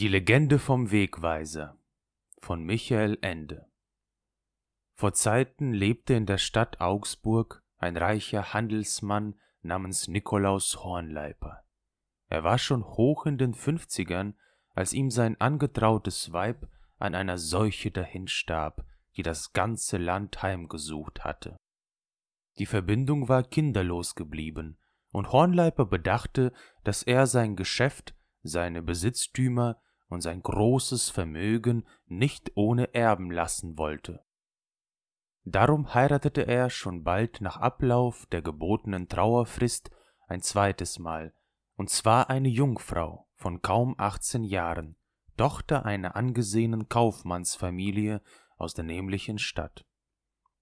Die 0.00 0.08
Legende 0.08 0.58
vom 0.58 0.90
Wegweiser 0.90 1.78
von 2.38 2.64
Michael 2.64 3.18
Ende 3.20 3.66
Vor 4.94 5.12
Zeiten 5.12 5.74
lebte 5.74 6.14
in 6.14 6.24
der 6.24 6.38
Stadt 6.38 6.80
Augsburg 6.80 7.62
ein 7.76 7.98
reicher 7.98 8.54
Handelsmann 8.54 9.38
namens 9.60 10.08
Nikolaus 10.08 10.82
Hornleiper. 10.82 11.64
Er 12.28 12.44
war 12.44 12.56
schon 12.56 12.82
hoch 12.82 13.26
in 13.26 13.36
den 13.36 13.52
Fünfzigern, 13.52 14.38
als 14.74 14.94
ihm 14.94 15.10
sein 15.10 15.38
angetrautes 15.38 16.32
Weib 16.32 16.66
an 16.96 17.14
einer 17.14 17.36
Seuche 17.36 17.90
dahinstarb, 17.90 18.86
die 19.18 19.22
das 19.22 19.52
ganze 19.52 19.98
Land 19.98 20.42
heimgesucht 20.42 21.24
hatte. 21.24 21.58
Die 22.58 22.64
Verbindung 22.64 23.28
war 23.28 23.42
kinderlos 23.42 24.14
geblieben, 24.14 24.78
und 25.12 25.30
Hornleiper 25.30 25.84
bedachte, 25.84 26.54
dass 26.84 27.02
er 27.02 27.26
sein 27.26 27.54
Geschäft 27.54 28.14
seine 28.42 28.80
Besitztümer 28.80 29.78
und 30.10 30.20
sein 30.20 30.42
großes 30.42 31.08
Vermögen 31.08 31.86
nicht 32.06 32.52
ohne 32.54 32.92
Erben 32.94 33.30
lassen 33.30 33.78
wollte. 33.78 34.22
Darum 35.44 35.94
heiratete 35.94 36.46
er 36.46 36.68
schon 36.68 37.02
bald 37.02 37.40
nach 37.40 37.56
Ablauf 37.56 38.26
der 38.26 38.42
gebotenen 38.42 39.08
Trauerfrist 39.08 39.90
ein 40.28 40.42
zweites 40.42 40.98
Mal, 40.98 41.32
und 41.76 41.88
zwar 41.88 42.28
eine 42.28 42.48
Jungfrau 42.48 43.26
von 43.36 43.62
kaum 43.62 43.94
achtzehn 43.96 44.44
Jahren, 44.44 44.96
Tochter 45.38 45.86
einer 45.86 46.14
angesehenen 46.14 46.90
Kaufmannsfamilie 46.90 48.20
aus 48.58 48.74
der 48.74 48.84
nämlichen 48.84 49.38
Stadt. 49.38 49.86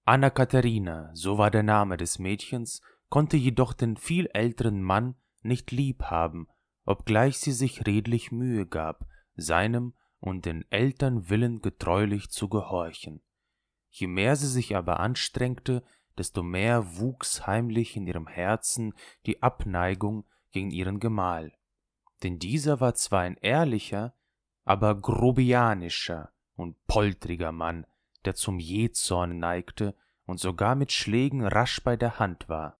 Anna 0.05 0.29
Katharina, 0.29 1.11
so 1.13 1.37
war 1.37 1.51
der 1.51 1.63
Name 1.63 1.97
des 1.97 2.17
Mädchens, 2.17 2.81
konnte 3.09 3.35
jedoch 3.35 3.73
den 3.73 3.97
viel 3.97 4.29
älteren 4.33 4.81
Mann 4.81 5.15
nicht 5.41 5.71
lieb 5.71 6.03
haben 6.03 6.47
obgleich 6.89 7.37
sie 7.37 7.51
sich 7.51 7.85
redlich 7.85 8.31
Mühe 8.31 8.65
gab, 8.65 9.05
seinem 9.41 9.93
und 10.19 10.45
den 10.45 10.65
Eltern 10.71 11.29
Willen 11.29 11.61
getreulich 11.61 12.29
zu 12.29 12.49
gehorchen. 12.49 13.21
Je 13.89 14.07
mehr 14.07 14.35
sie 14.35 14.47
sich 14.47 14.75
aber 14.75 14.99
anstrengte, 14.99 15.83
desto 16.17 16.43
mehr 16.43 16.97
wuchs 16.97 17.47
heimlich 17.47 17.95
in 17.95 18.05
ihrem 18.05 18.27
Herzen 18.27 18.93
die 19.25 19.41
Abneigung 19.41 20.25
gegen 20.51 20.71
ihren 20.71 20.99
Gemahl. 20.99 21.53
Denn 22.23 22.39
dieser 22.39 22.81
war 22.81 22.93
zwar 22.95 23.21
ein 23.21 23.37
ehrlicher, 23.37 24.13
aber 24.65 24.99
grobianischer 24.99 26.33
und 26.55 26.75
poltriger 26.87 27.51
Mann, 27.51 27.85
der 28.25 28.35
zum 28.35 28.59
Jähzorn 28.59 29.39
neigte 29.39 29.95
und 30.25 30.39
sogar 30.39 30.75
mit 30.75 30.91
Schlägen 30.91 31.45
rasch 31.45 31.81
bei 31.83 31.95
der 31.95 32.19
Hand 32.19 32.49
war. 32.49 32.77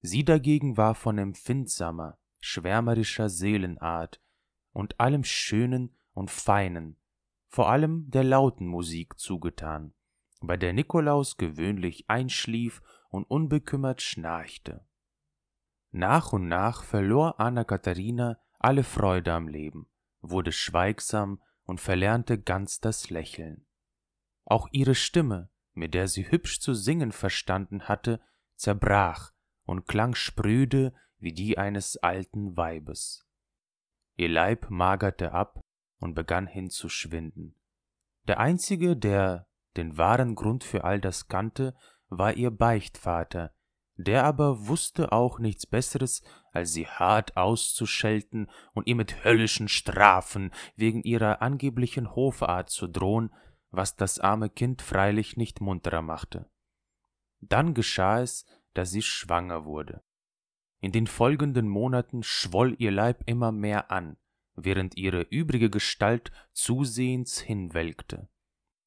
Sie 0.00 0.24
dagegen 0.24 0.76
war 0.76 0.94
von 0.94 1.18
empfindsamer, 1.18 2.18
schwärmerischer 2.40 3.28
Seelenart 3.28 4.20
und 4.74 5.00
allem 5.00 5.24
Schönen 5.24 5.96
und 6.12 6.30
Feinen, 6.30 6.98
vor 7.48 7.70
allem 7.70 8.10
der 8.10 8.24
lauten 8.24 8.66
Musik 8.66 9.18
zugetan, 9.18 9.94
bei 10.42 10.58
der 10.58 10.74
Nikolaus 10.74 11.38
gewöhnlich 11.38 12.04
einschlief 12.10 12.82
und 13.08 13.24
unbekümmert 13.24 14.02
schnarchte. 14.02 14.84
Nach 15.92 16.32
und 16.32 16.48
nach 16.48 16.82
verlor 16.82 17.40
Anna 17.40 17.64
Katharina 17.64 18.36
alle 18.58 18.82
Freude 18.82 19.32
am 19.32 19.46
Leben, 19.46 19.88
wurde 20.20 20.50
schweigsam 20.50 21.40
und 21.62 21.80
verlernte 21.80 22.40
ganz 22.40 22.80
das 22.80 23.10
Lächeln. 23.10 23.66
Auch 24.44 24.68
ihre 24.72 24.94
Stimme, 24.94 25.50
mit 25.72 25.94
der 25.94 26.08
sie 26.08 26.30
hübsch 26.30 26.60
zu 26.60 26.74
singen 26.74 27.12
verstanden 27.12 27.84
hatte, 27.84 28.20
zerbrach 28.56 29.32
und 29.64 29.86
klang 29.86 30.14
spröde 30.14 30.92
wie 31.18 31.32
die 31.32 31.58
eines 31.58 31.96
alten 31.96 32.56
Weibes. 32.56 33.24
Ihr 34.16 34.28
Leib 34.28 34.70
magerte 34.70 35.32
ab 35.32 35.60
und 35.98 36.14
begann 36.14 36.46
hinzuschwinden. 36.46 37.56
Der 38.26 38.38
einzige, 38.38 38.96
der 38.96 39.46
den 39.76 39.98
wahren 39.98 40.34
Grund 40.34 40.64
für 40.64 40.84
all 40.84 41.00
das 41.00 41.28
kannte, 41.28 41.74
war 42.08 42.34
ihr 42.34 42.50
Beichtvater, 42.50 43.52
der 43.96 44.24
aber 44.24 44.66
wusste 44.66 45.12
auch 45.12 45.38
nichts 45.38 45.66
Besseres, 45.66 46.22
als 46.52 46.72
sie 46.72 46.86
hart 46.86 47.36
auszuschelten 47.36 48.50
und 48.72 48.86
ihr 48.86 48.94
mit 48.94 49.24
höllischen 49.24 49.68
Strafen 49.68 50.52
wegen 50.76 51.02
ihrer 51.02 51.42
angeblichen 51.42 52.14
Hofart 52.14 52.70
zu 52.70 52.86
drohen, 52.86 53.32
was 53.70 53.96
das 53.96 54.20
arme 54.20 54.48
Kind 54.48 54.82
freilich 54.82 55.36
nicht 55.36 55.60
munterer 55.60 56.02
machte. 56.02 56.48
Dann 57.40 57.74
geschah 57.74 58.20
es, 58.20 58.46
dass 58.74 58.90
sie 58.90 59.02
schwanger 59.02 59.64
wurde. 59.64 60.02
In 60.84 60.92
den 60.92 61.06
folgenden 61.06 61.66
Monaten 61.66 62.22
schwoll 62.22 62.76
ihr 62.78 62.90
Leib 62.90 63.22
immer 63.24 63.52
mehr 63.52 63.90
an, 63.90 64.18
während 64.54 64.98
ihre 64.98 65.22
übrige 65.22 65.70
Gestalt 65.70 66.30
zusehends 66.52 67.40
hinwelkte. 67.40 68.28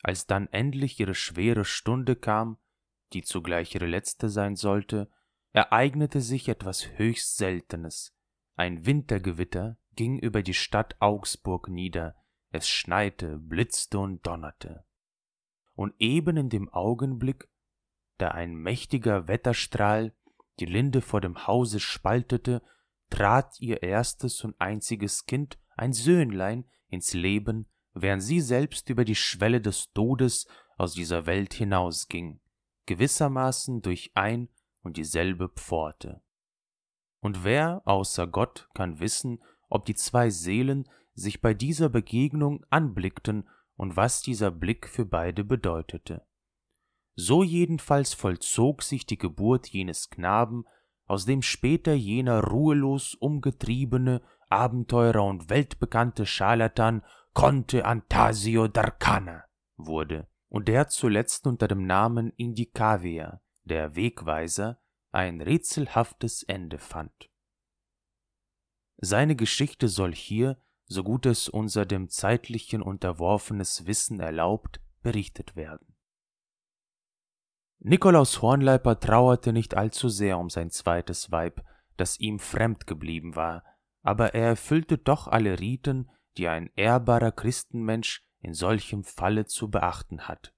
Als 0.04 0.28
dann 0.28 0.46
endlich 0.50 1.00
ihre 1.00 1.16
schwere 1.16 1.66
Stunde 1.66 2.16
kam, 2.16 2.60
die 3.14 3.24
zugleich 3.24 3.74
ihre 3.74 3.88
letzte 3.88 4.30
sein 4.30 4.56
sollte, 4.56 5.10
ereignete 5.54 6.22
sich 6.22 6.48
etwas 6.50 6.88
höchst 7.00 7.36
Seltenes. 7.38 8.16
Ein 8.56 8.86
Wintergewitter 8.86 9.80
ging 9.96 10.20
über 10.20 10.44
die 10.44 10.54
Stadt 10.54 10.98
Augsburg 11.00 11.68
nieder, 11.68 12.16
es 12.52 12.70
schneite, 12.70 13.40
blitzte 13.40 13.98
und 13.98 14.24
donnerte. 14.24 14.86
Und 15.74 15.96
eben 15.98 16.38
in 16.38 16.50
dem 16.50 16.70
Augenblick, 16.70 17.50
da 18.20 18.28
ein 18.28 18.54
mächtiger 18.54 19.28
Wetterstrahl 19.28 20.14
die 20.60 20.66
Linde 20.66 21.02
vor 21.02 21.22
dem 21.22 21.48
Hause 21.48 21.80
spaltete, 21.80 22.62
trat 23.10 23.60
ihr 23.60 23.84
erstes 23.84 24.44
und 24.44 24.60
einziges 24.60 25.26
Kind, 25.26 25.58
ein 25.76 25.94
Söhnlein, 25.94 26.66
ins 26.90 27.14
Leben, 27.14 27.68
während 27.94 28.24
sie 28.24 28.42
selbst 28.42 28.90
über 28.90 29.06
die 29.06 29.16
Schwelle 29.16 29.62
des 29.62 29.92
Todes 29.94 30.48
aus 30.78 30.94
dieser 30.94 31.26
Welt 31.26 31.54
hinausging, 31.54 32.40
gewissermaßen 32.86 33.82
durch 33.82 34.12
ein 34.14 34.50
und 34.84 34.98
dieselbe 34.98 35.50
Pforte. 35.50 36.22
Und 37.20 37.44
wer 37.44 37.82
außer 37.86 38.28
Gott 38.28 38.70
kann 38.74 39.00
wissen, 39.00 39.44
ob 39.70 39.86
die 39.86 39.96
zwei 39.96 40.30
Seelen 40.30 40.88
sich 41.14 41.42
bei 41.42 41.54
dieser 41.54 41.90
Begegnung 41.90 42.64
anblickten 42.70 43.50
und 43.76 43.96
was 43.96 44.22
dieser 44.22 44.52
Blick 44.52 44.88
für 44.88 45.06
beide 45.06 45.44
bedeutete. 45.44 46.27
So 47.20 47.42
jedenfalls 47.42 48.14
vollzog 48.14 48.84
sich 48.84 49.08
die 49.08 49.18
Geburt 49.18 49.68
jenes 49.68 50.12
Knaben, 50.12 50.66
aus 51.08 51.26
dem 51.26 51.42
später 51.42 51.94
jener 51.94 52.44
ruhelos 52.44 53.16
umgetriebene 53.16 54.22
Abenteurer 54.50 55.24
und 55.24 55.50
weltbekannte 55.50 56.28
Scharlatan 56.28 57.02
Conte 57.34 57.86
Antasio 57.86 58.66
d'Arcana 58.66 59.46
wurde 59.78 60.28
und 60.50 60.68
der 60.68 60.90
zuletzt 60.90 61.48
unter 61.48 61.68
dem 61.68 61.88
Namen 61.88 62.34
Indicavia, 62.38 63.42
der 63.64 63.96
Wegweiser, 63.96 64.80
ein 65.12 65.42
rätselhaftes 65.42 66.44
Ende 66.44 66.78
fand. 66.78 67.32
Seine 68.98 69.36
Geschichte 69.36 69.88
soll 69.88 70.14
hier, 70.14 70.62
so 70.86 71.04
gut 71.04 71.26
es 71.26 71.50
unser 71.50 71.88
dem 71.88 72.10
zeitlichen 72.10 72.84
unterworfenes 72.84 73.88
Wissen 73.88 74.20
erlaubt, 74.20 74.82
berichtet 75.02 75.56
werden. 75.56 75.97
Nikolaus 77.80 78.42
Hornleiper 78.42 79.00
trauerte 79.00 79.54
nicht 79.54 79.76
allzu 79.76 80.10
sehr 80.10 80.38
um 80.40 80.50
sein 80.50 80.72
zweites 80.72 81.32
Weib, 81.32 81.64
das 81.96 82.20
ihm 82.20 82.40
fremd 82.40 82.88
geblieben 82.88 83.36
war, 83.36 83.64
aber 84.02 84.34
er 84.34 84.48
erfüllte 84.48 84.98
doch 84.98 85.28
alle 85.28 85.60
Riten, 85.60 86.10
die 86.38 86.48
ein 86.48 86.70
ehrbarer 86.76 87.32
Christenmensch 87.32 88.24
in 88.40 88.54
solchem 88.54 89.04
Falle 89.04 89.46
zu 89.46 89.70
beachten 89.70 90.28
hat. 90.28 90.54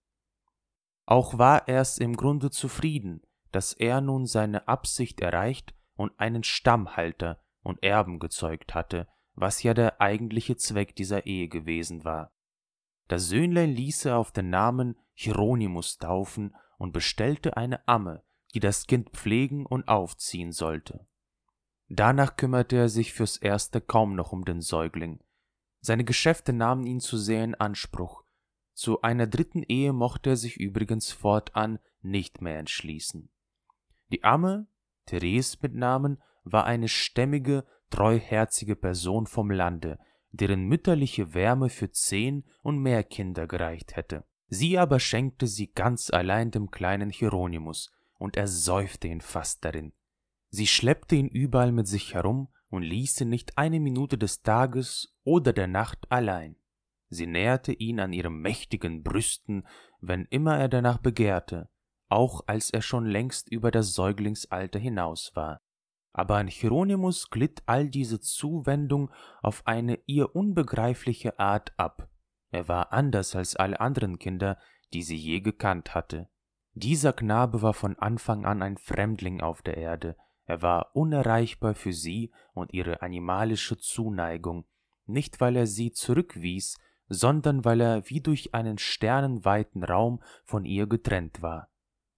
Auch 1.05 1.37
war 1.37 1.67
er's 1.67 1.97
im 1.97 2.15
Grunde 2.15 2.51
zufrieden, 2.51 3.21
dass 3.51 3.73
er 3.73 4.01
nun 4.01 4.25
seine 4.25 4.67
Absicht 4.67 5.21
erreicht 5.21 5.73
und 5.95 6.17
einen 6.19 6.43
Stammhalter 6.43 7.41
und 7.63 7.83
Erben 7.83 8.19
gezeugt 8.19 8.75
hatte, 8.75 9.07
was 9.33 9.63
ja 9.63 9.73
der 9.73 10.01
eigentliche 10.01 10.55
Zweck 10.57 10.95
dieser 10.95 11.25
Ehe 11.25 11.47
gewesen 11.47 12.03
war. 12.03 12.31
Das 13.07 13.27
Söhnlein 13.27 13.71
ließ 13.71 14.05
er 14.05 14.17
auf 14.17 14.31
den 14.31 14.49
Namen 14.49 14.95
Hieronymus 15.13 15.97
taufen 15.97 16.55
und 16.79 16.93
bestellte 16.93 17.55
eine 17.57 17.87
Amme, 17.87 18.23
die 18.55 18.59
das 18.59 18.87
Kind 18.87 19.11
pflegen 19.11 19.67
und 19.67 19.87
aufziehen 19.87 20.51
sollte. 20.51 21.05
Danach 21.87 22.35
kümmerte 22.35 22.77
er 22.77 22.89
sich 22.89 23.13
fürs 23.13 23.37
Erste 23.37 23.81
kaum 23.81 24.15
noch 24.15 24.31
um 24.31 24.45
den 24.45 24.61
Säugling. 24.61 25.19
Seine 25.81 26.03
Geschäfte 26.03 26.53
nahmen 26.53 26.85
ihn 26.85 26.99
zu 26.99 27.17
sehr 27.17 27.43
in 27.43 27.55
Anspruch. 27.55 28.23
Zu 28.73 29.01
einer 29.01 29.27
dritten 29.27 29.63
Ehe 29.63 29.93
mochte 29.93 30.31
er 30.31 30.35
sich 30.35 30.57
übrigens 30.57 31.11
fortan 31.11 31.79
nicht 32.01 32.41
mehr 32.41 32.57
entschließen. 32.57 33.29
Die 34.11 34.23
Amme, 34.23 34.67
Therese 35.05 35.57
mit 35.61 35.75
Namen, 35.75 36.21
war 36.43 36.65
eine 36.65 36.87
stämmige, 36.87 37.65
treuherzige 37.89 38.75
Person 38.75 39.27
vom 39.27 39.51
Lande, 39.51 39.99
deren 40.31 40.65
mütterliche 40.65 41.33
Wärme 41.33 41.69
für 41.69 41.91
zehn 41.91 42.45
und 42.61 42.79
mehr 42.79 43.03
Kinder 43.03 43.47
gereicht 43.47 43.95
hätte. 43.95 44.25
Sie 44.49 44.77
aber 44.77 44.99
schenkte 44.99 45.47
sie 45.47 45.67
ganz 45.67 46.09
allein 46.09 46.51
dem 46.51 46.71
kleinen 46.71 47.11
Hieronymus, 47.11 47.91
und 48.17 48.35
er 48.35 48.47
säufte 48.47 49.07
ihn 49.07 49.21
fast 49.21 49.63
darin. 49.63 49.93
Sie 50.49 50.67
schleppte 50.67 51.15
ihn 51.15 51.27
überall 51.27 51.71
mit 51.71 51.87
sich 51.87 52.15
herum 52.15 52.49
und 52.69 52.81
ließ 52.81 53.21
ihn 53.21 53.29
nicht 53.29 53.57
eine 53.57 53.79
Minute 53.79 54.17
des 54.17 54.41
Tages 54.41 55.15
oder 55.23 55.53
der 55.53 55.67
Nacht 55.67 56.11
allein. 56.11 56.55
Sie 57.09 57.27
näherte 57.27 57.73
ihn 57.73 57.99
an 57.99 58.13
ihren 58.13 58.41
mächtigen 58.41 59.03
Brüsten, 59.03 59.67
wenn 59.99 60.25
immer 60.25 60.57
er 60.57 60.69
danach 60.69 60.99
begehrte, 60.99 61.69
auch 62.07 62.41
als 62.47 62.69
er 62.69 62.81
schon 62.81 63.05
längst 63.05 63.49
über 63.49 63.71
das 63.71 63.93
Säuglingsalter 63.93 64.79
hinaus 64.79 65.31
war. 65.35 65.61
Aber 66.11 66.37
an 66.37 66.47
Hieronymus 66.47 67.29
glitt 67.29 67.61
all 67.65 67.89
diese 67.89 68.19
Zuwendung 68.19 69.11
auf 69.41 69.65
eine 69.65 69.99
ihr 70.05 70.35
unbegreifliche 70.35 71.39
Art 71.39 71.73
ab. 71.77 72.09
Er 72.51 72.67
war 72.67 72.93
anders 72.93 73.35
als 73.35 73.55
alle 73.55 73.79
anderen 73.79 74.19
Kinder, 74.19 74.57
die 74.93 75.03
sie 75.03 75.17
je 75.17 75.39
gekannt 75.39 75.93
hatte. 75.93 76.29
Dieser 76.73 77.13
Knabe 77.13 77.61
war 77.61 77.73
von 77.73 77.97
Anfang 77.97 78.45
an 78.45 78.61
ein 78.61 78.77
Fremdling 78.77 79.41
auf 79.41 79.61
der 79.61 79.77
Erde, 79.77 80.15
er 80.49 80.63
war 80.63 80.95
unerreichbar 80.95 81.75
für 81.75 81.93
sie 81.93 82.31
und 82.55 82.73
ihre 82.73 83.03
animalische 83.03 83.77
Zuneigung, 83.77 84.65
nicht 85.05 85.39
weil 85.39 85.55
er 85.55 85.67
sie 85.67 85.91
zurückwies, 85.91 86.79
sondern 87.07 87.65
weil 87.65 87.79
er 87.81 88.09
wie 88.09 88.19
durch 88.19 88.55
einen 88.55 88.79
sternenweiten 88.79 89.83
Raum 89.83 90.23
von 90.45 90.65
ihr 90.65 90.87
getrennt 90.87 91.43
war. 91.43 91.69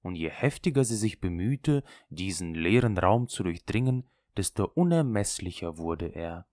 Und 0.02 0.16
je 0.16 0.30
heftiger 0.30 0.86
sie 0.86 0.96
sich 0.96 1.20
bemühte, 1.20 1.84
diesen 2.10 2.54
leeren 2.54 2.98
Raum 2.98 3.28
zu 3.28 3.44
durchdringen, 3.44 4.10
desto 4.38 4.64
unermeßlicher 4.64 5.78
wurde 5.78 6.08
er. 6.08 6.46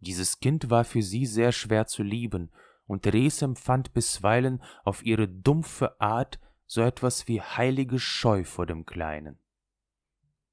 Dieses 0.00 0.40
Kind 0.40 0.68
war 0.68 0.82
für 0.82 1.02
sie 1.02 1.26
sehr 1.26 1.52
schwer 1.52 1.86
zu 1.86 2.02
lieben, 2.02 2.50
und 2.88 3.04
Therese 3.04 3.44
empfand 3.44 3.92
bisweilen 3.92 4.60
auf 4.82 5.06
ihre 5.06 5.28
dumpfe 5.28 6.00
Art 6.00 6.40
so 6.66 6.82
etwas 6.82 7.28
wie 7.28 7.40
heilige 7.40 8.00
Scheu 8.00 8.42
vor 8.42 8.66
dem 8.66 8.84
Kleinen. 8.84 9.38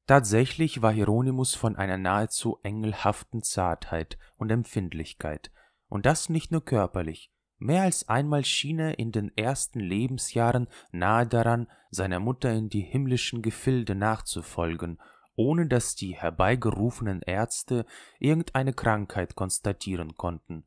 Tatsächlich 0.06 0.84
war 0.84 0.92
Hieronymus 0.92 1.56
von 1.56 1.76
einer 1.76 1.98
nahezu 1.98 2.60
engelhaften 2.62 3.42
Zartheit 3.42 4.20
und 4.38 4.52
Empfindlichkeit, 4.52 5.52
und 5.88 6.06
das 6.06 6.30
nicht 6.30 6.52
nur 6.52 6.64
körperlich, 6.64 7.32
mehr 7.58 7.84
als 7.84 8.08
einmal 8.08 8.46
schien 8.46 8.80
er 8.80 9.00
in 9.00 9.12
den 9.12 9.36
ersten 9.36 9.80
Lebensjahren 9.80 10.68
nahe 10.92 11.26
daran, 11.26 11.68
seiner 11.90 12.20
Mutter 12.20 12.54
in 12.54 12.70
die 12.70 12.82
himmlischen 12.82 13.42
Gefilde 13.42 13.96
nachzufolgen, 13.96 15.00
ohne 15.36 15.68
dass 15.68 15.96
die 15.96 16.16
herbeigerufenen 16.16 17.22
Ärzte 17.22 17.86
irgendeine 18.20 18.74
Krankheit 18.74 19.36
konstatieren 19.36 20.16
konnten, 20.16 20.66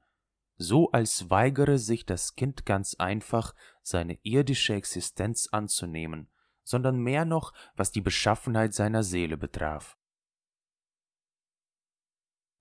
so 0.58 0.90
als 0.90 1.30
weigere 1.30 1.78
sich 1.78 2.04
das 2.04 2.34
Kind 2.34 2.66
ganz 2.66 2.94
einfach, 2.94 3.54
seine 3.82 4.18
irdische 4.22 4.74
Existenz 4.74 5.48
anzunehmen, 5.50 6.28
sondern 6.64 6.98
mehr 6.98 7.24
noch, 7.24 7.54
was 7.76 7.92
die 7.92 8.00
Beschaffenheit 8.00 8.74
seiner 8.74 9.04
Seele 9.04 9.38
betraf. 9.38 9.96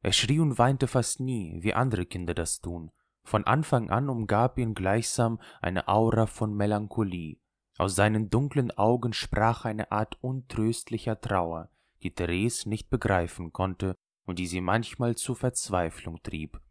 Er 0.01 0.13
schrie 0.13 0.39
und 0.39 0.57
weinte 0.59 0.87
fast 0.87 1.19
nie, 1.19 1.57
wie 1.63 1.73
andere 1.73 2.05
Kinder 2.05 2.33
das 2.33 2.61
tun. 2.61 2.91
Von 3.23 3.43
Anfang 3.45 3.89
an 3.89 4.09
umgab 4.09 4.57
ihn 4.57 4.73
gleichsam 4.73 5.41
eine 5.59 5.87
Aura 5.87 6.27
von 6.27 6.55
Melancholie. 6.55 7.39
Aus 7.77 7.95
seinen 7.95 8.29
dunklen 8.29 8.71
Augen 8.71 9.11
sprach 9.11 9.65
eine 9.65 9.91
Art 9.91 10.17
untröstlicher 10.21 11.19
Trauer, 11.19 11.69
die 12.03 12.13
Therese 12.13 12.69
nicht 12.69 12.89
begreifen 12.89 13.51
konnte 13.51 13.95
und 14.25 14.39
die 14.39 14.47
sie 14.47 14.61
manchmal 14.61 15.15
zur 15.15 15.35
Verzweiflung 15.35 16.21
trieb. 16.23 16.61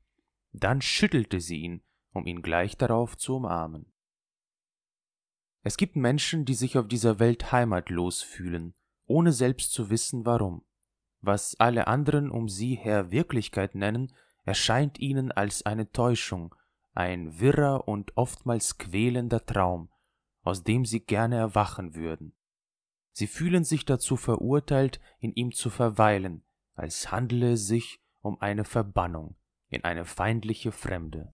Dann 0.58 0.80
schüttelte 0.80 1.38
sie 1.38 1.58
ihn, 1.58 1.82
um 2.12 2.26
ihn 2.26 2.40
gleich 2.40 2.78
darauf 2.78 3.18
zu 3.18 3.36
umarmen. 3.36 3.92
Es 5.62 5.76
gibt 5.76 5.96
Menschen, 5.96 6.46
die 6.46 6.54
sich 6.54 6.78
auf 6.78 6.88
dieser 6.88 7.18
Welt 7.18 7.52
heimatlos 7.52 8.22
fühlen, 8.22 8.74
ohne 9.04 9.32
selbst 9.32 9.72
zu 9.72 9.90
wissen 9.90 10.24
warum. 10.24 10.64
Was 11.20 11.60
alle 11.60 11.88
anderen 11.88 12.30
um 12.30 12.48
sie 12.48 12.74
her 12.74 13.10
Wirklichkeit 13.10 13.74
nennen, 13.74 14.14
erscheint 14.44 14.98
ihnen 14.98 15.30
als 15.30 15.66
eine 15.66 15.92
Täuschung, 15.92 16.54
ein 16.94 17.38
wirrer 17.38 17.86
und 17.86 18.16
oftmals 18.16 18.78
quälender 18.78 19.44
Traum, 19.44 19.90
aus 20.42 20.64
dem 20.64 20.86
sie 20.86 21.00
gerne 21.00 21.36
erwachen 21.36 21.94
würden. 21.94 22.34
Sie 23.12 23.26
fühlen 23.26 23.64
sich 23.64 23.84
dazu 23.84 24.16
verurteilt, 24.16 25.00
in 25.18 25.34
ihm 25.34 25.52
zu 25.52 25.68
verweilen, 25.68 26.46
als 26.74 27.12
handele 27.12 27.52
es 27.52 27.66
sich 27.66 28.00
um 28.22 28.40
eine 28.40 28.64
Verbannung 28.64 29.36
in 29.68 29.84
eine 29.84 30.04
feindliche 30.04 30.72
Fremde. 30.72 31.32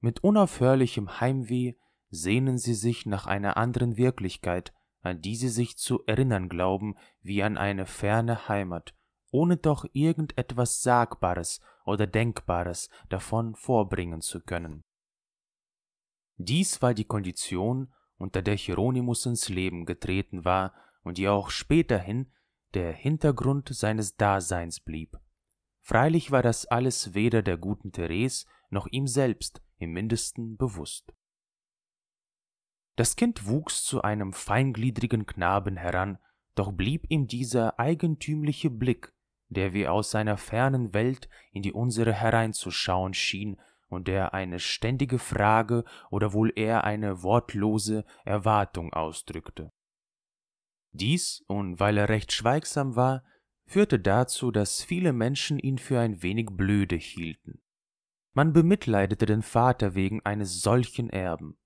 Mit 0.00 0.22
unaufhörlichem 0.24 1.20
Heimweh 1.20 1.74
sehnen 2.10 2.58
sie 2.58 2.74
sich 2.74 3.06
nach 3.06 3.26
einer 3.26 3.56
anderen 3.56 3.96
Wirklichkeit, 3.96 4.72
an 5.00 5.20
die 5.20 5.36
sie 5.36 5.48
sich 5.48 5.76
zu 5.76 6.04
erinnern 6.06 6.48
glauben, 6.48 6.96
wie 7.20 7.42
an 7.42 7.56
eine 7.56 7.86
ferne 7.86 8.48
Heimat, 8.48 8.94
ohne 9.30 9.56
doch 9.56 9.84
irgendetwas 9.92 10.82
Sagbares 10.82 11.60
oder 11.84 12.06
Denkbares 12.06 12.90
davon 13.08 13.54
vorbringen 13.54 14.20
zu 14.20 14.40
können. 14.40 14.84
Dies 16.36 16.82
war 16.82 16.94
die 16.94 17.04
Kondition, 17.04 17.92
unter 18.16 18.42
der 18.42 18.56
Hieronymus 18.56 19.26
ins 19.26 19.48
Leben 19.48 19.84
getreten 19.84 20.44
war 20.44 20.74
und 21.02 21.18
die 21.18 21.28
auch 21.28 21.50
späterhin 21.50 22.32
der 22.74 22.92
Hintergrund 22.92 23.68
seines 23.74 24.16
Daseins 24.16 24.80
blieb. 24.80 25.18
Freilich 25.82 26.30
war 26.30 26.42
das 26.42 26.66
alles 26.66 27.12
weder 27.14 27.42
der 27.42 27.56
guten 27.56 27.90
Therese 27.92 28.46
noch 28.70 28.86
ihm 28.86 29.06
selbst 29.06 29.60
im 29.78 29.92
mindesten 29.92 30.56
bewusst. 30.56 31.12
Das 32.96 33.16
Kind 33.16 33.46
wuchs 33.46 33.84
zu 33.84 34.02
einem 34.02 34.32
feingliedrigen 34.32 35.26
Knaben 35.26 35.76
heran, 35.76 36.18
doch 36.54 36.72
blieb 36.72 37.10
ihm 37.10 37.26
dieser 37.26 37.80
eigentümliche 37.80 38.70
Blick, 38.70 39.12
der 39.48 39.72
wie 39.72 39.88
aus 39.88 40.10
seiner 40.10 40.36
fernen 40.36 40.94
Welt 40.94 41.28
in 41.50 41.62
die 41.62 41.72
unsere 41.72 42.12
hereinzuschauen 42.12 43.14
schien 43.14 43.60
und 43.88 44.08
der 44.08 44.34
eine 44.34 44.60
ständige 44.60 45.18
Frage 45.18 45.84
oder 46.10 46.32
wohl 46.32 46.52
eher 46.54 46.84
eine 46.84 47.22
wortlose 47.22 48.04
Erwartung 48.24 48.92
ausdrückte. 48.92 49.72
Dies, 50.92 51.42
und 51.48 51.80
weil 51.80 51.98
er 51.98 52.08
recht 52.08 52.32
schweigsam 52.32 52.96
war, 52.96 53.24
führte 53.72 53.98
dazu, 53.98 54.50
dass 54.50 54.82
viele 54.82 55.14
Menschen 55.14 55.58
ihn 55.58 55.78
für 55.78 55.98
ein 55.98 56.22
wenig 56.22 56.50
blöde 56.52 56.96
hielten. 56.96 57.62
Man 58.34 58.52
bemitleidete 58.52 59.24
den 59.24 59.40
Vater 59.40 59.94
wegen 59.94 60.20
eines 60.24 60.60
solchen 60.60 61.08
Erben. 61.08 61.56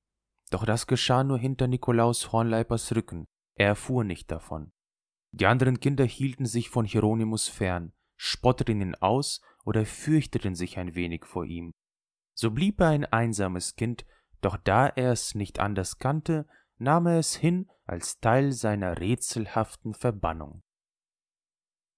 Doch 0.50 0.64
das 0.64 0.86
geschah 0.86 1.24
nur 1.24 1.38
hinter 1.38 1.66
Nikolaus 1.66 2.30
Hornleipers 2.30 2.94
Rücken, 2.94 3.26
er 3.56 3.68
erfuhr 3.68 4.04
nicht 4.04 4.30
davon. 4.30 4.72
Die 5.32 5.46
anderen 5.46 5.80
Kinder 5.80 6.04
hielten 6.04 6.46
sich 6.46 6.70
von 6.70 6.86
Hieronymus 6.86 7.48
fern, 7.48 7.92
spotteten 8.16 8.80
ihn 8.80 8.94
aus 8.94 9.40
oder 9.64 9.84
fürchteten 9.84 10.54
sich 10.54 10.78
ein 10.78 10.94
wenig 10.94 11.24
vor 11.24 11.44
ihm. 11.44 11.72
So 12.34 12.52
blieb 12.52 12.80
er 12.80 12.90
ein 12.90 13.04
einsames 13.04 13.74
Kind, 13.74 14.06
doch 14.40 14.56
da 14.56 14.86
er 14.86 15.10
es 15.10 15.34
nicht 15.34 15.58
anders 15.58 15.98
kannte, 15.98 16.46
nahm 16.78 17.06
er 17.06 17.18
es 17.18 17.34
hin 17.34 17.68
als 17.84 18.20
Teil 18.20 18.52
seiner 18.52 19.00
rätselhaften 19.00 19.92
Verbannung. 19.92 20.62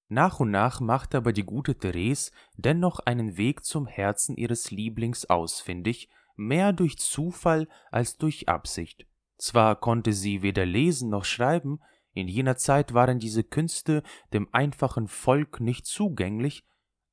Nach 0.08 0.40
und 0.40 0.50
nach 0.50 0.80
machte 0.80 1.18
aber 1.18 1.32
die 1.32 1.44
gute 1.44 1.76
Therese 1.76 2.32
dennoch 2.56 3.00
einen 3.00 3.36
Weg 3.36 3.64
zum 3.64 3.86
Herzen 3.86 4.36
ihres 4.36 4.70
Lieblings 4.70 5.26
ausfindig, 5.26 6.08
mehr 6.34 6.72
durch 6.72 6.98
Zufall 6.98 7.68
als 7.90 8.16
durch 8.16 8.48
Absicht. 8.48 9.06
Zwar 9.36 9.76
konnte 9.76 10.12
sie 10.12 10.42
weder 10.42 10.64
lesen 10.64 11.10
noch 11.10 11.24
schreiben, 11.24 11.80
in 12.14 12.26
jener 12.26 12.56
Zeit 12.56 12.94
waren 12.94 13.18
diese 13.18 13.44
Künste 13.44 14.02
dem 14.32 14.48
einfachen 14.52 15.08
Volk 15.08 15.60
nicht 15.60 15.86
zugänglich, 15.86 16.64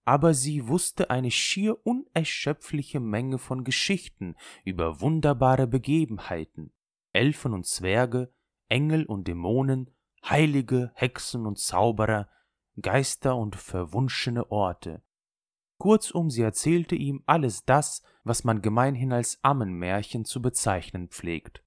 aber 0.05 0.33
sie 0.33 0.67
wusste 0.67 1.09
eine 1.09 1.31
schier 1.31 1.85
unerschöpfliche 1.85 2.99
Menge 2.99 3.39
von 3.39 3.63
Geschichten 3.63 4.35
über 4.63 5.01
wunderbare 5.01 5.67
Begebenheiten, 5.67 6.71
Elfen 7.11 7.53
und 7.53 7.65
Zwerge, 7.65 8.31
Engel 8.69 9.05
und 9.05 9.27
Dämonen, 9.27 9.91
Heilige, 10.23 10.91
Hexen 10.95 11.45
und 11.45 11.59
Zauberer, 11.59 12.29
Geister 12.81 13.35
und 13.35 13.55
verwunschene 13.55 14.51
Orte. 14.51 15.01
Kurzum, 15.77 16.29
sie 16.29 16.41
erzählte 16.41 16.95
ihm 16.95 17.23
alles 17.25 17.65
das, 17.65 18.01
was 18.23 18.43
man 18.43 18.61
gemeinhin 18.61 19.13
als 19.13 19.39
Ammenmärchen 19.43 20.25
zu 20.25 20.41
bezeichnen 20.41 21.09
pflegt. 21.09 21.63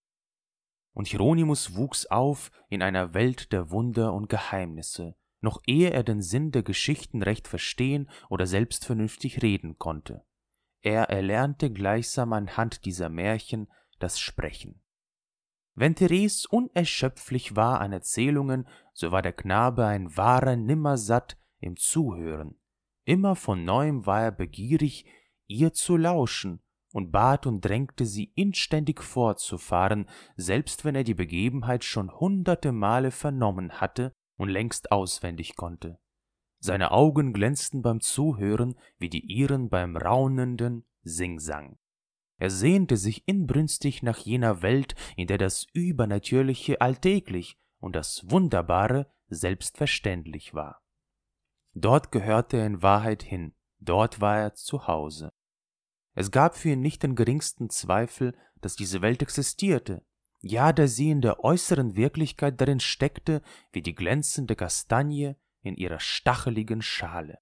Und 0.93 1.09
Hieronymus 1.09 1.77
wuchs 1.77 2.07
auf 2.07 2.51
in 2.69 2.83
einer 2.83 3.15
Welt 3.15 3.53
der 3.53 3.71
Wunder 3.71 4.13
und 4.13 4.29
Geheimnisse, 4.29 5.15
noch 5.41 5.61
ehe 5.67 5.91
er 5.91 6.03
den 6.03 6.21
Sinn 6.21 6.51
der 6.51 6.63
Geschichten 6.63 7.23
recht 7.23 7.47
verstehen 7.47 8.11
oder 8.29 8.47
selbst 8.47 8.85
vernünftig 8.85 9.43
reden 9.43 9.79
konnte. 9.79 10.25
Er 10.81 11.05
erlernte 11.11 11.73
gleichsam 11.73 12.33
anhand 12.33 12.85
dieser 12.85 13.09
Märchen 13.09 13.71
das 13.99 14.19
Sprechen. 14.19 14.83
Wenn 15.79 15.95
Therese 15.95 16.49
unerschöpflich 16.51 17.55
war 17.55 17.81
an 17.81 17.93
Erzählungen, 17.93 18.67
so 18.95 19.13
war 19.13 19.23
der 19.23 19.33
Knabe 19.33 19.87
ein 19.87 20.17
wahrer 20.17 20.57
Nimmersatt 20.57 21.39
im 21.61 21.77
Zuhören. 21.77 22.57
Immer 23.05 23.37
von 23.37 23.65
neuem 23.65 24.05
war 24.05 24.23
er 24.23 24.33
begierig, 24.33 25.05
ihr 25.47 25.73
zu 25.73 25.97
lauschen 25.97 26.61
und 26.93 27.13
bat 27.13 27.47
und 27.47 27.61
drängte 27.61 28.07
sie 28.07 28.33
inständig 28.35 29.05
fortzufahren, 29.05 30.09
selbst 30.37 30.85
wenn 30.85 30.97
er 30.97 31.05
die 31.05 31.15
Begebenheit 31.15 31.85
schon 31.85 32.11
hunderte 32.11 32.73
Male 32.73 33.13
vernommen 33.13 33.81
hatte 33.81 34.13
und 34.37 34.49
längst 34.49 34.91
auswendig 34.91 35.55
konnte. 35.55 36.01
Seine 36.59 36.91
Augen 36.91 37.33
glänzten 37.33 37.83
beim 37.83 38.01
Zuhören 38.01 38.75
wie 38.99 39.11
die 39.11 39.25
ihren 39.25 39.69
beim 39.69 39.97
raunenden 39.97 40.85
Singsang. 41.03 41.79
Er 42.39 42.51
sehnte 42.51 42.97
sich 42.97 43.27
inbrünstig 43.27 44.03
nach 44.03 44.19
jener 44.19 44.63
Welt, 44.63 44.95
in 45.17 45.27
der 45.27 45.39
das 45.39 45.67
Übernatürliche 45.73 46.81
alltäglich 46.81 47.59
und 47.79 47.97
das 47.97 48.31
Wunderbare 48.31 49.13
selbstverständlich 49.29 50.55
war. 50.55 50.81
Dort 51.75 52.13
gehörte 52.13 52.59
er 52.59 52.67
in 52.67 52.83
Wahrheit 52.83 53.23
hin, 53.23 53.55
dort 53.81 54.21
war 54.21 54.39
er 54.39 54.55
zu 54.55 54.87
Hause. 54.87 55.33
Es 56.15 56.31
gab 56.31 56.57
für 56.57 56.71
ihn 56.71 56.81
nicht 56.81 57.03
den 57.03 57.15
geringsten 57.15 57.71
Zweifel, 57.71 58.37
dass 58.61 58.75
diese 58.75 59.03
Welt 59.03 59.23
existierte, 59.23 60.05
ja, 60.41 60.73
dass 60.73 60.97
sie 60.97 61.11
in 61.11 61.21
der 61.21 61.45
äußeren 61.45 61.97
Wirklichkeit 61.97 62.61
darin 62.61 62.81
steckte, 62.81 63.43
wie 63.73 63.83
die 63.83 63.95
glänzende 63.95 64.57
Kastanie 64.57 65.35
in 65.63 65.77
ihrer 65.77 66.01
stacheligen 66.01 66.83
Schale. 66.83 67.39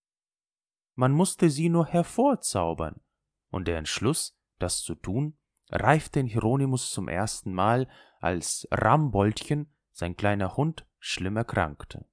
Man 0.94 1.12
musste 1.12 1.50
sie 1.50 1.68
nur 1.68 1.86
hervorzaubern, 1.86 3.00
und 3.50 3.68
der 3.68 3.78
Entschluss, 3.78 4.35
das 4.58 4.82
zu 4.82 4.94
tun, 4.94 5.36
reifte 5.70 6.20
in 6.20 6.26
Hieronymus 6.26 6.90
zum 6.90 7.08
ersten 7.08 7.52
Mal, 7.52 7.88
als 8.20 8.66
Ramboldchen, 8.70 9.72
sein 9.92 10.16
kleiner 10.16 10.56
Hund, 10.56 10.86
schlimm 10.98 11.36
erkrankte. 11.36 12.06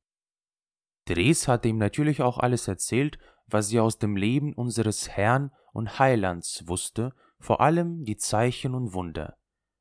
Therese 1.05 1.51
hatte 1.51 1.67
ihm 1.67 1.77
natürlich 1.77 2.21
auch 2.21 2.37
alles 2.37 2.67
erzählt, 2.67 3.17
was 3.47 3.67
sie 3.67 3.79
aus 3.79 3.99
dem 3.99 4.15
Leben 4.15 4.53
unseres 4.53 5.09
Herrn 5.09 5.51
und 5.73 5.99
Heilands 5.99 6.67
wusste, 6.67 7.13
vor 7.39 7.61
allem 7.61 8.05
die 8.05 8.15
Zeichen 8.15 8.73
und 8.73 8.93
Wunder. 8.93 9.37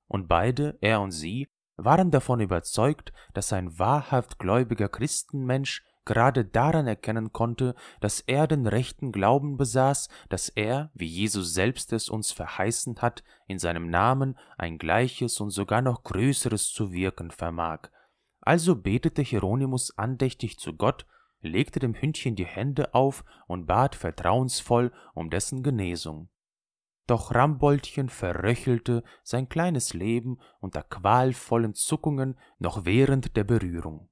Und 0.08 0.28
beide, 0.28 0.76
er 0.80 1.00
und 1.00 1.12
sie, 1.12 1.48
waren 1.76 2.10
davon 2.10 2.40
überzeugt, 2.40 3.12
dass 3.34 3.52
ein 3.52 3.78
wahrhaft 3.78 4.38
gläubiger 4.38 4.88
Christenmensch 4.88 5.84
gerade 6.04 6.44
daran 6.44 6.86
erkennen 6.86 7.32
konnte, 7.32 7.74
dass 8.00 8.20
er 8.20 8.46
den 8.46 8.66
rechten 8.66 9.12
Glauben 9.12 9.56
besaß, 9.56 10.08
dass 10.28 10.48
er, 10.48 10.90
wie 10.94 11.06
Jesus 11.06 11.54
selbst 11.54 11.92
es 11.92 12.08
uns 12.08 12.32
verheißen 12.32 13.00
hat, 13.00 13.22
in 13.46 13.58
seinem 13.58 13.88
Namen 13.90 14.38
ein 14.58 14.78
gleiches 14.78 15.40
und 15.40 15.50
sogar 15.50 15.82
noch 15.82 16.02
größeres 16.02 16.70
zu 16.70 16.92
wirken 16.92 17.30
vermag. 17.30 17.90
Also 18.40 18.74
betete 18.76 19.22
Hieronymus 19.22 19.96
andächtig 19.96 20.58
zu 20.58 20.74
Gott, 20.74 21.06
legte 21.40 21.78
dem 21.80 21.94
Hündchen 21.94 22.36
die 22.36 22.46
Hände 22.46 22.94
auf 22.94 23.24
und 23.46 23.66
bat 23.66 23.94
vertrauensvoll 23.94 24.92
um 25.14 25.30
dessen 25.30 25.62
Genesung. 25.62 26.28
Doch 27.06 27.34
Ramboldchen 27.34 28.08
verröchelte 28.08 29.02
sein 29.22 29.48
kleines 29.48 29.92
Leben 29.92 30.38
unter 30.60 30.82
qualvollen 30.82 31.74
Zuckungen 31.74 32.38
noch 32.58 32.84
während 32.84 33.36
der 33.36 33.44
Berührung. 33.44 34.08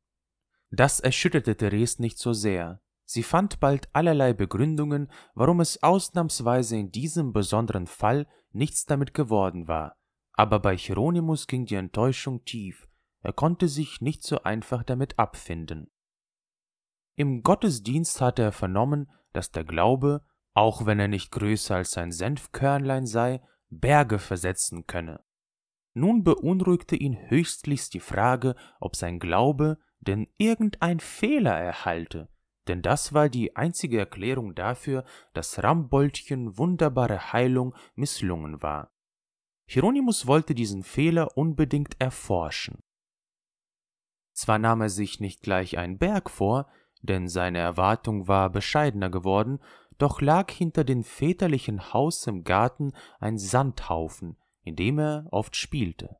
Das 0.70 1.00
erschütterte 1.00 1.56
Therese 1.56 2.00
nicht 2.00 2.18
so 2.18 2.32
sehr. 2.32 2.80
Sie 3.04 3.24
fand 3.24 3.58
bald 3.58 3.88
allerlei 3.92 4.32
Begründungen, 4.32 5.10
warum 5.34 5.60
es 5.60 5.82
ausnahmsweise 5.82 6.76
in 6.76 6.92
diesem 6.92 7.32
besonderen 7.32 7.88
Fall 7.88 8.28
nichts 8.52 8.86
damit 8.86 9.14
geworden 9.14 9.66
war. 9.66 9.96
Aber 10.32 10.60
bei 10.60 10.76
Hieronymus 10.76 11.48
ging 11.48 11.66
die 11.66 11.74
Enttäuschung 11.74 12.44
tief. 12.44 12.88
Er 13.22 13.32
konnte 13.32 13.68
sich 13.68 14.00
nicht 14.00 14.22
so 14.22 14.42
einfach 14.44 14.84
damit 14.84 15.18
abfinden. 15.18 15.90
Im 17.16 17.42
Gottesdienst 17.42 18.20
hatte 18.20 18.42
er 18.42 18.52
vernommen, 18.52 19.10
dass 19.32 19.50
der 19.50 19.64
Glaube, 19.64 20.24
auch 20.54 20.86
wenn 20.86 21.00
er 21.00 21.08
nicht 21.08 21.32
größer 21.32 21.76
als 21.76 21.98
ein 21.98 22.12
Senfkörnlein 22.12 23.06
sei, 23.06 23.42
Berge 23.68 24.18
versetzen 24.18 24.86
könne. 24.86 25.22
Nun 25.92 26.22
beunruhigte 26.22 26.96
ihn 26.96 27.18
höchstlichst 27.28 27.92
die 27.92 28.00
Frage, 28.00 28.54
ob 28.78 28.94
sein 28.96 29.18
Glaube 29.18 29.78
denn 30.00 30.28
irgendein 30.38 31.00
Fehler 31.00 31.56
erhalte, 31.56 32.28
denn 32.68 32.82
das 32.82 33.12
war 33.12 33.28
die 33.28 33.56
einzige 33.56 33.98
Erklärung 33.98 34.54
dafür, 34.54 35.04
dass 35.32 35.62
Ramboldchen 35.62 36.58
wunderbare 36.58 37.32
Heilung 37.32 37.74
misslungen 37.94 38.62
war. 38.62 38.92
Hieronymus 39.66 40.26
wollte 40.26 40.54
diesen 40.54 40.82
Fehler 40.82 41.36
unbedingt 41.36 42.00
erforschen. 42.00 42.82
Zwar 44.32 44.58
nahm 44.58 44.80
er 44.80 44.88
sich 44.88 45.20
nicht 45.20 45.42
gleich 45.42 45.78
einen 45.78 45.98
Berg 45.98 46.30
vor, 46.30 46.68
denn 47.02 47.28
seine 47.28 47.58
Erwartung 47.58 48.28
war 48.28 48.50
bescheidener 48.50 49.10
geworden, 49.10 49.60
doch 49.98 50.20
lag 50.20 50.50
hinter 50.50 50.82
dem 50.82 51.04
väterlichen 51.04 51.92
Haus 51.92 52.26
im 52.26 52.42
Garten 52.42 52.92
ein 53.18 53.38
Sandhaufen, 53.38 54.36
in 54.62 54.76
dem 54.76 54.98
er 54.98 55.26
oft 55.30 55.56
spielte. 55.56 56.16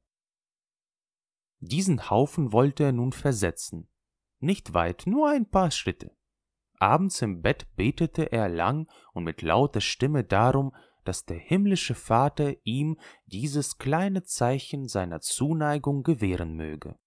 Diesen 1.61 2.09
Haufen 2.09 2.53
wollte 2.53 2.85
er 2.85 2.93
nun 2.93 3.13
versetzen. 3.13 3.89
Nicht 4.39 4.73
weit, 4.73 5.05
nur 5.07 5.29
ein 5.29 5.51
paar 5.51 5.71
Schritte. 5.71 6.17
Abends 6.79 7.21
im 7.21 7.43
Bett 7.43 7.67
betete 7.77 8.33
er 8.33 8.49
lang 8.49 8.91
und 9.13 9.25
mit 9.25 9.43
lauter 9.43 9.83
Stimme 9.83 10.25
darum, 10.25 10.75
dass 11.05 11.27
der 11.27 11.37
himmlische 11.37 11.95
Vater 11.95 12.55
ihm 12.65 12.99
dieses 13.27 13.77
kleine 13.77 14.23
Zeichen 14.23 14.89
seiner 14.89 15.21
Zuneigung 15.21 16.03
gewähren 16.03 16.57
möge. 16.57 16.99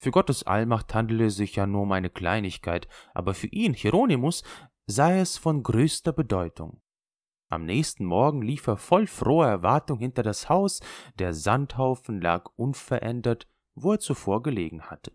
Für 0.00 0.12
Gottes 0.12 0.44
Allmacht 0.44 0.94
handele 0.94 1.26
es 1.26 1.36
sich 1.36 1.56
ja 1.56 1.66
nur 1.66 1.82
um 1.82 1.92
eine 1.92 2.10
Kleinigkeit, 2.10 2.86
aber 3.14 3.34
für 3.34 3.48
ihn, 3.48 3.74
Hieronymus, 3.74 4.44
sei 4.86 5.18
es 5.18 5.36
von 5.36 5.64
größter 5.64 6.12
Bedeutung. 6.12 6.80
Am 7.48 7.64
nächsten 7.64 8.04
Morgen 8.04 8.42
lief 8.42 8.68
er 8.68 8.76
voll 8.76 9.08
froher 9.08 9.48
Erwartung 9.48 9.98
hinter 9.98 10.22
das 10.22 10.48
Haus, 10.48 10.80
der 11.18 11.34
Sandhaufen 11.34 12.20
lag 12.20 12.50
unverändert 12.54 13.48
wo 13.82 13.92
er 13.92 13.98
zuvor 14.00 14.42
gelegen 14.42 14.82
hatte. 14.82 15.12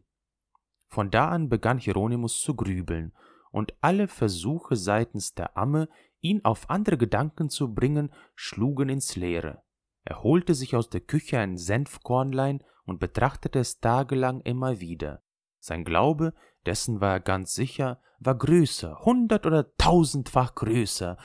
Von 0.88 1.10
da 1.10 1.30
an 1.30 1.50
begann 1.50 1.78
Hieronymus 1.80 2.40
zu 2.40 2.56
grübeln, 2.56 3.14
und 3.52 3.74
alle 3.82 4.08
Versuche 4.08 4.76
seitens 4.76 5.36
der 5.36 5.58
Amme, 5.58 5.88
ihn 6.22 6.44
auf 6.44 6.70
andere 6.70 6.98
Gedanken 6.98 7.50
zu 7.50 7.74
bringen, 7.74 8.12
schlugen 8.36 8.90
ins 8.90 9.16
Leere. 9.16 9.62
Er 10.06 10.24
holte 10.24 10.56
sich 10.56 10.76
aus 10.76 10.90
der 10.90 11.02
Küche 11.02 11.38
ein 11.40 11.58
Senfkornlein 11.58 12.64
und 12.86 13.00
betrachtete 13.00 13.60
es 13.60 13.80
tagelang 13.80 14.42
immer 14.42 14.80
wieder. 14.80 15.22
Sein 15.60 15.86
Glaube, 15.86 16.34
dessen 16.66 17.00
war 17.00 17.14
er 17.14 17.20
ganz 17.20 17.54
sicher, 17.54 18.02
war 18.20 18.36
größer, 18.36 19.06
hundert 19.06 19.46
oder 19.46 19.76
tausendfach 19.78 20.56
größer. 20.56 21.18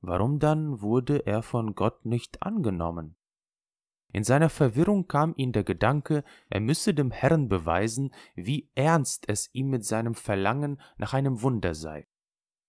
Warum 0.00 0.38
dann 0.38 0.80
wurde 0.80 1.26
er 1.26 1.42
von 1.42 1.74
Gott 1.74 2.04
nicht 2.04 2.42
angenommen? 2.42 3.16
In 4.14 4.22
seiner 4.22 4.48
Verwirrung 4.48 5.08
kam 5.08 5.34
ihm 5.36 5.50
der 5.50 5.64
Gedanke, 5.64 6.22
er 6.48 6.60
müsse 6.60 6.94
dem 6.94 7.10
Herrn 7.10 7.48
beweisen, 7.48 8.14
wie 8.36 8.70
ernst 8.76 9.28
es 9.28 9.52
ihm 9.52 9.70
mit 9.70 9.84
seinem 9.84 10.14
Verlangen 10.14 10.80
nach 10.98 11.14
einem 11.14 11.42
Wunder 11.42 11.74
sei. 11.74 12.06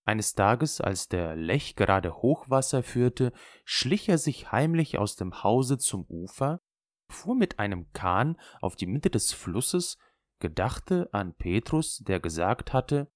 Eines 0.05 0.33
Tages, 0.33 0.81
als 0.81 1.07
der 1.07 1.35
Lech 1.35 1.75
gerade 1.75 2.15
Hochwasser 2.15 2.81
führte, 2.81 3.31
schlich 3.63 4.09
er 4.09 4.17
sich 4.17 4.51
heimlich 4.51 4.97
aus 4.97 5.17
dem 5.17 5.43
Hause 5.43 5.77
zum 5.77 6.05
Ufer, 6.09 6.61
fuhr 7.11 7.35
mit 7.35 7.59
einem 7.59 7.91
Kahn 7.93 8.39
auf 8.59 8.75
die 8.75 8.87
Mitte 8.87 9.11
des 9.11 9.31
Flusses, 9.31 9.99
gedachte 10.39 11.09
an 11.11 11.35
Petrus, 11.35 11.99
der 11.99 12.19
gesagt 12.19 12.73
hatte 12.73 13.07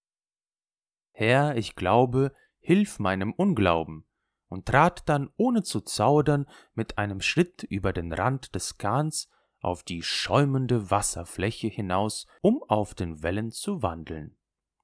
Herr, 1.13 1.57
ich 1.57 1.75
glaube, 1.75 2.31
hilf 2.59 2.99
meinem 2.99 3.33
Unglauben 3.33 4.05
und 4.49 4.65
trat 4.65 5.07
dann 5.07 5.29
ohne 5.37 5.63
zu 5.63 5.79
zaudern 5.81 6.45
mit 6.73 6.97
einem 6.97 7.21
Schritt 7.21 7.63
über 7.63 7.93
den 7.93 8.11
Rand 8.11 8.55
des 8.55 8.77
Kahns 8.77 9.29
auf 9.61 9.83
die 9.83 10.01
schäumende 10.01 10.89
Wasserfläche 10.91 11.67
hinaus, 11.67 12.25
um 12.41 12.63
auf 12.67 12.95
den 12.95 13.23
Wellen 13.23 13.51
zu 13.51 13.81
wandeln. 13.81 14.35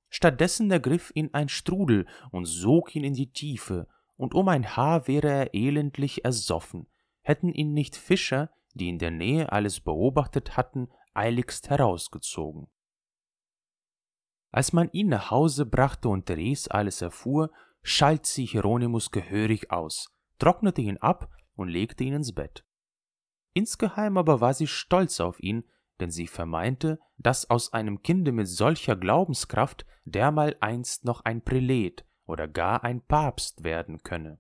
Stattdessen 0.10 0.72
ergriff 0.72 1.12
ihn 1.15 1.34
ein 1.34 1.50
Strudel 1.50 2.07
und 2.31 2.45
sog 2.45 2.95
ihn 2.95 3.03
in 3.03 3.13
die 3.13 3.31
Tiefe, 3.31 3.88
und 4.17 4.34
um 4.34 4.48
ein 4.48 4.77
Haar 4.77 5.07
wäre 5.07 5.27
er 5.27 5.53
elendlich 5.53 6.24
ersoffen, 6.24 6.88
hätten 7.22 7.50
ihn 7.50 7.74
nicht 7.74 7.98
Fischer, 7.98 8.50
die 8.74 8.88
in 8.88 9.00
der 9.00 9.12
Nähe 9.12 9.51
alles 9.51 9.81
beobachtet 9.81 10.55
hatten, 10.55 10.89
eiligst 11.13 11.69
herausgezogen. 11.69 12.67
Als 14.51 14.72
man 14.72 14.89
ihn 14.91 15.10
nach 15.10 15.31
Hause 15.31 15.65
brachte 15.65 16.07
und 16.07 16.27
Therese 16.27 16.72
alles 16.72 17.01
erfuhr, 17.01 17.51
schalt 17.86 18.25
sie 18.25 18.46
Hieronymus 18.46 19.12
gehörig 19.12 19.72
aus, 19.72 20.10
trocknete 20.39 20.82
ihn 20.82 20.98
ab 20.98 21.30
und 21.56 21.70
legte 21.70 22.04
ihn 22.04 22.13
ins 22.13 22.34
Bett. 22.34 22.65
Insgeheim 23.54 24.18
aber 24.18 24.42
war 24.42 24.56
sie 24.56 24.68
stolz 24.68 25.20
auf 25.20 25.39
ihn, 25.39 25.63
denn 26.00 26.10
sie 26.10 26.27
vermeinte, 26.27 27.00
dass 27.18 27.50
aus 27.50 27.72
einem 27.74 28.01
Kinde 28.01 28.32
mit 28.32 28.48
solcher 28.48 28.96
Glaubenskraft 28.96 29.86
dermal 30.04 30.58
einst 30.60 31.06
noch 31.06 31.24
ein 31.24 31.44
Prälet 31.44 32.06
oder 32.25 32.48
gar 32.48 32.84
ein 32.84 33.01
Papst 33.01 33.63
werden 33.63 34.01
könne. 34.01 34.39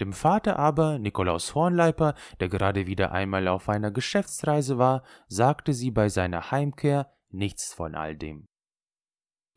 Dem 0.00 0.14
Vater 0.14 0.58
aber, 0.58 0.98
Nikolaus 0.98 1.54
Hornleiper, 1.54 2.14
der 2.40 2.48
gerade 2.48 2.86
wieder 2.86 3.12
einmal 3.12 3.48
auf 3.48 3.68
einer 3.68 3.90
Geschäftsreise 3.90 4.78
war, 4.78 5.04
sagte 5.28 5.74
sie 5.74 5.90
bei 5.90 6.08
seiner 6.08 6.50
Heimkehr 6.50 7.12
nichts 7.28 7.72
von 7.74 7.94
all 7.94 8.16
dem. 8.16 8.48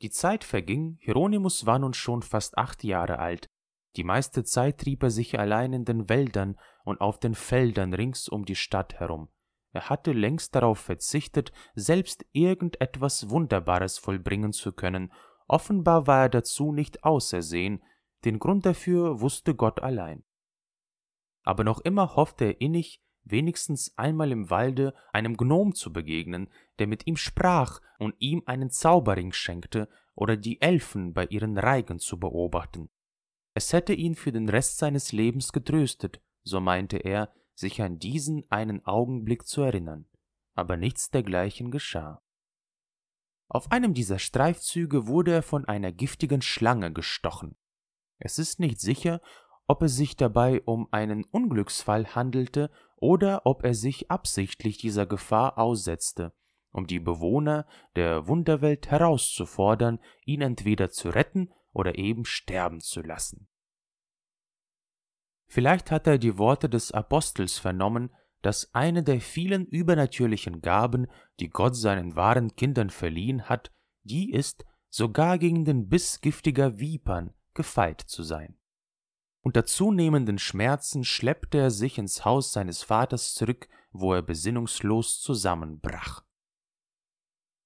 Die 0.01 0.09
Zeit 0.09 0.43
verging, 0.43 0.97
Hieronymus 1.01 1.65
war 1.65 1.79
nun 1.79 1.93
schon 1.93 2.21
fast 2.21 2.57
acht 2.57 2.83
Jahre 2.83 3.19
alt. 3.19 3.49
Die 3.95 4.03
meiste 4.03 4.43
Zeit 4.43 4.79
trieb 4.79 5.03
er 5.03 5.09
sich 5.09 5.39
allein 5.39 5.73
in 5.73 5.83
den 5.83 6.07
Wäldern 6.09 6.57
und 6.85 7.01
auf 7.01 7.19
den 7.19 7.35
Feldern 7.35 7.93
rings 7.93 8.29
um 8.29 8.45
die 8.45 8.55
Stadt 8.55 8.95
herum. 8.99 9.29
Er 9.71 9.89
hatte 9.89 10.13
längst 10.13 10.55
darauf 10.55 10.79
verzichtet, 10.79 11.51
selbst 11.75 12.25
irgendetwas 12.31 13.29
Wunderbares 13.29 13.97
vollbringen 13.97 14.53
zu 14.53 14.71
können, 14.71 15.11
offenbar 15.47 16.07
war 16.07 16.23
er 16.23 16.29
dazu 16.29 16.71
nicht 16.71 17.03
ausersehen, 17.03 17.83
den 18.25 18.39
Grund 18.39 18.65
dafür 18.65 19.21
wusste 19.21 19.55
Gott 19.55 19.81
allein. 19.81 20.23
Aber 21.43 21.63
noch 21.63 21.79
immer 21.81 22.15
hoffte 22.15 22.45
er 22.45 22.61
innig, 22.61 23.01
wenigstens 23.31 23.97
einmal 23.97 24.31
im 24.31 24.49
Walde 24.49 24.93
einem 25.13 25.37
Gnom 25.37 25.75
zu 25.75 25.93
begegnen, 25.93 26.49
der 26.79 26.87
mit 26.87 27.07
ihm 27.07 27.17
sprach 27.17 27.81
und 27.97 28.15
ihm 28.19 28.43
einen 28.45 28.69
Zauberring 28.69 29.31
schenkte 29.31 29.89
oder 30.15 30.37
die 30.37 30.61
Elfen 30.61 31.13
bei 31.13 31.25
ihren 31.25 31.57
Reigen 31.57 31.99
zu 31.99 32.19
beobachten. 32.19 32.89
Es 33.53 33.73
hätte 33.73 33.93
ihn 33.93 34.15
für 34.15 34.31
den 34.31 34.49
Rest 34.49 34.77
seines 34.77 35.11
Lebens 35.11 35.51
getröstet, 35.51 36.21
so 36.43 36.59
meinte 36.59 36.97
er, 36.97 37.33
sich 37.55 37.81
an 37.81 37.99
diesen 37.99 38.49
einen 38.49 38.85
Augenblick 38.85 39.45
zu 39.45 39.61
erinnern, 39.61 40.05
aber 40.55 40.77
nichts 40.77 41.09
dergleichen 41.09 41.71
geschah. 41.71 42.21
Auf 43.49 43.71
einem 43.71 43.93
dieser 43.93 44.19
Streifzüge 44.19 45.07
wurde 45.07 45.33
er 45.33 45.43
von 45.43 45.65
einer 45.65 45.91
giftigen 45.91 46.41
Schlange 46.41 46.93
gestochen. 46.93 47.55
Es 48.19 48.37
ist 48.37 48.59
nicht 48.59 48.79
sicher, 48.79 49.21
ob 49.67 49.81
es 49.81 49.95
sich 49.95 50.15
dabei 50.15 50.61
um 50.61 50.87
einen 50.91 51.23
Unglücksfall 51.25 52.15
handelte 52.15 52.71
oder 53.01 53.45
ob 53.45 53.63
er 53.63 53.73
sich 53.73 54.11
absichtlich 54.11 54.77
dieser 54.77 55.05
Gefahr 55.05 55.57
aussetzte, 55.57 56.33
um 56.71 56.87
die 56.87 56.99
Bewohner 56.99 57.65
der 57.95 58.27
Wunderwelt 58.27 58.91
herauszufordern, 58.91 59.99
ihn 60.25 60.41
entweder 60.41 60.89
zu 60.89 61.09
retten 61.09 61.51
oder 61.73 61.97
eben 61.97 62.25
sterben 62.25 62.81
zu 62.81 63.01
lassen. 63.01 63.47
Vielleicht 65.47 65.89
hat 65.89 66.05
er 66.05 66.17
die 66.19 66.37
Worte 66.37 66.69
des 66.69 66.91
Apostels 66.91 67.57
vernommen, 67.57 68.11
dass 68.41 68.73
eine 68.73 69.03
der 69.03 69.19
vielen 69.19 69.65
übernatürlichen 69.65 70.61
Gaben, 70.61 71.07
die 71.39 71.49
Gott 71.49 71.75
seinen 71.75 72.15
wahren 72.15 72.55
Kindern 72.55 72.89
verliehen 72.89 73.49
hat, 73.49 73.71
die 74.03 74.31
ist, 74.31 74.65
sogar 74.89 75.37
gegen 75.37 75.65
den 75.65 75.89
Biss 75.89 76.21
giftiger 76.21 76.79
Vipern 76.79 77.33
gefeit 77.53 78.01
zu 78.01 78.23
sein. 78.23 78.57
Unter 79.41 79.65
zunehmenden 79.65 80.37
Schmerzen 80.37 81.03
schleppte 81.03 81.57
er 81.57 81.71
sich 81.71 81.97
ins 81.97 82.25
Haus 82.25 82.51
seines 82.51 82.83
Vaters 82.83 83.33
zurück, 83.33 83.69
wo 83.91 84.13
er 84.13 84.21
besinnungslos 84.21 85.21
zusammenbrach. 85.21 86.23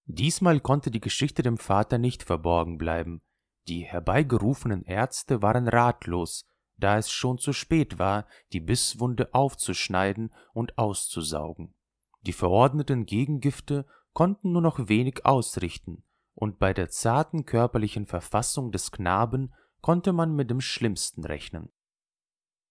Diesmal 0.06 0.60
konnte 0.60 0.92
die 0.92 1.00
Geschichte 1.00 1.42
dem 1.42 1.58
Vater 1.58 1.98
nicht 1.98 2.24
verborgen 2.24 2.78
bleiben. 2.78 3.22
Die 3.68 3.84
herbeigerufenen 3.84 4.84
Ärzte 4.84 5.42
waren 5.42 5.68
ratlos, 5.68 6.46
da 6.78 6.98
es 6.98 7.10
schon 7.10 7.38
zu 7.38 7.54
spät 7.54 7.98
war, 7.98 8.28
die 8.52 8.60
Bisswunde 8.60 9.34
aufzuschneiden 9.34 10.34
und 10.54 10.78
auszusaugen. 10.78 11.74
Die 12.22 12.34
verordneten 12.34 13.06
Gegengifte 13.06 13.86
konnten 14.14 14.52
nur 14.52 14.62
noch 14.62 14.90
wenig 14.90 15.26
ausrichten, 15.26 16.04
und 16.36 16.60
bei 16.60 16.74
der 16.74 16.90
zarten 16.90 17.46
körperlichen 17.46 18.06
Verfassung 18.06 18.72
des 18.72 18.92
Knaben 18.92 19.54
konnte 19.84 20.14
man 20.14 20.34
mit 20.34 20.50
dem 20.50 20.62
Schlimmsten 20.62 21.26
rechnen. 21.26 21.70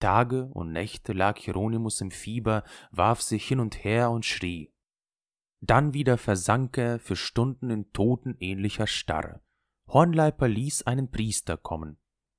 Tage 0.00 0.46
und 0.46 0.72
Nächte 0.72 1.12
lag 1.12 1.38
Hieronymus 1.38 2.00
im 2.00 2.10
Fieber, 2.10 2.64
warf 2.90 3.22
sich 3.22 3.46
hin 3.46 3.60
und 3.60 3.84
her 3.84 4.10
und 4.10 4.24
schrie. 4.24 4.74
Dann 5.60 5.94
wieder 5.94 6.18
versank 6.18 6.76
er 6.78 6.98
für 6.98 7.14
Stunden 7.14 7.70
in 7.70 7.92
totenähnlicher 7.92 8.88
Starre. 8.88 9.42
Hornleiper 9.86 10.48
ließ 10.48 10.84
einen 10.84 11.10
Priester 11.10 11.56
kommen. 11.56 11.98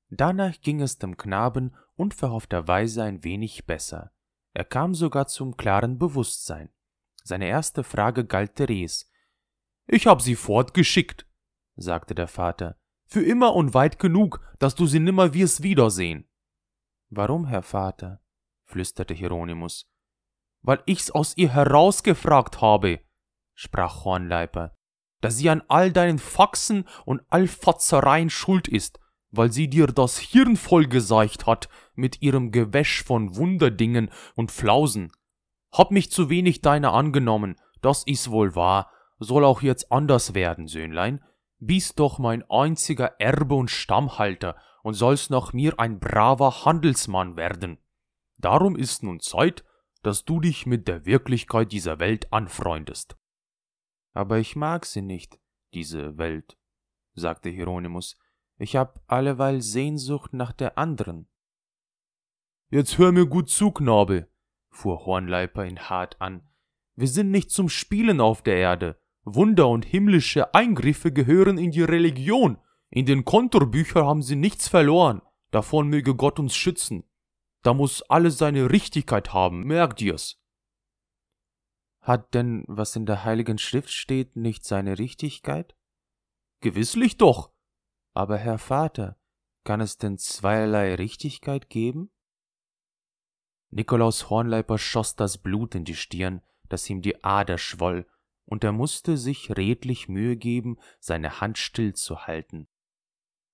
Danach 0.10 0.60
ging 0.60 0.82
es 0.82 0.98
dem 0.98 1.18
Knaben 1.18 1.76
unverhoffterweise 1.96 3.04
ein 3.04 3.24
wenig 3.24 3.66
besser. 3.66 4.12
Er 4.54 4.66
kam 4.66 4.96
sogar 4.96 5.28
zum 5.28 5.56
klaren 5.56 6.00
Bewusstsein. 6.00 6.70
Seine 7.24 7.48
erste 7.48 7.84
Frage 7.84 8.26
galt 8.26 8.56
Therese. 8.56 9.06
Ich 9.88 10.08
hab 10.08 10.22
sie 10.22 10.36
fortgeschickt, 10.36 11.28
sagte 11.76 12.16
der 12.16 12.28
Vater. 12.28 12.78
Für 13.06 13.24
immer 13.24 13.56
und 13.56 13.74
weit 13.74 14.00
genug, 14.00 14.40
dass 14.60 14.76
du 14.76 14.86
sie 14.86 15.00
nimmer 15.00 15.34
wirst 15.34 15.64
wiedersehen. 15.64 16.28
Warum, 17.10 17.46
Herr 17.46 17.64
Vater? 17.64 18.22
flüsterte 18.66 19.14
Hieronymus. 19.14 19.90
Weil 20.62 20.82
ich's 20.86 21.12
aus 21.12 21.38
ihr 21.38 21.50
herausgefragt 21.50 22.62
habe, 22.62 23.02
sprach 23.54 24.06
Hornleiper, 24.06 24.76
dass 25.22 25.38
sie 25.38 25.50
an 25.50 25.62
all 25.68 25.92
deinen 25.92 26.20
Faxen 26.20 26.86
und 27.06 27.22
Allfatzereien 27.30 28.30
schuld 28.30 28.68
ist, 28.68 29.00
weil 29.32 29.52
sie 29.52 29.68
dir 29.68 29.88
das 29.88 30.18
Hirn 30.20 30.58
vollgeseicht 30.58 31.46
hat 31.46 31.70
mit 31.96 32.22
ihrem 32.22 32.52
Gewäsch 32.52 33.04
von 33.04 33.36
Wunderdingen 33.36 34.10
und 34.36 34.52
Flausen. 34.52 35.12
Hab 35.72 35.92
mich 35.92 36.12
zu 36.12 36.30
wenig 36.30 36.62
deiner 36.62 36.94
angenommen, 36.94 37.56
das 37.82 38.04
is 38.06 38.30
wohl 38.30 38.56
wahr, 38.56 38.92
soll 39.20 39.44
auch 39.44 39.62
jetzt 39.62 39.92
anders 39.92 40.34
werden, 40.34 40.68
Söhnlein. 40.68 41.24
Bist 41.66 42.00
doch 42.00 42.20
mein 42.20 42.44
einziger 42.50 43.22
Erbe 43.22 43.56
und 43.56 43.72
Stammhalter 43.72 44.58
und 44.82 44.96
sollst 44.96 45.30
nach 45.32 45.54
mir 45.54 45.80
ein 45.80 45.98
braver 45.98 46.66
Handelsmann 46.66 47.38
werden. 47.38 47.78
Darum 48.38 48.76
ist 48.76 49.02
nun 49.02 49.22
Zeit, 49.22 49.64
dass 50.02 50.26
du 50.26 50.42
dich 50.42 50.66
mit 50.66 50.90
der 50.90 51.06
Wirklichkeit 51.06 51.72
dieser 51.72 52.00
Welt 52.00 52.34
anfreundest. 52.34 53.16
Aber 54.12 54.40
ich 54.40 54.58
mag 54.58 54.86
sie 54.86 55.02
nicht, 55.02 55.40
diese 55.74 56.18
Welt, 56.18 56.58
sagte 57.14 57.50
Hieronymus. 57.50 58.18
Ich 58.58 58.76
hab 58.76 59.02
alleweil 59.08 59.62
Sehnsucht 59.62 60.34
nach 60.34 60.52
der 60.52 60.78
anderen. 60.78 61.30
Jetzt 62.72 62.98
hör 62.98 63.14
mir 63.14 63.26
gut 63.26 63.50
zu, 63.50 63.72
Knabe, 63.72 64.28
fuhr 64.70 65.06
Hornleiper 65.06 65.66
ihn 65.66 65.80
hart 65.80 66.20
an. 66.20 66.46
Wir 66.96 67.08
sind 67.08 67.32
nicht 67.32 67.52
zum 67.52 67.70
Spielen 67.70 68.20
auf 68.20 68.42
der 68.42 68.58
Erde. 68.58 69.02
Wunder 69.26 69.70
und 69.70 69.86
himmlische 69.86 70.54
Eingriffe 70.54 71.12
gehören 71.12 71.58
in 71.58 71.72
die 71.72 71.84
Religion. 71.84 72.58
In 72.90 73.06
den 73.06 73.26
Kontorbüchern 73.26 74.06
haben 74.06 74.22
sie 74.22 74.36
nichts 74.36 74.68
verloren. 74.68 75.22
Davon 75.52 75.88
möge 75.88 76.16
Gott 76.16 76.40
uns 76.40 76.56
schützen. 76.56 77.04
Da 77.62 77.74
muss 77.74 78.02
alles 78.04 78.38
seine 78.38 78.70
Richtigkeit 78.70 79.34
haben, 79.34 79.64
merkt 79.64 80.02
ihr's. 80.02 80.42
Hat 82.02 82.34
denn, 82.34 82.66
was 82.68 82.96
in 82.98 83.06
der 83.06 83.24
Heiligen 83.24 83.58
Schrift 83.58 83.92
steht, 83.92 84.36
nicht 84.36 84.66
seine 84.66 85.00
Richtigkeit? 85.00 85.74
Gewisslich 86.60 87.18
doch. 87.18 87.54
Aber 88.14 88.38
Herr 88.38 88.58
Vater, 88.58 89.18
kann 89.64 89.80
es 89.80 89.98
denn 89.98 90.18
zweierlei 90.18 90.96
Richtigkeit 90.96 91.70
geben? 91.70 92.12
Nikolaus 93.70 94.30
Hornleiper 94.30 94.78
schoss 94.78 95.16
das 95.16 95.38
Blut 95.38 95.76
in 95.76 95.86
die 95.86 95.96
Stirn, 95.96 96.42
dass 96.68 96.90
ihm 96.90 97.02
die 97.02 97.24
Ader 97.24 97.58
schwoll, 97.58 98.06
und 98.46 98.64
er 98.64 98.72
musste 98.72 99.18
sich 99.18 99.56
redlich 99.56 100.10
Mühe 100.10 100.36
geben, 100.36 100.78
seine 101.00 101.42
Hand 101.42 101.58
stillzuhalten. 101.58 102.68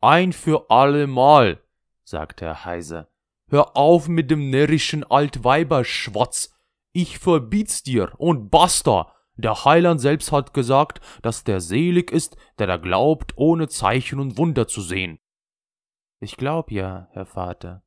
Ein 0.02 0.34
für 0.34 0.70
allemal, 0.70 1.62
sagte 2.04 2.46
er 2.46 2.66
heiser, 2.66 3.10
hör 3.50 3.76
auf 3.76 4.08
mit 4.08 4.32
dem 4.32 4.50
närrischen 4.50 5.04
Altweiberschwatz, 5.04 6.56
ich 6.92 7.20
verbiet's 7.20 7.84
dir 7.84 8.14
und 8.18 8.50
basta. 8.50 9.14
Der 9.36 9.64
Heiland 9.64 10.02
selbst 10.02 10.32
hat 10.32 10.54
gesagt, 10.54 11.00
dass 11.22 11.44
der 11.44 11.62
selig 11.62 12.12
ist, 12.12 12.36
der 12.58 12.68
da 12.68 12.78
glaubt, 12.78 13.34
ohne 13.38 13.68
Zeichen 13.68 14.20
und 14.20 14.38
Wunder 14.38 14.68
zu 14.68 14.82
sehen. 14.82 15.20
Ich 16.20 16.36
glaub 16.36 16.72
ja, 16.72 17.08
Herr 17.12 17.26
Vater. 17.26 17.84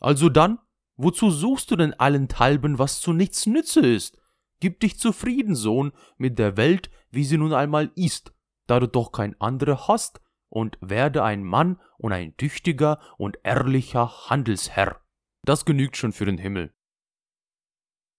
Also 0.00 0.28
dann, 0.28 0.58
wozu 0.96 1.30
suchst 1.30 1.70
du 1.70 1.76
denn 1.76 1.94
allenthalben, 1.94 2.78
was 2.78 3.00
zu 3.00 3.12
nichts 3.12 3.46
nütze 3.46 3.80
ist? 3.80 4.21
Gib 4.62 4.78
dich 4.78 4.96
zufrieden, 4.96 5.56
Sohn, 5.56 5.90
mit 6.18 6.38
der 6.38 6.56
Welt, 6.56 6.88
wie 7.10 7.24
sie 7.24 7.36
nun 7.36 7.52
einmal 7.52 7.90
ist, 7.96 8.32
da 8.68 8.78
du 8.78 8.86
doch 8.86 9.10
kein 9.10 9.34
andere 9.40 9.88
hast, 9.88 10.20
und 10.48 10.78
werde 10.80 11.24
ein 11.24 11.42
Mann 11.42 11.80
und 11.98 12.12
ein 12.12 12.36
tüchtiger 12.36 13.00
und 13.18 13.40
ehrlicher 13.42 14.30
Handelsherr. 14.30 15.00
Das 15.44 15.64
genügt 15.64 15.96
schon 15.96 16.12
für 16.12 16.26
den 16.26 16.38
Himmel. 16.38 16.72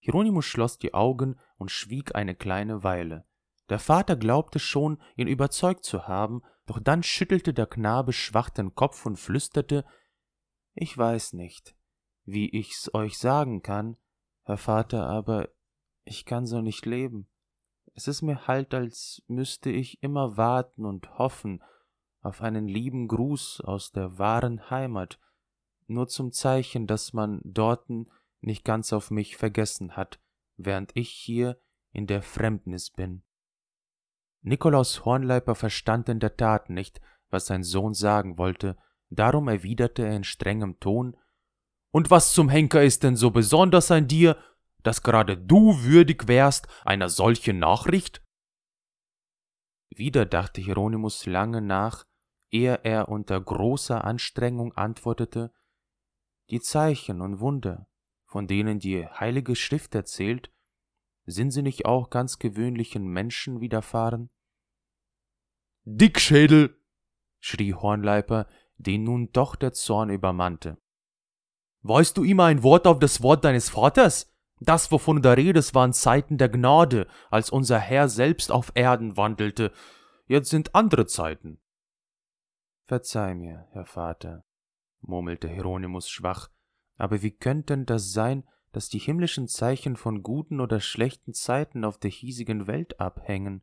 Hieronymus 0.00 0.44
schloss 0.44 0.76
die 0.76 0.92
Augen 0.92 1.40
und 1.56 1.70
schwieg 1.70 2.14
eine 2.14 2.34
kleine 2.34 2.84
Weile. 2.84 3.24
Der 3.70 3.78
Vater 3.78 4.14
glaubte 4.14 4.58
schon, 4.58 5.00
ihn 5.16 5.28
überzeugt 5.28 5.84
zu 5.84 6.08
haben, 6.08 6.42
doch 6.66 6.78
dann 6.78 7.02
schüttelte 7.02 7.54
der 7.54 7.66
Knabe 7.66 8.12
schwach 8.12 8.50
den 8.50 8.74
Kopf 8.74 9.06
und 9.06 9.16
flüsterte 9.16 9.86
Ich 10.74 10.98
weiß 10.98 11.32
nicht, 11.32 11.74
wie 12.26 12.50
ich's 12.50 12.92
euch 12.92 13.16
sagen 13.16 13.62
kann, 13.62 13.96
Herr 14.42 14.58
Vater, 14.58 15.08
aber 15.08 15.48
ich 16.04 16.24
kann 16.24 16.46
so 16.46 16.60
nicht 16.60 16.86
leben. 16.86 17.28
Es 17.94 18.08
ist 18.08 18.22
mir 18.22 18.46
halt, 18.46 18.74
als 18.74 19.22
müsste 19.26 19.70
ich 19.70 20.02
immer 20.02 20.36
warten 20.36 20.84
und 20.84 21.18
hoffen 21.18 21.62
auf 22.20 22.40
einen 22.40 22.66
lieben 22.66 23.06
Gruß 23.08 23.60
aus 23.60 23.92
der 23.92 24.18
wahren 24.18 24.70
Heimat, 24.70 25.20
nur 25.86 26.08
zum 26.08 26.32
Zeichen, 26.32 26.86
dass 26.86 27.12
man 27.12 27.40
dorten 27.44 28.10
nicht 28.40 28.64
ganz 28.64 28.92
auf 28.92 29.10
mich 29.10 29.36
vergessen 29.36 29.96
hat, 29.96 30.18
während 30.56 30.96
ich 30.96 31.10
hier 31.10 31.58
in 31.92 32.06
der 32.06 32.22
Fremdnis 32.22 32.90
bin. 32.90 33.22
Nikolaus 34.42 35.04
Hornleiper 35.04 35.54
verstand 35.54 36.08
in 36.08 36.20
der 36.20 36.36
Tat 36.36 36.70
nicht, 36.70 37.00
was 37.30 37.46
sein 37.46 37.62
Sohn 37.62 37.94
sagen 37.94 38.38
wollte, 38.38 38.76
darum 39.10 39.48
erwiderte 39.48 40.04
er 40.04 40.16
in 40.16 40.24
strengem 40.24 40.80
Ton 40.80 41.16
Und 41.90 42.10
was 42.10 42.32
zum 42.32 42.48
Henker 42.48 42.82
ist 42.82 43.04
denn 43.04 43.16
so 43.16 43.30
besonders 43.30 43.90
an 43.90 44.08
dir, 44.08 44.36
dass 44.84 45.02
gerade 45.02 45.36
du 45.36 45.82
würdig 45.82 46.28
wärst 46.28 46.68
einer 46.84 47.08
solchen 47.08 47.58
Nachricht? 47.58 48.22
Wieder 49.88 50.26
dachte 50.26 50.60
Hieronymus 50.60 51.26
lange 51.26 51.60
nach, 51.60 52.04
ehe 52.50 52.80
er 52.84 53.08
unter 53.08 53.40
großer 53.40 54.04
Anstrengung 54.04 54.72
antwortete 54.74 55.52
Die 56.50 56.60
Zeichen 56.60 57.20
und 57.20 57.40
Wunder, 57.40 57.88
von 58.26 58.46
denen 58.46 58.78
die 58.78 59.06
Heilige 59.06 59.56
Schrift 59.56 59.94
erzählt, 59.94 60.52
sind 61.26 61.50
sie 61.50 61.62
nicht 61.62 61.86
auch 61.86 62.10
ganz 62.10 62.38
gewöhnlichen 62.38 63.06
Menschen 63.06 63.60
widerfahren? 63.60 64.30
Dickschädel! 65.84 66.78
schrie 67.40 67.74
Hornleiper, 67.74 68.46
den 68.76 69.04
nun 69.04 69.30
doch 69.32 69.56
der 69.56 69.72
Zorn 69.72 70.10
übermannte. 70.10 70.78
Weißt 71.82 72.16
du 72.16 72.24
immer 72.24 72.44
ein 72.44 72.62
Wort 72.62 72.86
auf 72.86 72.98
das 72.98 73.22
Wort 73.22 73.44
deines 73.44 73.70
Vaters? 73.70 74.33
Das, 74.60 74.90
wovon 74.92 75.16
du 75.16 75.22
da 75.22 75.32
redest, 75.32 75.74
waren 75.74 75.92
Zeiten 75.92 76.38
der 76.38 76.48
Gnade, 76.48 77.06
als 77.30 77.50
unser 77.50 77.78
Herr 77.78 78.08
selbst 78.08 78.52
auf 78.52 78.72
Erden 78.74 79.16
wandelte. 79.16 79.72
Jetzt 80.26 80.50
sind 80.50 80.74
andere 80.74 81.06
Zeiten. 81.06 81.60
Verzeih 82.86 83.34
mir, 83.34 83.66
Herr 83.72 83.86
Vater, 83.86 84.44
murmelte 85.00 85.48
Hieronymus 85.48 86.08
schwach, 86.08 86.50
aber 86.96 87.22
wie 87.22 87.32
könnte 87.32 87.74
denn 87.74 87.86
das 87.86 88.12
sein, 88.12 88.44
dass 88.72 88.88
die 88.88 88.98
himmlischen 88.98 89.48
Zeichen 89.48 89.96
von 89.96 90.22
guten 90.22 90.60
oder 90.60 90.80
schlechten 90.80 91.32
Zeiten 91.32 91.84
auf 91.84 91.98
der 91.98 92.10
hiesigen 92.10 92.66
Welt 92.66 93.00
abhängen? 93.00 93.62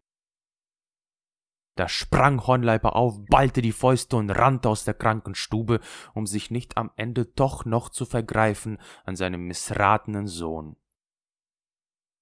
Da 1.76 1.88
sprang 1.88 2.46
Hornleiper 2.46 2.96
auf, 2.96 3.26
ballte 3.28 3.62
die 3.62 3.72
Fäuste 3.72 4.18
und 4.18 4.30
rannte 4.30 4.70
aus 4.70 4.84
der 4.84 4.94
Krankenstube, 4.94 5.80
um 6.14 6.28
sich 6.28 6.52
nicht 6.52 6.78
am 6.78 6.92
Ende 6.96 7.26
doch 7.26 7.66
noch 7.66 7.90
zu 7.90 8.06
vergreifen 8.06 8.78
an 9.06 9.16
seinem 9.16 9.48
missratenen 9.48 10.28
Sohn. 10.28 10.76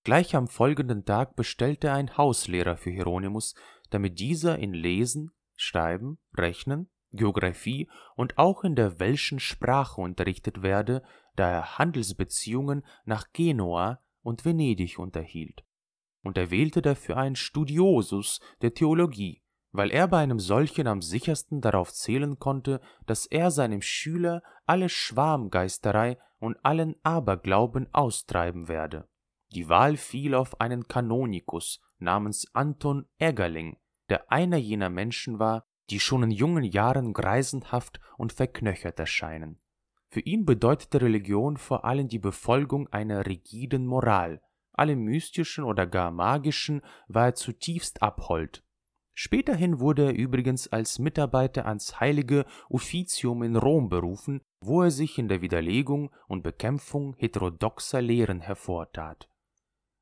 Gleich 0.03 0.35
am 0.35 0.47
folgenden 0.47 1.05
Tag 1.05 1.35
bestellte 1.35 1.87
er 1.87 1.95
einen 1.95 2.17
Hauslehrer 2.17 2.77
für 2.77 2.89
Hieronymus, 2.89 3.55
damit 3.89 4.19
dieser 4.19 4.57
in 4.59 4.73
Lesen, 4.73 5.31
Schreiben, 5.55 6.19
Rechnen, 6.35 6.89
Geographie 7.11 7.89
und 8.15 8.37
auch 8.37 8.63
in 8.63 8.75
der 8.75 8.99
welschen 8.99 9.39
Sprache 9.39 9.99
unterrichtet 9.99 10.61
werde, 10.61 11.03
da 11.35 11.49
er 11.49 11.77
Handelsbeziehungen 11.77 12.85
nach 13.05 13.31
Genua 13.33 13.99
und 14.21 14.45
Venedig 14.45 14.99
unterhielt 14.99 15.63
und 16.23 16.37
er 16.37 16.51
wählte 16.51 16.81
dafür 16.81 17.17
einen 17.17 17.35
Studiosus 17.35 18.39
der 18.61 18.73
Theologie, 18.73 19.41
weil 19.71 19.91
er 19.91 20.07
bei 20.07 20.19
einem 20.19 20.39
solchen 20.39 20.87
am 20.87 21.01
sichersten 21.01 21.61
darauf 21.61 21.93
zählen 21.93 22.39
konnte, 22.39 22.81
dass 23.05 23.25
er 23.25 23.51
seinem 23.51 23.81
Schüler 23.81 24.41
alle 24.65 24.89
Schwarmgeisterei 24.89 26.17
und 26.39 26.57
allen 26.63 26.95
Aberglauben 27.03 27.87
austreiben 27.93 28.67
werde. 28.67 29.07
Die 29.51 29.67
Wahl 29.67 29.97
fiel 29.97 30.35
auf 30.35 30.61
einen 30.61 30.87
Kanonikus 30.87 31.81
namens 31.97 32.47
Anton 32.53 33.07
Eggerling, 33.17 33.77
der 34.09 34.31
einer 34.31 34.57
jener 34.57 34.89
Menschen 34.89 35.39
war, 35.39 35.65
die 35.89 35.99
schon 35.99 36.23
in 36.23 36.31
jungen 36.31 36.63
Jahren 36.63 37.13
greisenhaft 37.13 37.99
und 38.17 38.31
verknöchert 38.31 38.99
erscheinen. 38.99 39.59
Für 40.07 40.21
ihn 40.21 40.45
bedeutete 40.45 41.01
Religion 41.01 41.57
vor 41.57 41.85
allem 41.85 42.07
die 42.07 42.19
Befolgung 42.19 42.87
einer 42.89 43.25
rigiden 43.25 43.85
Moral, 43.85 44.41
allem 44.73 45.03
Mystischen 45.03 45.63
oder 45.63 45.85
gar 45.87 46.11
Magischen 46.11 46.81
war 47.07 47.25
er 47.25 47.35
zutiefst 47.35 48.01
abhold. 48.01 48.63
Späterhin 49.13 49.79
wurde 49.79 50.05
er 50.05 50.13
übrigens 50.13 50.67
als 50.67 50.97
Mitarbeiter 50.97 51.65
ans 51.65 51.99
heilige 51.99 52.45
Uffizium 52.69 53.43
in 53.43 53.57
Rom 53.57 53.89
berufen, 53.89 54.41
wo 54.61 54.83
er 54.83 54.91
sich 54.91 55.17
in 55.17 55.27
der 55.27 55.41
Widerlegung 55.41 56.11
und 56.27 56.41
Bekämpfung 56.41 57.15
heterodoxer 57.17 58.01
Lehren 58.01 58.39
hervortat. 58.39 59.27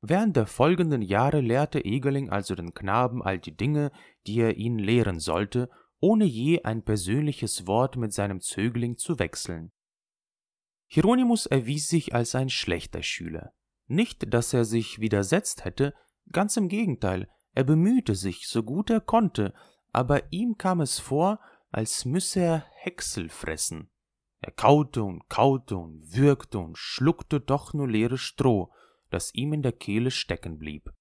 Während 0.00 0.36
der 0.36 0.46
folgenden 0.46 1.02
Jahre 1.02 1.40
lehrte 1.40 1.84
Egerling 1.84 2.30
also 2.30 2.54
den 2.54 2.72
Knaben 2.72 3.22
all 3.22 3.38
die 3.38 3.56
Dinge, 3.56 3.90
die 4.26 4.40
er 4.40 4.56
ihn 4.56 4.78
lehren 4.78 5.18
sollte, 5.18 5.68
ohne 6.00 6.24
je 6.24 6.62
ein 6.62 6.84
persönliches 6.84 7.66
Wort 7.66 7.96
mit 7.96 8.12
seinem 8.12 8.40
Zögling 8.40 8.96
zu 8.96 9.18
wechseln. 9.18 9.72
Hieronymus 10.86 11.46
erwies 11.46 11.88
sich 11.88 12.14
als 12.14 12.34
ein 12.34 12.48
schlechter 12.48 13.02
Schüler. 13.02 13.52
Nicht, 13.88 14.32
dass 14.32 14.54
er 14.54 14.64
sich 14.64 15.00
widersetzt 15.00 15.64
hätte, 15.64 15.94
ganz 16.30 16.56
im 16.56 16.68
Gegenteil, 16.68 17.28
er 17.52 17.64
bemühte 17.64 18.14
sich, 18.14 18.46
so 18.46 18.62
gut 18.62 18.90
er 18.90 19.00
konnte, 19.00 19.52
aber 19.92 20.32
ihm 20.32 20.56
kam 20.56 20.80
es 20.80 20.98
vor, 20.98 21.40
als 21.70 22.04
müsse 22.04 22.40
er 22.40 22.66
Häcksel 22.76 23.28
fressen. 23.28 23.90
Er 24.40 24.52
kaute 24.52 25.02
und 25.02 25.28
kaute 25.28 25.76
und 25.76 26.14
würgte 26.14 26.58
und 26.60 26.78
schluckte 26.78 27.40
doch 27.40 27.74
nur 27.74 27.88
leeres 27.88 28.20
Stroh, 28.20 28.72
das 29.10 29.34
ihm 29.34 29.52
in 29.52 29.62
der 29.62 29.72
Kehle 29.72 30.10
stecken 30.10 30.58
blieb. 30.58 30.92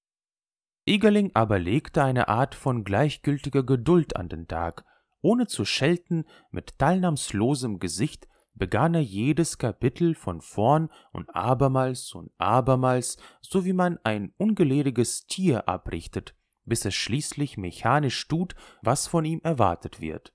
Egerling 0.85 1.31
aber 1.33 1.59
legte 1.59 2.03
eine 2.03 2.29
Art 2.29 2.55
von 2.55 2.83
gleichgültiger 2.83 3.63
Geduld 3.63 4.15
an 4.15 4.29
den 4.29 4.47
Tag, 4.47 4.85
ohne 5.21 5.47
zu 5.47 5.65
schelten, 5.65 6.25
mit 6.51 6.77
teilnahmslosem 6.79 7.79
Gesicht 7.79 8.27
begann 8.53 8.93
er 8.93 9.01
jedes 9.01 9.57
Kapitel 9.57 10.15
von 10.15 10.41
vorn 10.41 10.89
und 11.11 11.29
abermals 11.35 12.13
und 12.13 12.31
abermals, 12.37 13.17
so 13.41 13.65
wie 13.65 13.73
man 13.73 13.99
ein 14.03 14.33
ungelehriges 14.37 15.27
Tier 15.27 15.67
abrichtet, 15.67 16.35
bis 16.65 16.85
es 16.85 16.95
schließlich 16.95 17.57
mechanisch 17.57 18.27
tut, 18.27 18.55
was 18.81 19.07
von 19.07 19.25
ihm 19.25 19.41
erwartet 19.43 20.01
wird. 20.01 20.33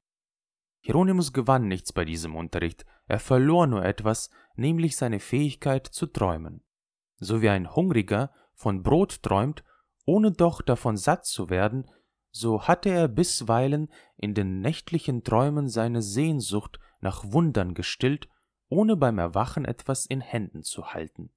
Hieronymus 0.80 1.32
gewann 1.32 1.68
nichts 1.68 1.92
bei 1.92 2.04
diesem 2.04 2.35
Unterricht, 2.35 2.85
er 3.06 3.20
verlor 3.20 3.66
nur 3.66 3.85
etwas, 3.85 4.30
nämlich 4.56 4.96
seine 4.96 5.20
Fähigkeit 5.20 5.87
zu 5.87 6.06
träumen. 6.06 6.64
So 7.22 7.40
wie 7.40 7.50
ein 7.50 7.72
Hungriger 7.72 8.32
von 8.52 8.82
Brot 8.82 9.22
träumt, 9.22 9.62
ohne 10.04 10.32
doch 10.32 10.61
davon 10.61 10.96
satt 10.96 11.24
zu 11.24 11.50
werden, 11.50 11.88
so 12.32 12.62
hatte 12.62 12.88
er 12.88 13.06
bisweilen 13.06 13.92
in 14.16 14.35
den 14.35 14.61
nächtlichen 14.61 15.22
Träumen 15.22 15.68
seine 15.68 16.02
Sehnsucht 16.02 16.80
nach 17.00 17.22
Wundern 17.32 17.74
gestillt, 17.74 18.28
ohne 18.68 18.96
beim 18.96 19.20
Erwachen 19.20 19.64
etwas 19.64 20.04
in 20.04 20.20
Händen 20.20 20.64
zu 20.64 20.94
halten. 20.94 21.30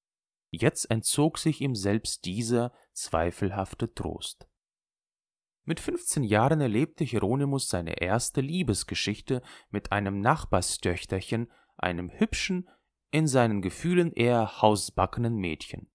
Jetzt 0.49 0.89
entzog 0.89 1.37
sich 1.37 1.61
ihm 1.61 1.75
selbst 1.75 2.25
dieser 2.25 2.73
zweifelhafte 2.93 3.93
Trost. 3.93 4.47
Mit 5.65 5.79
15 5.79 6.23
Jahren 6.23 6.61
erlebte 6.61 7.03
Hieronymus 7.03 7.69
seine 7.69 8.01
erste 8.01 8.41
Liebesgeschichte 8.41 9.43
mit 9.69 9.91
einem 9.91 10.19
Nachbarstöchterchen, 10.19 11.51
einem 11.77 12.09
hübschen, 12.09 12.69
in 13.15 13.27
seinen 13.27 13.61
Gefühlen 13.61 14.11
eher 14.11 14.61
hausbackenen 14.61 15.37
Mädchen. 15.37 15.89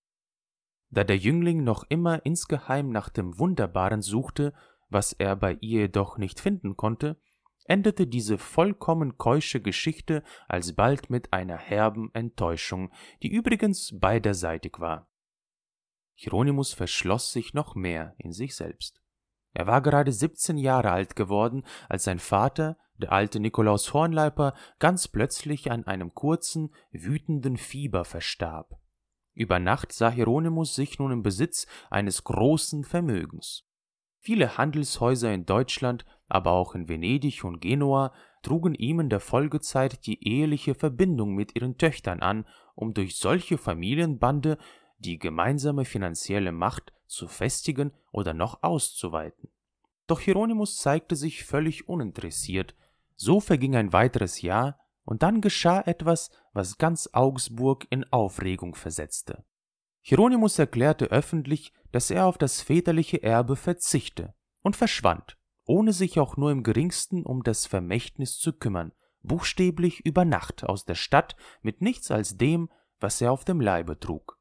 Da 0.88 1.04
der 1.04 1.18
Jüngling 1.18 1.62
noch 1.64 1.84
immer 1.90 2.24
insgeheim 2.24 2.88
nach 2.88 3.10
dem 3.10 3.38
Wunderbaren 3.38 4.00
suchte, 4.00 4.54
was 4.88 5.12
er 5.12 5.36
bei 5.36 5.58
ihr 5.60 5.82
jedoch 5.82 6.16
nicht 6.16 6.40
finden 6.40 6.78
konnte, 6.78 7.20
endete 7.66 8.06
diese 8.06 8.38
vollkommen 8.38 9.18
keusche 9.18 9.60
Geschichte 9.60 10.24
alsbald 10.48 11.10
mit 11.10 11.34
einer 11.34 11.58
herben 11.58 12.10
Enttäuschung, 12.14 12.90
die 13.22 13.28
übrigens 13.28 13.98
beiderseitig 14.00 14.80
war. 14.80 15.10
Hieronymus 16.14 16.72
verschloss 16.72 17.32
sich 17.32 17.52
noch 17.52 17.74
mehr 17.74 18.14
in 18.16 18.32
sich 18.32 18.56
selbst. 18.56 19.02
Er 19.52 19.66
war 19.66 19.82
gerade 19.82 20.12
siebzehn 20.12 20.56
Jahre 20.56 20.90
alt 20.90 21.16
geworden, 21.16 21.66
als 21.88 22.04
sein 22.04 22.18
Vater, 22.18 22.78
der 23.00 23.12
alte 23.12 23.40
Nikolaus 23.40 23.92
Hornleiper, 23.92 24.54
ganz 24.78 25.08
plötzlich 25.08 25.70
an 25.70 25.86
einem 25.86 26.14
kurzen, 26.14 26.72
wütenden 26.92 27.56
Fieber 27.56 28.04
verstarb. 28.04 28.78
Über 29.34 29.58
Nacht 29.58 29.92
sah 29.92 30.10
Hieronymus 30.10 30.74
sich 30.74 30.98
nun 30.98 31.12
im 31.12 31.22
Besitz 31.22 31.66
eines 31.90 32.24
großen 32.24 32.84
Vermögens. 32.84 33.64
Viele 34.18 34.58
Handelshäuser 34.58 35.32
in 35.32 35.46
Deutschland, 35.46 36.04
aber 36.28 36.52
auch 36.52 36.74
in 36.74 36.88
Venedig 36.88 37.42
und 37.42 37.60
Genua 37.60 38.12
trugen 38.42 38.74
ihm 38.74 39.00
in 39.00 39.08
der 39.08 39.20
Folgezeit 39.20 40.06
die 40.06 40.22
eheliche 40.26 40.74
Verbindung 40.74 41.34
mit 41.34 41.56
ihren 41.56 41.78
Töchtern 41.78 42.20
an, 42.20 42.46
um 42.74 42.92
durch 42.92 43.16
solche 43.16 43.56
Familienbande 43.56 44.58
die 44.98 45.18
gemeinsame 45.18 45.84
finanzielle 45.86 46.52
Macht 46.52 46.92
zu 47.06 47.26
festigen 47.28 47.92
oder 48.12 48.34
noch 48.34 48.62
auszuweiten. 48.62 49.48
Doch 50.06 50.20
Hieronymus 50.20 50.76
zeigte 50.76 51.16
sich 51.16 51.44
völlig 51.44 51.88
uninteressiert. 51.88 52.74
So 53.22 53.38
verging 53.38 53.76
ein 53.76 53.92
weiteres 53.92 54.40
Jahr, 54.40 54.80
und 55.04 55.22
dann 55.22 55.42
geschah 55.42 55.82
etwas, 55.82 56.30
was 56.54 56.78
ganz 56.78 57.10
Augsburg 57.12 57.86
in 57.90 58.10
Aufregung 58.10 58.74
versetzte. 58.74 59.44
Hieronymus 60.00 60.58
erklärte 60.58 61.04
öffentlich, 61.10 61.74
dass 61.92 62.10
er 62.10 62.24
auf 62.24 62.38
das 62.38 62.62
väterliche 62.62 63.22
Erbe 63.22 63.56
verzichte 63.56 64.32
und 64.62 64.74
verschwand, 64.74 65.36
ohne 65.66 65.92
sich 65.92 66.18
auch 66.18 66.38
nur 66.38 66.50
im 66.50 66.62
geringsten 66.62 67.26
um 67.26 67.42
das 67.42 67.66
Vermächtnis 67.66 68.38
zu 68.38 68.54
kümmern, 68.54 68.90
buchstäblich 69.20 70.00
über 70.00 70.24
Nacht 70.24 70.64
aus 70.64 70.86
der 70.86 70.94
Stadt 70.94 71.36
mit 71.60 71.82
nichts 71.82 72.10
als 72.10 72.38
dem, 72.38 72.70
was 73.00 73.20
er 73.20 73.32
auf 73.32 73.44
dem 73.44 73.60
Leibe 73.60 74.00
trug. 74.00 74.38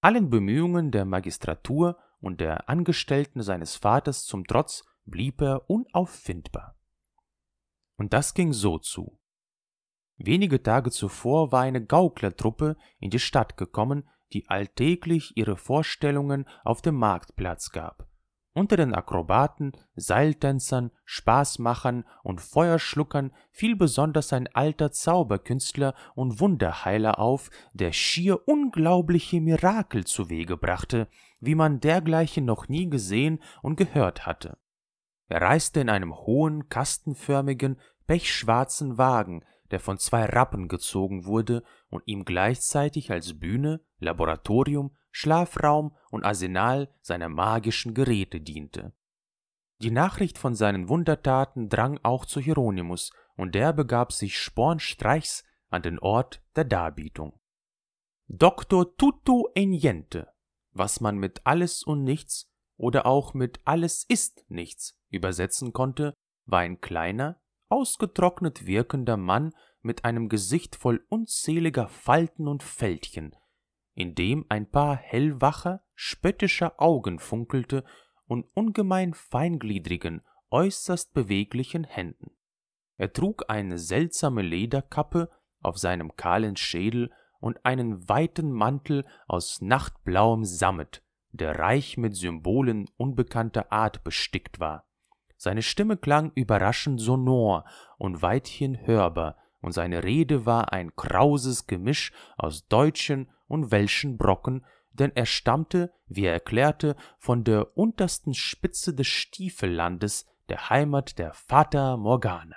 Allen 0.00 0.30
Bemühungen 0.30 0.92
der 0.92 1.04
Magistratur 1.04 1.98
und 2.20 2.40
der 2.40 2.68
Angestellten 2.68 3.42
seines 3.42 3.74
Vaters 3.74 4.26
zum 4.26 4.46
Trotz 4.46 4.84
blieb 5.06 5.40
er 5.40 5.68
unauffindbar. 5.68 6.75
Und 7.96 8.12
das 8.12 8.34
ging 8.34 8.52
so 8.52 8.78
zu. 8.78 9.18
Wenige 10.16 10.62
Tage 10.62 10.90
zuvor 10.90 11.52
war 11.52 11.62
eine 11.62 11.84
Gauklertruppe 11.84 12.76
in 12.98 13.10
die 13.10 13.18
Stadt 13.18 13.56
gekommen, 13.56 14.08
die 14.32 14.48
alltäglich 14.48 15.36
ihre 15.36 15.56
Vorstellungen 15.56 16.46
auf 16.64 16.82
dem 16.82 16.96
Marktplatz 16.96 17.70
gab. 17.70 18.08
Unter 18.54 18.78
den 18.78 18.94
Akrobaten, 18.94 19.72
Seiltänzern, 19.96 20.90
Spaßmachern 21.04 22.04
und 22.22 22.40
Feuerschluckern 22.40 23.32
fiel 23.50 23.76
besonders 23.76 24.32
ein 24.32 24.48
alter 24.54 24.90
Zauberkünstler 24.92 25.94
und 26.14 26.40
Wunderheiler 26.40 27.18
auf, 27.18 27.50
der 27.74 27.92
schier 27.92 28.48
unglaubliche 28.48 29.42
Mirakel 29.42 30.06
zuwege 30.06 30.56
brachte, 30.56 31.06
wie 31.38 31.54
man 31.54 31.80
dergleichen 31.80 32.46
noch 32.46 32.66
nie 32.68 32.88
gesehen 32.88 33.42
und 33.60 33.76
gehört 33.76 34.24
hatte. 34.24 34.56
Er 35.28 35.42
reiste 35.42 35.80
in 35.80 35.88
einem 35.88 36.14
hohen, 36.14 36.68
kastenförmigen, 36.68 37.80
pechschwarzen 38.06 38.98
Wagen, 38.98 39.44
der 39.70 39.80
von 39.80 39.98
zwei 39.98 40.24
Rappen 40.24 40.68
gezogen 40.68 41.24
wurde 41.24 41.64
und 41.88 42.02
ihm 42.06 42.24
gleichzeitig 42.24 43.10
als 43.10 43.38
Bühne, 43.38 43.80
Laboratorium 43.98 44.96
Schlafraum 45.18 45.96
und 46.10 46.24
Arsenal 46.26 46.94
seiner 47.00 47.30
magischen 47.30 47.94
Geräte 47.94 48.38
diente. 48.38 48.92
Die 49.80 49.90
Nachricht 49.90 50.36
von 50.36 50.54
seinen 50.54 50.90
Wundertaten 50.90 51.70
drang 51.70 51.98
auch 52.02 52.26
zu 52.26 52.38
Hieronymus, 52.38 53.12
und 53.34 53.54
der 53.54 53.72
begab 53.72 54.12
sich 54.12 54.38
spornstreichs 54.38 55.42
an 55.70 55.80
den 55.80 55.98
Ort 56.00 56.42
der 56.54 56.64
Darbietung. 56.64 57.40
Doctor 58.28 58.94
tutto 58.98 59.48
e 59.54 59.64
niente, 59.64 60.28
was 60.72 61.00
man 61.00 61.16
mit 61.16 61.40
alles 61.44 61.82
und 61.82 62.04
nichts 62.04 62.50
oder 62.76 63.06
auch 63.06 63.34
mit 63.34 63.60
alles 63.64 64.04
ist 64.08 64.44
nichts 64.48 64.98
übersetzen 65.10 65.72
konnte, 65.72 66.14
war 66.44 66.60
ein 66.60 66.80
kleiner, 66.80 67.40
ausgetrocknet 67.68 68.66
wirkender 68.66 69.16
Mann 69.16 69.52
mit 69.82 70.04
einem 70.04 70.28
Gesicht 70.28 70.76
voll 70.76 71.04
unzähliger 71.08 71.88
Falten 71.88 72.48
und 72.48 72.62
Fältchen, 72.62 73.34
in 73.94 74.14
dem 74.14 74.44
ein 74.48 74.70
paar 74.70 74.96
hellwacher, 74.96 75.82
spöttischer 75.94 76.80
Augen 76.80 77.18
funkelte 77.18 77.84
und 78.26 78.46
ungemein 78.54 79.14
feingliedrigen, 79.14 80.22
äußerst 80.50 81.12
beweglichen 81.12 81.84
Händen. 81.84 82.36
Er 82.96 83.12
trug 83.12 83.44
eine 83.48 83.78
seltsame 83.78 84.42
Lederkappe 84.42 85.30
auf 85.60 85.78
seinem 85.78 86.16
kahlen 86.16 86.56
Schädel 86.56 87.12
und 87.40 87.64
einen 87.64 88.08
weiten 88.08 88.50
Mantel 88.50 89.04
aus 89.26 89.60
nachtblauem 89.60 90.44
Sammet, 90.44 91.02
der 91.36 91.58
reich 91.58 91.96
mit 91.96 92.16
Symbolen 92.16 92.88
unbekannter 92.96 93.72
Art 93.72 94.04
bestickt 94.04 94.60
war. 94.60 94.86
Seine 95.36 95.62
Stimme 95.62 95.96
klang 95.96 96.32
überraschend 96.34 97.00
sonor 97.00 97.64
und 97.98 98.22
weithin 98.22 98.86
hörbar, 98.86 99.36
und 99.60 99.72
seine 99.72 100.04
Rede 100.04 100.46
war 100.46 100.72
ein 100.72 100.94
krauses 100.94 101.66
Gemisch 101.66 102.12
aus 102.36 102.68
deutschen 102.68 103.30
und 103.48 103.70
welschen 103.70 104.16
Brocken, 104.16 104.64
denn 104.92 105.12
er 105.14 105.26
stammte, 105.26 105.92
wie 106.06 106.24
er 106.24 106.32
erklärte, 106.32 106.96
von 107.18 107.44
der 107.44 107.76
untersten 107.76 108.34
Spitze 108.34 108.94
des 108.94 109.08
Stiefellandes, 109.08 110.26
der 110.48 110.70
Heimat 110.70 111.18
der 111.18 111.32
Fata 111.32 111.96
Morgana. 111.96 112.56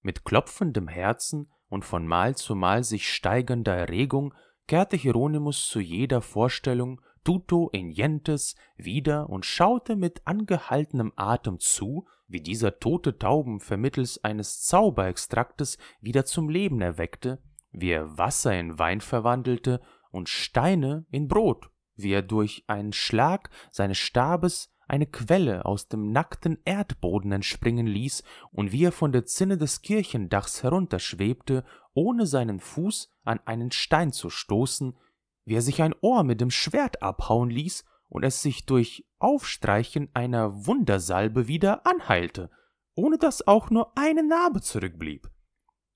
Mit 0.00 0.24
klopfendem 0.24 0.88
Herzen 0.88 1.52
und 1.68 1.84
von 1.84 2.06
Mal 2.06 2.36
zu 2.36 2.54
Mal 2.54 2.84
sich 2.84 3.12
steigernder 3.12 3.76
Erregung 3.76 4.34
kehrte 4.66 4.96
Hieronymus 4.96 5.68
zu 5.68 5.80
jeder 5.80 6.22
Vorstellung 6.22 7.00
tutto 7.24 7.68
inientes 7.70 8.54
wieder 8.76 9.28
und 9.28 9.44
schaute 9.44 9.96
mit 9.96 10.22
angehaltenem 10.26 11.12
Atem 11.16 11.58
zu, 11.58 12.06
wie 12.28 12.40
dieser 12.40 12.78
tote 12.78 13.18
Tauben 13.18 13.60
vermittels 13.60 14.22
eines 14.22 14.62
Zauberextraktes 14.62 15.78
wieder 16.00 16.24
zum 16.24 16.48
Leben 16.48 16.80
erweckte 16.80 17.40
wie 17.76 17.90
er 17.90 18.16
Wasser 18.16 18.58
in 18.58 18.78
Wein 18.78 19.00
verwandelte 19.00 19.80
und 20.10 20.28
Steine 20.28 21.04
in 21.10 21.28
Brot, 21.28 21.70
wie 21.94 22.12
er 22.12 22.22
durch 22.22 22.64
einen 22.66 22.92
Schlag 22.92 23.50
seines 23.70 23.98
Stabes 23.98 24.72
eine 24.88 25.06
Quelle 25.06 25.64
aus 25.64 25.88
dem 25.88 26.10
nackten 26.12 26.58
Erdboden 26.64 27.32
entspringen 27.32 27.86
ließ 27.86 28.22
und 28.50 28.72
wie 28.72 28.84
er 28.84 28.92
von 28.92 29.12
der 29.12 29.26
Zinne 29.26 29.58
des 29.58 29.82
Kirchendachs 29.82 30.62
herunterschwebte, 30.62 31.64
ohne 31.96 32.26
seinen 32.26 32.60
Fuß 32.60 33.10
an 33.24 33.40
einen 33.46 33.72
Stein 33.72 34.12
zu 34.12 34.28
stoßen, 34.28 34.96
wie 35.46 35.54
er 35.54 35.62
sich 35.62 35.80
ein 35.82 35.94
Ohr 36.02 36.24
mit 36.24 36.40
dem 36.40 36.50
Schwert 36.50 37.02
abhauen 37.02 37.48
ließ 37.48 37.84
und 38.08 38.22
es 38.22 38.42
sich 38.42 38.66
durch 38.66 39.06
Aufstreichen 39.18 40.10
einer 40.12 40.66
Wundersalbe 40.66 41.48
wieder 41.48 41.86
anheilte, 41.86 42.50
ohne 42.94 43.16
dass 43.16 43.46
auch 43.46 43.70
nur 43.70 43.96
eine 43.96 44.22
Narbe 44.22 44.60
zurückblieb. 44.60 45.30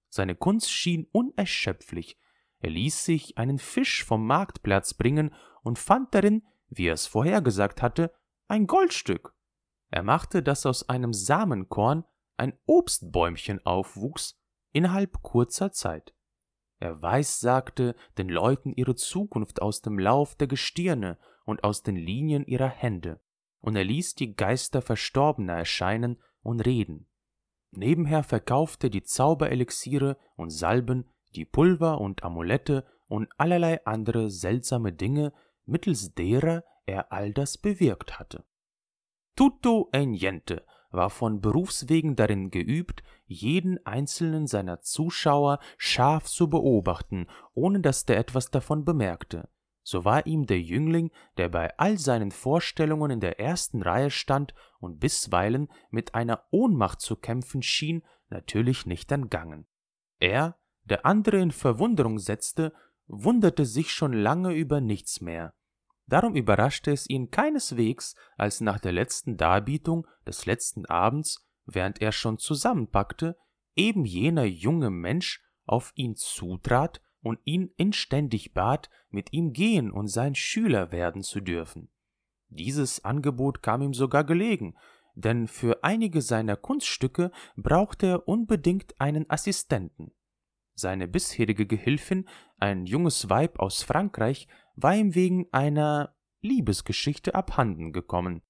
Seine 0.08 0.34
Kunst 0.34 0.70
schien 0.70 1.06
unerschöpflich. 1.12 2.18
Er 2.60 2.70
ließ 2.70 3.04
sich 3.04 3.36
einen 3.36 3.58
Fisch 3.58 4.02
vom 4.04 4.26
Marktplatz 4.26 4.94
bringen 4.94 5.34
und 5.62 5.78
fand 5.78 6.14
darin, 6.14 6.42
wie 6.68 6.86
er 6.86 6.94
es 6.94 7.06
vorhergesagt 7.06 7.82
hatte, 7.82 8.12
ein 8.48 8.66
Goldstück. 8.66 9.34
Er 9.90 10.02
machte, 10.02 10.42
dass 10.42 10.64
aus 10.64 10.88
einem 10.88 11.12
Samenkorn 11.12 12.04
ein 12.38 12.58
Obstbäumchen 12.64 13.64
aufwuchs 13.66 14.39
innerhalb 14.72 15.22
kurzer 15.22 15.72
Zeit. 15.72 16.14
Er 16.78 17.02
weissagte 17.02 17.94
den 18.16 18.28
Leuten 18.28 18.72
ihre 18.72 18.94
Zukunft 18.94 19.60
aus 19.60 19.82
dem 19.82 19.98
Lauf 19.98 20.34
der 20.34 20.46
Gestirne 20.46 21.18
und 21.44 21.62
aus 21.62 21.82
den 21.82 21.96
Linien 21.96 22.46
ihrer 22.46 22.68
Hände, 22.68 23.20
und 23.60 23.76
er 23.76 23.84
ließ 23.84 24.14
die 24.14 24.34
Geister 24.34 24.80
Verstorbener 24.80 25.54
erscheinen 25.54 26.20
und 26.42 26.60
reden. 26.60 27.06
Nebenher 27.72 28.22
verkaufte 28.22 28.90
die 28.90 29.02
Zauberelixiere 29.02 30.16
und 30.36 30.50
Salben, 30.50 31.08
die 31.34 31.44
Pulver 31.44 32.00
und 32.00 32.24
Amulette 32.24 32.86
und 33.06 33.28
allerlei 33.36 33.84
andere 33.86 34.30
seltsame 34.30 34.92
Dinge, 34.92 35.32
mittels 35.66 36.14
derer 36.14 36.64
er 36.86 37.12
all 37.12 37.32
das 37.32 37.58
bewirkt 37.58 38.18
hatte. 38.18 38.44
Tutto 39.36 39.88
e 39.92 40.06
niente 40.06 40.64
war 40.90 41.10
von 41.10 41.40
Berufswegen 41.40 42.16
darin 42.16 42.50
geübt, 42.50 43.02
jeden 43.26 43.84
einzelnen 43.86 44.46
seiner 44.46 44.80
Zuschauer 44.80 45.58
scharf 45.78 46.26
zu 46.26 46.48
beobachten, 46.48 47.26
ohne 47.54 47.80
dass 47.80 48.04
der 48.04 48.18
etwas 48.18 48.50
davon 48.50 48.84
bemerkte 48.84 49.48
so 49.82 50.04
war 50.04 50.26
ihm 50.26 50.46
der 50.46 50.60
Jüngling, 50.60 51.10
der 51.36 51.48
bei 51.48 51.76
all 51.78 51.98
seinen 51.98 52.30
Vorstellungen 52.30 53.10
in 53.10 53.20
der 53.20 53.40
ersten 53.40 53.82
Reihe 53.82 54.10
stand 54.10 54.54
und 54.78 55.00
bisweilen 55.00 55.68
mit 55.90 56.14
einer 56.14 56.44
Ohnmacht 56.50 57.00
zu 57.00 57.16
kämpfen 57.16 57.62
schien, 57.62 58.02
natürlich 58.28 58.86
nicht 58.86 59.10
entgangen. 59.10 59.66
Er, 60.18 60.56
der 60.84 61.06
andere 61.06 61.38
in 61.38 61.50
Verwunderung 61.50 62.18
setzte, 62.18 62.72
wunderte 63.06 63.64
sich 63.64 63.92
schon 63.92 64.12
lange 64.12 64.52
über 64.52 64.80
nichts 64.80 65.20
mehr. 65.20 65.54
Darum 66.10 66.34
überraschte 66.34 66.90
es 66.90 67.08
ihn 67.08 67.30
keineswegs, 67.30 68.16
als 68.36 68.60
nach 68.60 68.80
der 68.80 68.90
letzten 68.90 69.36
Darbietung 69.36 70.08
des 70.26 70.44
letzten 70.44 70.84
Abends, 70.86 71.48
während 71.66 72.02
er 72.02 72.10
schon 72.10 72.36
zusammenpackte, 72.36 73.36
eben 73.76 74.04
jener 74.04 74.44
junge 74.44 74.90
Mensch 74.90 75.40
auf 75.66 75.92
ihn 75.94 76.16
zutrat 76.16 77.00
und 77.22 77.38
ihn 77.44 77.72
inständig 77.76 78.54
bat, 78.54 78.90
mit 79.10 79.32
ihm 79.32 79.52
gehen 79.52 79.92
und 79.92 80.08
sein 80.08 80.34
Schüler 80.34 80.90
werden 80.90 81.22
zu 81.22 81.40
dürfen. 81.40 81.92
Dieses 82.48 83.04
Angebot 83.04 83.62
kam 83.62 83.80
ihm 83.80 83.94
sogar 83.94 84.24
gelegen, 84.24 84.74
denn 85.14 85.46
für 85.46 85.84
einige 85.84 86.22
seiner 86.22 86.56
Kunststücke 86.56 87.30
brauchte 87.54 88.06
er 88.06 88.28
unbedingt 88.28 89.00
einen 89.00 89.30
Assistenten. 89.30 90.12
Seine 90.74 91.06
bisherige 91.06 91.66
Gehilfin, 91.66 92.28
ein 92.58 92.86
junges 92.86 93.28
Weib 93.30 93.60
aus 93.60 93.82
Frankreich, 93.84 94.48
war 94.82 94.94
ihm 94.94 95.14
wegen 95.14 95.46
einer 95.52 96.14
Liebesgeschichte 96.42 97.34
abhanden 97.34 97.92
gekommen. 97.92 98.42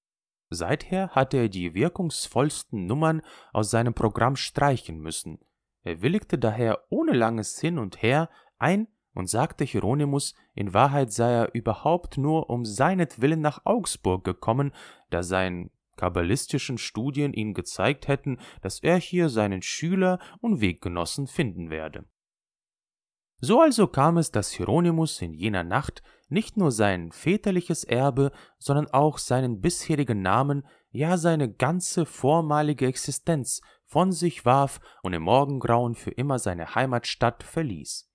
Seither 0.49 1.09
hatte 1.09 1.37
er 1.37 1.49
die 1.49 1.73
wirkungsvollsten 1.73 2.85
Nummern 2.85 3.21
aus 3.53 3.71
seinem 3.71 3.93
Programm 3.93 4.35
streichen 4.35 4.99
müssen. 4.99 5.39
Er 5.83 6.01
willigte 6.01 6.37
daher 6.37 6.83
ohne 6.89 7.13
langes 7.13 7.59
Hin 7.59 7.77
und 7.77 8.01
Her 8.01 8.29
ein 8.57 8.87
und 9.13 9.29
sagte 9.29 9.63
Hieronymus, 9.63 10.35
in 10.53 10.73
Wahrheit 10.73 11.11
sei 11.11 11.31
er 11.31 11.55
überhaupt 11.55 12.17
nur 12.17 12.49
um 12.49 12.65
seinetwillen 12.65 13.41
nach 13.41 13.65
Augsburg 13.65 14.23
gekommen, 14.23 14.73
da 15.09 15.23
seine 15.23 15.69
kabbalistischen 15.97 16.77
Studien 16.77 17.33
ihm 17.33 17.53
gezeigt 17.53 18.07
hätten, 18.07 18.39
dass 18.61 18.79
er 18.79 18.97
hier 18.97 19.29
seinen 19.29 19.61
Schüler 19.61 20.19
und 20.39 20.61
Weggenossen 20.61 21.27
finden 21.27 21.69
werde. 21.69 22.05
So 23.43 23.59
also 23.59 23.87
kam 23.87 24.17
es, 24.17 24.29
dass 24.29 24.51
Hieronymus 24.51 25.19
in 25.19 25.33
jener 25.33 25.63
Nacht 25.63 26.03
nicht 26.29 26.57
nur 26.57 26.71
sein 26.71 27.11
väterliches 27.11 27.83
Erbe, 27.83 28.31
sondern 28.59 28.87
auch 28.87 29.17
seinen 29.17 29.61
bisherigen 29.61 30.21
Namen, 30.21 30.63
ja 30.91 31.17
seine 31.17 31.51
ganze 31.51 32.05
vormalige 32.05 32.85
Existenz 32.85 33.61
von 33.85 34.11
sich 34.11 34.45
warf 34.45 34.79
und 35.01 35.13
im 35.13 35.23
Morgengrauen 35.23 35.95
für 35.95 36.11
immer 36.11 36.37
seine 36.37 36.75
Heimatstadt 36.75 37.41
verließ. 37.41 38.09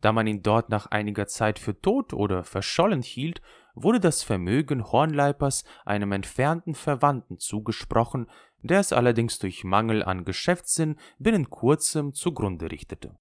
Da 0.00 0.12
man 0.12 0.26
ihn 0.26 0.42
dort 0.42 0.70
nach 0.70 0.86
einiger 0.86 1.28
Zeit 1.28 1.60
für 1.60 1.80
tot 1.80 2.12
oder 2.12 2.42
verschollen 2.42 3.02
hielt, 3.02 3.40
wurde 3.74 4.00
das 4.00 4.24
Vermögen 4.24 4.90
Hornleipers 4.90 5.64
einem 5.84 6.10
entfernten 6.10 6.74
Verwandten 6.74 7.38
zugesprochen, 7.38 8.28
der 8.62 8.80
es 8.80 8.92
allerdings 8.92 9.38
durch 9.38 9.62
Mangel 9.62 10.02
an 10.02 10.24
Geschäftssinn 10.24 10.96
binnen 11.18 11.48
kurzem 11.48 12.12
zugrunde 12.12 12.72
richtete. 12.72 13.16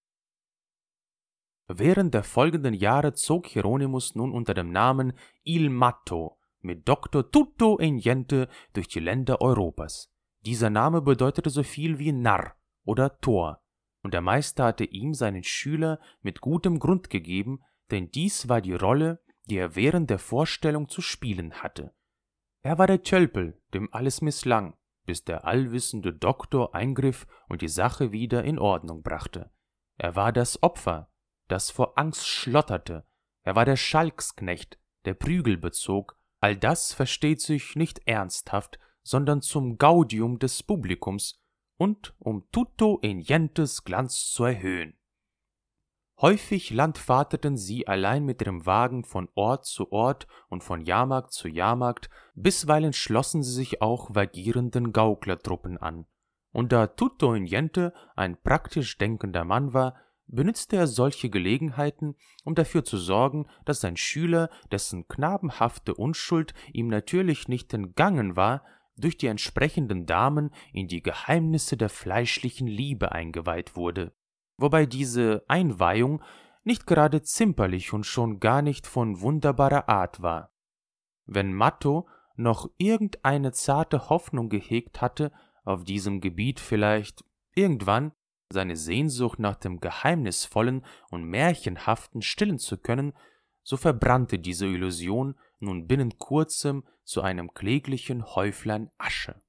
Während 1.68 2.14
der 2.14 2.24
folgenden 2.24 2.74
Jahre 2.74 3.14
zog 3.14 3.48
Hieronymus 3.48 4.16
nun 4.16 4.32
unter 4.32 4.54
dem 4.54 4.72
Namen 4.72 5.14
Il 5.44 5.70
Matto 5.70 6.38
mit 6.62 6.88
Dr. 6.88 7.30
Tutto 7.30 7.80
e 7.80 7.92
Niente 7.92 8.48
durch 8.74 8.88
die 8.88 9.00
Länder 9.00 9.42
Europas. 9.42 10.10
Dieser 10.46 10.70
Name 10.70 11.02
bedeutete 11.02 11.50
so 11.50 11.64
viel 11.64 12.00
wie 12.00 12.14
Narr 12.14 12.56
oder 12.86 13.20
Tor, 13.20 13.62
und 14.02 14.14
der 14.14 14.22
Meister 14.22 14.66
hatte 14.66 14.86
ihm 14.86 15.14
seinen 15.14 15.44
Schüler 15.44 16.00
mit 16.22 16.40
gutem 16.40 16.80
Grund 16.80 17.10
gegeben, 17.10 17.62
denn 17.92 18.12
dies 18.12 18.48
war 18.48 18.62
die 18.62 18.74
Rolle, 18.74 19.22
die 19.50 19.58
er 19.58 19.76
während 19.76 20.10
der 20.10 20.20
Vorstellung 20.20 20.88
zu 20.88 21.02
spielen 21.02 21.56
hatte. 21.56 21.94
Er 22.62 22.78
war 22.78 22.88
der 22.88 23.04
Tölpel, 23.04 23.62
dem 23.74 23.94
alles 23.94 24.22
misslang, 24.22 24.76
bis 25.06 25.26
der 25.26 25.46
allwissende 25.46 26.14
Doktor 26.14 26.74
eingriff 26.74 27.28
und 27.50 27.62
die 27.62 27.68
Sache 27.70 28.12
wieder 28.14 28.44
in 28.44 28.58
Ordnung 28.58 29.04
brachte. 29.04 29.52
Er 29.98 30.16
war 30.16 30.32
das 30.32 30.62
Opfer, 30.64 31.10
das 31.48 31.72
vor 31.72 31.98
Angst 31.98 32.28
schlotterte, 32.28 33.06
er 33.44 33.56
war 33.56 33.66
der 33.66 33.78
Schalksknecht, 33.78 34.78
der 35.06 35.14
Prügel 35.14 35.58
bezog, 35.58 36.18
all 36.42 36.56
das 36.56 36.94
versteht 36.94 37.42
sich 37.42 37.76
nicht 37.76 38.06
ernsthaft, 38.06 38.78
sondern 39.04 39.42
zum 39.42 39.78
Gaudium 39.78 40.38
des 40.38 40.64
Publikums 40.64 41.42
und 41.78 42.14
um 42.20 42.50
tutto 42.52 43.00
in 43.02 43.22
Jentes 43.22 43.86
Glanz 43.86 44.30
zu 44.32 44.44
erhöhen. 44.44 44.98
Häufig 46.20 46.72
landfahrteten 46.72 47.58
sie 47.58 47.88
allein 47.88 48.26
mit 48.26 48.42
ihrem 48.42 48.66
Wagen 48.66 49.04
von 49.04 49.30
Ort 49.36 49.66
zu 49.66 49.92
Ort 49.92 50.28
und 50.50 50.64
von 50.64 50.82
Jahrmarkt 50.82 51.32
zu 51.32 51.48
Jahrmarkt, 51.48 52.10
bisweilen 52.34 52.92
schlossen 52.92 53.44
sie 53.44 53.54
sich 53.54 53.82
auch 53.82 54.14
vagierenden 54.14 54.92
Gauklertruppen 54.94 55.78
an. 55.78 56.06
Und 56.52 56.72
da 56.72 56.88
Tutto 56.88 57.36
in 57.36 57.46
Jente 57.46 57.94
ein 58.16 58.36
praktisch 58.42 58.98
denkender 58.98 59.46
Mann 59.46 59.74
war, 59.74 59.96
benützte 60.28 60.76
er 60.76 60.88
solche 60.88 61.30
Gelegenheiten, 61.30 62.16
um 62.44 62.56
dafür 62.56 62.84
zu 62.84 62.98
sorgen, 62.98 63.48
dass 63.66 63.82
sein 63.82 63.98
Schüler, 63.98 64.50
dessen 64.72 65.08
knabenhafte 65.08 65.96
Unschuld 65.96 66.54
ihm 66.74 66.88
natürlich 66.88 67.48
nicht 67.48 67.74
entgangen 67.74 68.36
war, 68.36 68.64
durch 68.98 69.18
die 69.18 69.28
entsprechenden 69.28 70.06
Damen 70.06 70.52
in 70.74 70.88
die 70.88 71.02
Geheimnisse 71.02 71.78
der 71.78 71.90
fleischlichen 71.90 72.68
Liebe 72.68 73.12
eingeweiht 73.12 73.76
wurde, 73.76 74.12
wobei 74.58 74.86
diese 74.86 75.44
Einweihung 75.48 76.24
nicht 76.64 76.88
gerade 76.88 77.22
zimperlich 77.22 77.94
und 77.94 78.06
schon 78.06 78.40
gar 78.40 78.62
nicht 78.62 78.88
von 78.88 79.22
wunderbarer 79.22 79.88
Art 79.88 80.22
war. 80.22 80.52
Wenn 81.26 81.54
Matto 81.54 82.08
noch 82.36 82.70
irgendeine 82.78 83.52
zarte 83.52 84.10
Hoffnung 84.10 84.50
gehegt 84.50 85.02
hatte, 85.02 85.32
auf 85.64 85.84
diesem 85.84 86.22
Gebiet 86.22 86.60
vielleicht 86.60 87.24
irgendwann 87.56 88.12
seine 88.52 88.76
Sehnsucht 88.76 89.40
nach 89.40 89.56
dem 89.56 89.80
Geheimnisvollen 89.80 90.86
und 91.10 91.24
Märchenhaften 91.24 92.22
stillen 92.22 92.60
zu 92.60 92.78
können, 92.78 93.14
so 93.64 93.78
verbrannte 93.78 94.40
diese 94.40 94.66
Illusion 94.66 95.36
nun 95.60 95.88
binnen 95.88 96.18
kurzem 96.18 96.84
zu 97.04 97.22
einem 97.22 97.54
kläglichen 97.54 98.26
Häuflein 98.26 98.90
Asche. 98.98 99.42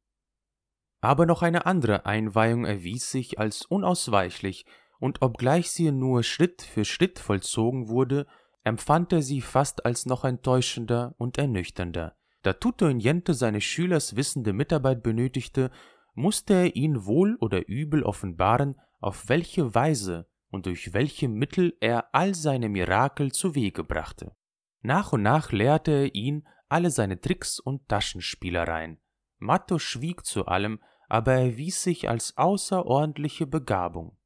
Aber 1.01 1.27
noch 1.27 1.43
eine 1.43 1.67
andere 1.67 2.07
Einweihung 2.07 2.65
erwies 2.65 3.11
sich 3.11 3.39
als 3.39 3.65
unausweichlich, 3.65 4.67
und 5.01 5.23
obgleich 5.23 5.71
sie 5.71 5.93
nur 5.93 6.25
Schritt 6.25 6.63
für 6.63 6.85
Schritt 6.85 7.21
vollzogen 7.21 7.89
wurde, 7.89 8.27
empfand 8.65 9.13
er 9.13 9.23
sie 9.23 9.41
fast 9.41 9.87
als 9.87 10.07
noch 10.07 10.25
enttäuschender 10.25 11.15
und 11.19 11.39
ernüchternder. 11.39 12.17
Da 12.43 12.53
Tutto 12.53 12.89
in 12.89 12.99
Jente 12.99 13.35
seines 13.35 13.63
Schülers 13.63 14.17
wissende 14.17 14.53
Mitarbeit 14.53 15.05
benötigte, 15.05 15.71
musste 16.15 16.55
er 16.55 16.77
ihn 16.77 17.07
wohl 17.07 17.37
oder 17.41 17.69
übel 17.69 18.03
offenbaren, 18.03 18.81
auf 19.01 19.29
welche 19.29 19.75
Weise 19.75 20.29
und 20.51 20.67
durch 20.67 20.93
welche 20.93 21.29
Mittel 21.29 21.77
er 21.81 22.15
all 22.15 22.35
seine 22.35 22.69
Mirakel 22.69 23.33
zu 23.33 23.55
Wege 23.55 23.85
brachte. 23.85 24.35
Nach 24.81 25.13
und 25.13 25.23
nach 25.23 25.53
lehrte 25.53 25.91
er 25.93 26.15
ihn 26.15 26.47
alle 26.69 26.91
seine 26.91 27.21
Tricks 27.21 27.59
und 27.59 27.89
Taschenspielereien. 27.89 28.99
Matto 29.39 29.79
schwieg 29.79 30.25
zu 30.25 30.47
allem, 30.47 30.81
aber 31.09 31.35
erwies 31.35 31.83
sich 31.83 32.09
als 32.09 32.37
außerordentliche 32.37 33.47
Begabung. 33.47 34.17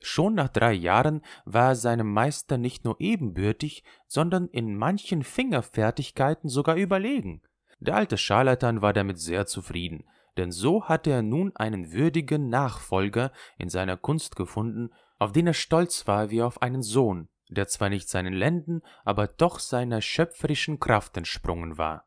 Schon 0.00 0.34
nach 0.34 0.48
drei 0.48 0.72
Jahren 0.72 1.22
war 1.44 1.68
er 1.68 1.76
seinem 1.76 2.12
Meister 2.12 2.58
nicht 2.58 2.84
nur 2.84 3.00
ebenbürtig, 3.00 3.84
sondern 4.08 4.48
in 4.48 4.76
manchen 4.76 5.22
Fingerfertigkeiten 5.22 6.48
sogar 6.48 6.76
überlegen. 6.76 7.42
Der 7.78 7.94
alte 7.94 8.18
Scharlatan 8.18 8.82
war 8.82 8.92
damit 8.92 9.18
sehr 9.18 9.46
zufrieden, 9.46 10.04
denn 10.36 10.52
so 10.52 10.84
hatte 10.84 11.10
er 11.10 11.22
nun 11.22 11.54
einen 11.56 11.92
würdigen 11.92 12.48
Nachfolger 12.48 13.32
in 13.58 13.68
seiner 13.68 13.96
Kunst 13.96 14.36
gefunden, 14.36 14.90
auf 15.18 15.32
den 15.32 15.46
er 15.46 15.54
stolz 15.54 16.06
war 16.06 16.30
wie 16.30 16.42
auf 16.42 16.62
einen 16.62 16.82
Sohn, 16.82 17.28
der 17.48 17.68
zwar 17.68 17.88
nicht 17.88 18.08
seinen 18.08 18.32
Lenden, 18.32 18.82
aber 19.04 19.26
doch 19.26 19.58
seiner 19.58 20.00
schöpferischen 20.00 20.80
Kraft 20.80 21.16
entsprungen 21.16 21.78
war. 21.78 22.06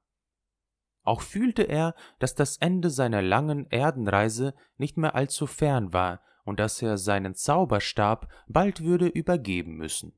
Auch 1.03 1.21
fühlte 1.21 1.63
er, 1.63 1.93
dass 2.17 2.33
das 2.33 2.57
Ende 2.57 2.89
seiner 2.89 3.21
langen 3.21 3.69
Erdenreise 3.69 4.55
nicht 4.77 4.97
mehr 4.97 5.13
allzu 5.13 5.45
fern 5.45 5.93
war 5.93 6.21
und 6.43 6.59
dass 6.59 6.81
er 6.81 6.97
seinen 6.97 7.35
Zauberstab 7.35 8.27
bald 8.47 8.83
würde 8.83 9.07
übergeben 9.07 9.75
müssen. 9.75 10.17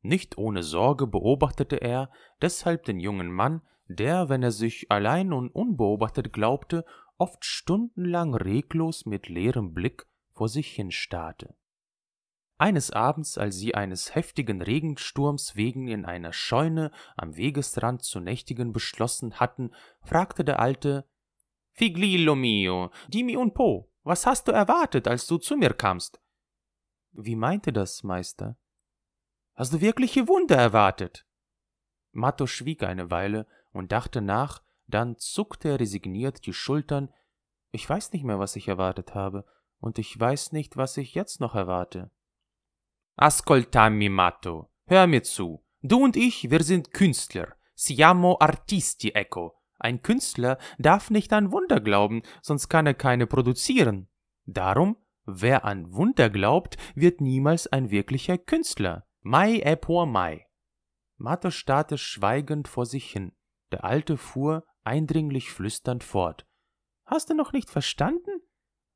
Nicht 0.00 0.38
ohne 0.38 0.62
Sorge 0.62 1.06
beobachtete 1.06 1.76
er 1.76 2.10
deshalb 2.40 2.84
den 2.84 2.98
jungen 2.98 3.30
Mann, 3.30 3.62
der, 3.88 4.28
wenn 4.28 4.42
er 4.42 4.50
sich 4.50 4.90
allein 4.90 5.32
und 5.32 5.50
unbeobachtet 5.50 6.32
glaubte, 6.32 6.84
oft 7.18 7.44
stundenlang 7.44 8.34
reglos 8.34 9.06
mit 9.06 9.28
leerem 9.28 9.72
Blick 9.74 10.06
vor 10.32 10.48
sich 10.48 10.68
hinstarrte. 10.72 11.54
Eines 12.58 12.90
Abends, 12.90 13.38
als 13.38 13.56
sie 13.56 13.74
eines 13.74 14.14
heftigen 14.14 14.62
Regensturms 14.62 15.56
wegen 15.56 15.88
in 15.88 16.04
einer 16.04 16.32
Scheune 16.32 16.92
am 17.16 17.36
Wegesrand 17.36 18.04
zu 18.04 18.20
nächtigen 18.20 18.72
beschlossen 18.72 19.40
hatten, 19.40 19.74
fragte 20.00 20.44
der 20.44 20.60
Alte 20.60 21.08
Figlillo 21.72 22.34
mio, 22.34 22.90
dimmi 23.08 23.36
un 23.36 23.52
po, 23.52 23.90
was 24.04 24.26
hast 24.26 24.46
du 24.46 24.52
erwartet, 24.52 25.08
als 25.08 25.26
du 25.26 25.38
zu 25.38 25.56
mir 25.56 25.74
kamst? 25.74 26.20
Wie 27.12 27.36
meinte 27.36 27.72
das, 27.72 28.02
Meister? 28.02 28.56
Hast 29.54 29.72
du 29.72 29.80
wirkliche 29.80 30.28
Wunder 30.28 30.56
erwartet? 30.56 31.26
Matto 32.12 32.46
schwieg 32.46 32.82
eine 32.82 33.10
Weile 33.10 33.46
und 33.72 33.92
dachte 33.92 34.20
nach, 34.20 34.62
dann 34.92 35.16
zuckte 35.16 35.70
er 35.70 35.80
resigniert 35.80 36.46
die 36.46 36.52
Schultern. 36.52 37.08
Ich 37.70 37.88
weiß 37.88 38.12
nicht 38.12 38.24
mehr, 38.24 38.38
was 38.38 38.56
ich 38.56 38.68
erwartet 38.68 39.14
habe, 39.14 39.44
und 39.78 39.98
ich 39.98 40.18
weiß 40.18 40.52
nicht, 40.52 40.76
was 40.76 40.96
ich 40.96 41.14
jetzt 41.14 41.40
noch 41.40 41.54
erwarte. 41.54 42.10
Ascoltami, 43.16 44.08
Matto, 44.08 44.70
hör 44.86 45.06
mir 45.06 45.22
zu. 45.22 45.64
Du 45.82 46.04
und 46.04 46.16
ich, 46.16 46.50
wir 46.50 46.62
sind 46.62 46.92
Künstler. 46.92 47.54
Siamo 47.74 48.36
artisti, 48.38 49.10
ecco. 49.10 49.58
Ein 49.78 50.02
Künstler 50.02 50.58
darf 50.78 51.10
nicht 51.10 51.32
an 51.32 51.50
Wunder 51.50 51.80
glauben, 51.80 52.22
sonst 52.40 52.68
kann 52.68 52.86
er 52.86 52.94
keine 52.94 53.26
produzieren. 53.26 54.08
Darum, 54.44 54.96
wer 55.24 55.64
an 55.64 55.92
Wunder 55.92 56.30
glaubt, 56.30 56.76
wird 56.94 57.20
niemals 57.20 57.66
ein 57.66 57.90
wirklicher 57.90 58.38
Künstler. 58.38 59.06
Mai 59.22 59.60
e 59.64 59.74
por 59.76 60.06
mai. 60.06 60.46
Matto 61.16 61.50
starrte 61.50 61.98
schweigend 61.98 62.68
vor 62.68 62.86
sich 62.86 63.10
hin. 63.10 63.32
Der 63.72 63.84
Alte 63.84 64.16
fuhr 64.16 64.64
eindringlich 64.84 65.50
flüsternd 65.50 66.04
fort. 66.04 66.46
Hast 67.04 67.30
du 67.30 67.34
noch 67.34 67.52
nicht 67.52 67.70
verstanden? 67.70 68.40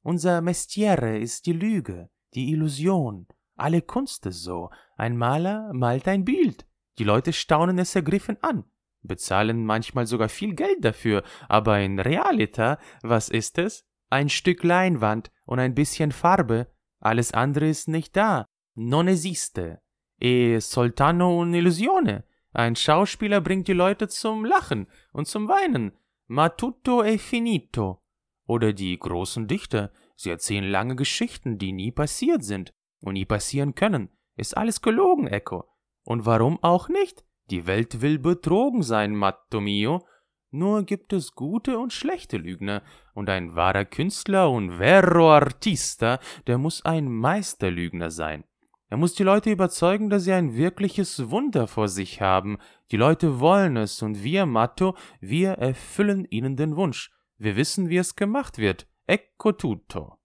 Unser 0.03 0.41
Mestiere 0.41 1.19
ist 1.19 1.47
die 1.47 1.53
Lüge, 1.53 2.11
die 2.35 2.51
Illusion. 2.53 3.27
Alle 3.57 3.83
Kunst 3.83 4.27
ist 4.27 4.43
so. 4.43 4.71
Ein 4.97 5.17
Maler 5.17 5.73
malt 5.73 6.07
ein 6.07 6.25
Bild. 6.25 6.67
Die 6.99 7.05
Leute 7.05 7.33
staunen 7.33 7.79
es 7.79 7.95
ergriffen 7.95 8.39
an, 8.43 8.65
bezahlen 9.03 9.65
manchmal 9.65 10.07
sogar 10.07 10.29
viel 10.29 10.55
Geld 10.55 10.85
dafür, 10.85 11.23
aber 11.49 11.81
in 11.81 11.99
Realita, 11.99 12.79
was 13.03 13.29
ist 13.29 13.59
es? 13.59 13.85
Ein 14.09 14.29
Stück 14.29 14.63
Leinwand 14.63 15.31
und 15.45 15.59
ein 15.59 15.75
bisschen 15.75 16.13
Farbe. 16.13 16.69
Alles 17.01 17.33
andere 17.33 17.69
ist 17.69 17.89
nicht 17.89 18.17
da. 18.17 18.47
Non 18.75 19.09
esiste. 19.09 19.81
E 20.19 20.61
soltanto 20.61 21.39
un'illusione. 21.41 22.25
Ein 22.57 22.75
Schauspieler 22.75 23.43
bringt 23.43 23.69
die 23.69 23.75
Leute 23.75 24.09
zum 24.09 24.47
Lachen 24.47 24.87
und 25.13 25.29
zum 25.29 25.47
Weinen. 25.47 25.93
Ma 26.27 26.49
tutto 26.49 27.03
è 27.03 27.19
finito. 27.19 28.03
Oder 28.47 28.73
die 28.73 28.99
großen 28.99 29.47
Dichter, 29.47 29.93
sie 30.15 30.31
erzählen 30.31 30.65
lange 30.65 30.97
Geschichten, 30.97 31.59
die 31.59 31.73
nie 31.73 31.93
passiert 31.93 32.43
sind 32.45 32.73
und 33.01 33.13
nie 33.13 33.27
passieren 33.27 33.75
können. 33.75 34.09
Ist 34.37 34.57
alles 34.57 34.81
gelogen, 34.81 35.27
Echo. 35.27 35.69
Und 36.03 36.25
warum 36.25 36.59
auch 36.63 36.89
nicht? 36.89 37.27
Die 37.51 37.67
Welt 37.67 38.01
will 38.01 38.19
betrogen 38.19 38.83
sein, 38.83 39.15
Matto 39.15 39.61
mio. 39.61 40.07
Nur 40.51 40.85
gibt 40.85 41.13
es 41.13 41.33
gute 41.33 41.79
und 41.79 41.93
schlechte 41.93 42.39
Lügner, 42.39 42.83
und 43.13 43.29
ein 43.29 43.55
wahrer 43.55 43.85
Künstler 43.85 44.51
und 44.51 44.79
vero 44.79 45.31
artista, 45.31 46.21
der 46.47 46.57
muss 46.57 46.83
ein 46.87 47.13
Meisterlügner 47.13 48.11
sein. 48.11 48.45
Er 48.89 48.97
muss 48.97 49.15
die 49.15 49.25
Leute 49.25 49.51
überzeugen, 49.51 50.11
dass 50.11 50.25
sie 50.25 50.33
ein 50.33 50.55
wirkliches 50.55 51.31
Wunder 51.31 51.67
vor 51.67 51.89
sich 51.89 52.21
haben. 52.21 52.59
Die 52.93 52.97
Leute 52.97 53.41
wollen 53.41 53.77
es 53.77 54.01
und 54.01 54.23
wir, 54.23 54.47
Matto, 54.47 54.97
wir 55.21 55.53
erfüllen 55.53 56.25
ihnen 56.25 56.57
den 56.57 56.77
Wunsch. 56.77 57.11
Wir 57.37 57.57
wissen, 57.57 57.89
wie 57.89 57.97
es 57.97 58.15
gemacht 58.15 58.59
wird. 58.59 58.87
Ecco 59.07 59.53
tutto. 59.53 60.19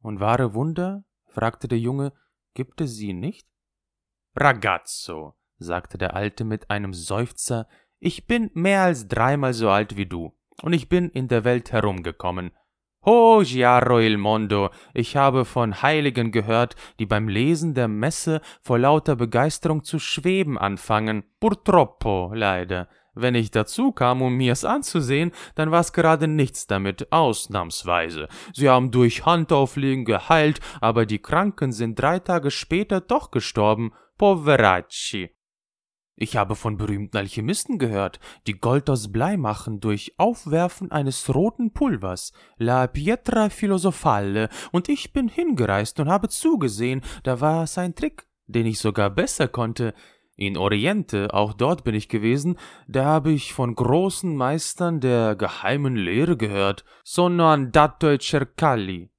Und 0.00 0.20
wahre 0.20 0.54
Wunder? 0.54 1.04
fragte 1.26 1.68
der 1.68 1.78
Junge, 1.78 2.12
gibt 2.54 2.80
es 2.80 2.96
sie 2.96 3.12
nicht? 3.12 3.48
Ragazzo, 4.36 5.34
sagte 5.58 5.96
der 5.96 6.14
Alte 6.14 6.44
mit 6.44 6.70
einem 6.70 6.94
Seufzer, 6.94 7.68
Ich 8.00 8.26
bin 8.26 8.50
mehr 8.54 8.82
als 8.82 9.08
dreimal 9.08 9.54
so 9.54 9.70
alt 9.70 9.96
wie 9.96 10.06
du, 10.06 10.36
und 10.62 10.72
ich 10.72 10.88
bin 10.88 11.08
in 11.10 11.28
der 11.28 11.44
Welt 11.44 11.72
herumgekommen. 11.72 12.52
Ho 13.06 13.42
Giaro 13.42 14.00
il 14.00 14.16
mondo, 14.16 14.70
ich 14.94 15.14
habe 15.14 15.44
von 15.44 15.82
Heiligen 15.82 16.32
gehört, 16.32 16.74
die 16.98 17.04
beim 17.04 17.28
Lesen 17.28 17.74
der 17.74 17.86
Messe 17.86 18.40
vor 18.62 18.78
lauter 18.78 19.14
Begeisterung 19.14 19.84
zu 19.84 19.98
schweben 19.98 20.56
anfangen. 20.56 21.24
Purtroppo, 21.38 22.32
leider. 22.34 22.88
Wenn 23.14 23.34
ich 23.34 23.50
dazu 23.50 23.92
kam, 23.92 24.22
um 24.22 24.34
mir's 24.34 24.64
anzusehen, 24.64 25.32
dann 25.54 25.70
war's 25.70 25.92
gerade 25.92 26.26
nichts 26.28 26.66
damit, 26.66 27.12
ausnahmsweise. 27.12 28.28
Sie 28.54 28.70
haben 28.70 28.90
durch 28.90 29.26
Handauflegen 29.26 30.06
geheilt, 30.06 30.60
aber 30.80 31.04
die 31.04 31.20
Kranken 31.20 31.72
sind 31.72 31.98
drei 32.00 32.18
Tage 32.18 32.50
später 32.50 33.02
doch 33.02 33.30
gestorben. 33.30 33.92
Poveracci. 34.16 35.30
Ich 36.16 36.36
habe 36.36 36.54
von 36.54 36.76
berühmten 36.76 37.16
Alchemisten 37.16 37.78
gehört, 37.78 38.20
die 38.46 38.58
Gold 38.58 38.88
aus 38.88 39.10
Blei 39.10 39.36
machen 39.36 39.80
durch 39.80 40.14
Aufwerfen 40.16 40.92
eines 40.92 41.34
roten 41.34 41.72
Pulvers, 41.72 42.32
la 42.56 42.86
pietra 42.86 43.50
philosophale, 43.50 44.48
und 44.70 44.88
ich 44.88 45.12
bin 45.12 45.28
hingereist 45.28 45.98
und 45.98 46.08
habe 46.08 46.28
zugesehen, 46.28 47.00
da 47.24 47.40
war 47.40 47.64
es 47.64 47.78
ein 47.78 47.96
Trick, 47.96 48.26
den 48.46 48.66
ich 48.66 48.78
sogar 48.78 49.10
besser 49.10 49.48
konnte. 49.48 49.92
In 50.36 50.56
Oriente, 50.56 51.32
auch 51.32 51.52
dort 51.52 51.82
bin 51.84 51.94
ich 51.94 52.08
gewesen, 52.08 52.58
da 52.86 53.04
habe 53.04 53.32
ich 53.32 53.52
von 53.52 53.74
großen 53.74 54.36
Meistern 54.36 55.00
der 55.00 55.34
geheimen 55.34 55.96
Lehre 55.96 56.36
gehört, 56.36 56.84
sono 57.02 57.48
andato 57.48 58.08
e 58.08 58.18
cercalli, 58.18 59.10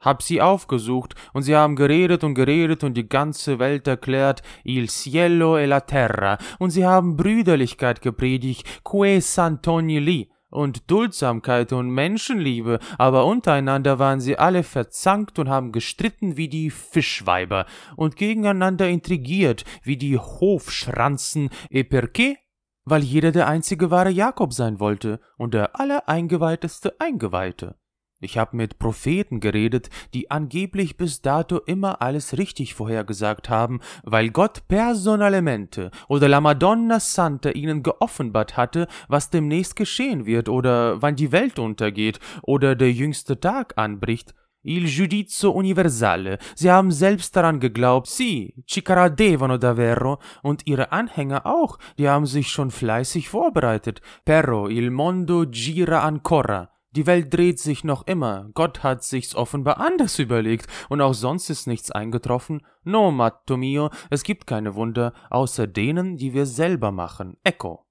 hab 0.00 0.22
sie 0.22 0.40
aufgesucht, 0.40 1.14
und 1.32 1.42
sie 1.42 1.56
haben 1.56 1.76
geredet 1.76 2.24
und 2.24 2.34
geredet 2.34 2.84
und 2.84 2.94
die 2.94 3.08
ganze 3.08 3.58
Welt 3.58 3.86
erklärt, 3.86 4.42
il 4.64 4.88
cielo 4.88 5.58
e 5.58 5.66
la 5.66 5.80
terra, 5.80 6.38
und 6.58 6.70
sie 6.70 6.86
haben 6.86 7.16
Brüderlichkeit 7.16 8.02
gepredigt, 8.02 8.66
que 8.82 9.20
sant'ogni 9.20 10.00
li, 10.00 10.30
und 10.50 10.90
Duldsamkeit 10.90 11.72
und 11.72 11.90
Menschenliebe, 11.90 12.80
aber 12.98 13.24
untereinander 13.24 13.98
waren 13.98 14.20
sie 14.20 14.36
alle 14.36 14.62
verzankt 14.62 15.38
und 15.38 15.48
haben 15.48 15.72
gestritten 15.72 16.36
wie 16.36 16.48
die 16.48 16.70
Fischweiber 16.70 17.66
und 17.96 18.16
gegeneinander 18.16 18.88
intrigiert 18.88 19.64
wie 19.82 19.96
die 19.96 20.18
Hofschranzen, 20.18 21.50
et 21.70 21.90
perché? 21.92 22.36
Weil 22.84 23.02
jeder 23.02 23.30
der 23.30 23.46
einzige 23.46 23.90
wahre 23.90 24.10
Jakob 24.10 24.52
sein 24.52 24.80
wollte 24.80 25.20
und 25.36 25.54
der 25.54 25.78
allereingeweihteste 25.78 26.98
Eingeweihte. 26.98 27.76
Ich 28.22 28.36
habe 28.36 28.54
mit 28.54 28.78
Propheten 28.78 29.40
geredet, 29.40 29.88
die 30.12 30.30
angeblich 30.30 30.98
bis 30.98 31.22
dato 31.22 31.56
immer 31.56 32.02
alles 32.02 32.36
richtig 32.36 32.74
vorhergesagt 32.74 33.48
haben, 33.48 33.80
weil 34.04 34.28
Gott 34.28 34.68
personalmente 34.68 35.90
oder 36.06 36.28
la 36.28 36.42
Madonna 36.42 37.00
Santa 37.00 37.50
ihnen 37.50 37.82
geoffenbart 37.82 38.58
hatte, 38.58 38.88
was 39.08 39.30
demnächst 39.30 39.74
geschehen 39.74 40.26
wird 40.26 40.50
oder 40.50 41.00
wann 41.00 41.16
die 41.16 41.32
Welt 41.32 41.58
untergeht 41.58 42.20
oder 42.42 42.76
der 42.76 42.92
jüngste 42.92 43.40
Tag 43.40 43.72
anbricht. 43.76 44.34
Il 44.62 44.84
giudizio 44.84 45.52
universale. 45.52 46.38
Sie 46.54 46.70
haben 46.70 46.90
selbst 46.90 47.34
daran 47.34 47.60
geglaubt, 47.60 48.08
sì, 48.08 48.52
ci 48.66 48.82
credevano 48.82 49.56
davvero, 49.56 50.18
und 50.42 50.66
ihre 50.66 50.92
Anhänger 50.92 51.46
auch, 51.46 51.78
die 51.96 52.10
haben 52.10 52.26
sich 52.26 52.50
schon 52.50 52.70
fleißig 52.70 53.30
vorbereitet. 53.30 54.02
Però 54.26 54.68
il 54.68 54.90
mondo 54.90 55.46
gira 55.48 56.02
ancora. 56.02 56.68
Die 56.92 57.06
Welt 57.06 57.32
dreht 57.32 57.60
sich 57.60 57.84
noch 57.84 58.06
immer, 58.08 58.50
Gott 58.54 58.82
hat 58.82 59.04
sich's 59.04 59.36
offenbar 59.36 59.78
anders 59.78 60.18
überlegt, 60.18 60.66
und 60.88 61.00
auch 61.00 61.14
sonst 61.14 61.48
ist 61.48 61.66
nichts 61.66 61.92
eingetroffen. 61.92 62.66
No, 62.82 63.12
matto 63.12 63.56
mio, 63.56 63.90
es 64.10 64.24
gibt 64.24 64.46
keine 64.46 64.74
Wunder, 64.74 65.12
außer 65.30 65.68
denen, 65.68 66.16
die 66.16 66.34
wir 66.34 66.46
selber 66.46 66.90
machen. 66.90 67.36
Ecco. 67.44 67.86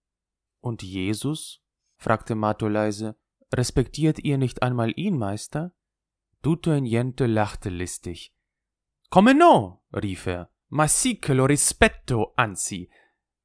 Und 0.59 0.83
Jesus? 0.83 1.61
fragte 1.95 2.35
Matto 2.35 2.67
leise. 2.67 3.15
Respektiert 3.53 4.19
ihr 4.19 4.37
nicht 4.37 4.61
einmal 4.63 4.91
ihn, 4.95 5.17
Meister? 5.17 5.73
Tutto 6.41 6.77
Niente 6.77 7.25
lachte 7.25 7.69
listig. 7.69 8.33
Come 9.09 9.33
no? 9.33 9.83
rief 9.93 10.27
er. 10.27 10.51
Ma 10.71 10.87
sì 10.87 11.19
che 11.19 11.33
lo 11.33 11.45
rispetto, 11.45 12.33
anzi. 12.35 12.87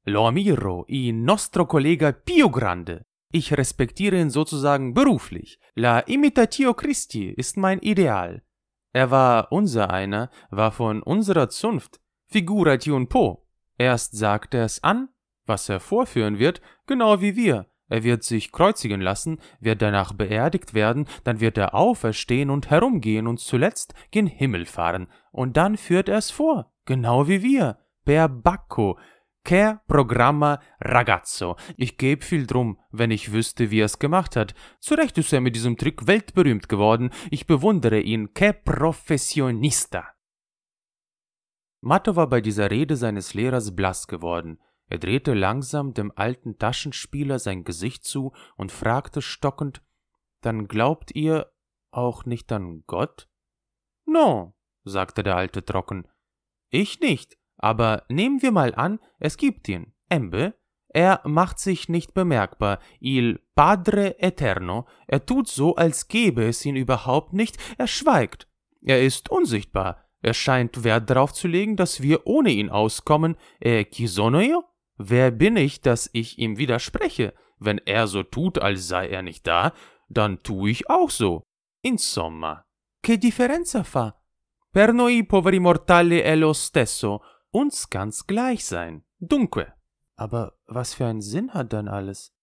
Lo 0.03 0.27
ammiro, 0.27 0.85
il 0.87 1.15
nostro 1.15 1.65
collega 1.65 2.13
più 2.13 2.49
grande. 2.49 3.07
Ich 3.35 3.51
respektiere 3.51 4.17
ihn 4.17 4.29
sozusagen 4.29 4.93
beruflich. 4.93 5.59
La 5.73 5.99
imitatio 5.99 6.73
Christi 6.73 7.27
ist 7.27 7.57
mein 7.57 7.79
Ideal. 7.79 8.43
Er 8.93 9.11
war 9.11 9.51
unser 9.51 9.89
einer, 9.91 10.29
war 10.51 10.71
von 10.71 11.03
unserer 11.03 11.49
Zunft. 11.49 11.99
Figurati 12.27 12.91
un 12.91 13.09
po. 13.09 13.45
Erst 13.77 14.15
sagt 14.15 14.53
er 14.53 14.63
es 14.63 14.81
an, 14.85 15.09
was 15.45 15.67
er 15.67 15.81
vorführen 15.81 16.39
wird, 16.39 16.61
genau 16.87 17.19
wie 17.19 17.35
wir. 17.35 17.65
Er 17.89 18.05
wird 18.05 18.23
sich 18.23 18.53
kreuzigen 18.53 19.01
lassen, 19.01 19.39
wird 19.59 19.81
danach 19.81 20.13
beerdigt 20.13 20.73
werden, 20.73 21.05
dann 21.25 21.41
wird 21.41 21.57
er 21.57 21.75
auferstehen 21.75 22.49
und 22.49 22.69
herumgehen 22.69 23.27
und 23.27 23.41
zuletzt 23.41 23.95
gen 24.11 24.27
Himmel 24.27 24.65
fahren. 24.65 25.09
Und 25.33 25.57
dann 25.57 25.75
führt 25.75 26.07
er 26.07 26.19
es 26.19 26.31
vor, 26.31 26.71
genau 26.85 27.27
wie 27.27 27.43
wir. 27.43 27.79
Per 28.05 28.29
Bacco, 28.29 28.97
Che 29.45 29.77
programma 29.85 30.59
ragazzo. 30.79 31.55
Ich 31.77 31.97
geb 31.97 32.23
viel 32.23 32.47
drum, 32.47 32.79
wenn 32.89 33.11
ich 33.11 33.31
wüsste, 33.31 33.69
wie 33.69 33.79
er's 33.79 33.99
gemacht 33.99 34.35
hat. 34.35 34.55
Zu 34.79 34.95
Recht 34.95 35.19
ist 35.19 35.31
er 35.33 35.39
mit 35.39 35.55
diesem 35.55 35.77
Trick 35.77 36.07
weltberühmt 36.07 36.67
geworden. 36.67 37.11
Ich 37.29 37.45
bewundere 37.45 37.99
ihn. 37.99 38.33
Che 38.33 38.53
professionista. 38.53 40.15
Matto 41.81 42.15
war 42.15 42.27
bei 42.27 42.41
dieser 42.41 42.71
Rede 42.71 42.95
seines 42.95 43.35
Lehrers 43.35 43.75
blass 43.75 44.07
geworden. 44.07 44.59
Er 44.87 44.97
drehte 44.97 45.35
langsam 45.35 45.93
dem 45.93 46.11
alten 46.15 46.57
Taschenspieler 46.57 47.37
sein 47.37 47.63
Gesicht 47.63 48.03
zu 48.03 48.33
und 48.55 48.71
fragte 48.71 49.21
stockend, 49.21 49.83
dann 50.41 50.67
glaubt 50.67 51.13
ihr 51.13 51.51
auch 51.91 52.25
nicht 52.25 52.51
an 52.51 52.83
Gott? 52.87 53.29
No, 54.05 54.55
sagte 54.83 55.21
der 55.21 55.35
Alte 55.35 55.63
trocken. 55.63 56.07
Ich 56.69 56.99
nicht, 56.99 57.37
aber 57.65 58.03
nehmen 58.09 58.43
wir 58.43 58.51
mal 58.51 58.75
an, 58.75 58.99
es 59.17 59.37
gibt 59.37 59.67
ihn, 59.67 59.91
Embe, 60.07 60.53
er 60.87 61.21
macht 61.23 61.57
sich 61.57 61.89
nicht 61.89 62.13
bemerkbar, 62.13 62.77
il 62.99 63.39
Padre 63.55 64.19
Eterno, 64.19 64.85
er 65.07 65.25
tut 65.25 65.47
so, 65.47 65.75
als 65.75 66.07
gäbe 66.07 66.43
es 66.43 66.63
ihn 66.63 66.75
überhaupt 66.75 67.33
nicht, 67.33 67.57
er 67.79 67.87
schweigt. 67.87 68.47
Er 68.83 69.01
ist 69.01 69.31
unsichtbar, 69.31 70.05
er 70.21 70.35
scheint 70.35 70.83
Wert 70.83 71.09
darauf 71.09 71.33
zu 71.33 71.47
legen, 71.47 71.75
dass 71.75 72.03
wir 72.03 72.27
ohne 72.27 72.51
ihn 72.51 72.69
auskommen. 72.69 73.35
Eh, 73.59 73.85
chi 73.85 74.05
sono 74.05 74.41
io? 74.41 74.63
Wer 74.97 75.31
bin 75.31 75.57
ich, 75.57 75.81
dass 75.81 76.07
ich 76.13 76.37
ihm 76.37 76.59
widerspreche? 76.59 77.33
Wenn 77.57 77.79
er 77.79 78.05
so 78.05 78.21
tut, 78.21 78.59
als 78.59 78.87
sei 78.87 79.07
er 79.07 79.23
nicht 79.23 79.47
da, 79.47 79.73
dann 80.07 80.43
tu 80.43 80.67
ich 80.67 80.87
auch 80.87 81.09
so. 81.09 81.41
Insomma, 81.81 82.63
che 83.01 83.17
differenza 83.17 83.83
fa? 83.83 84.15
Per 84.69 84.93
noi 84.93 85.25
poveri 85.25 85.59
mortali 85.59 86.19
è 86.19 86.35
lo 86.35 86.51
stesso, 86.51 87.21
uns 87.55 87.89
ganz 87.89 88.27
gleich 88.27 88.65
sein. 88.65 89.05
Dunque. 89.19 89.73
Aber 90.17 90.57
was 90.67 90.93
für 90.93 91.05
einen 91.05 91.21
Sinn 91.21 91.53
hat 91.53 91.71
dann 91.71 91.87
alles? 91.87 92.33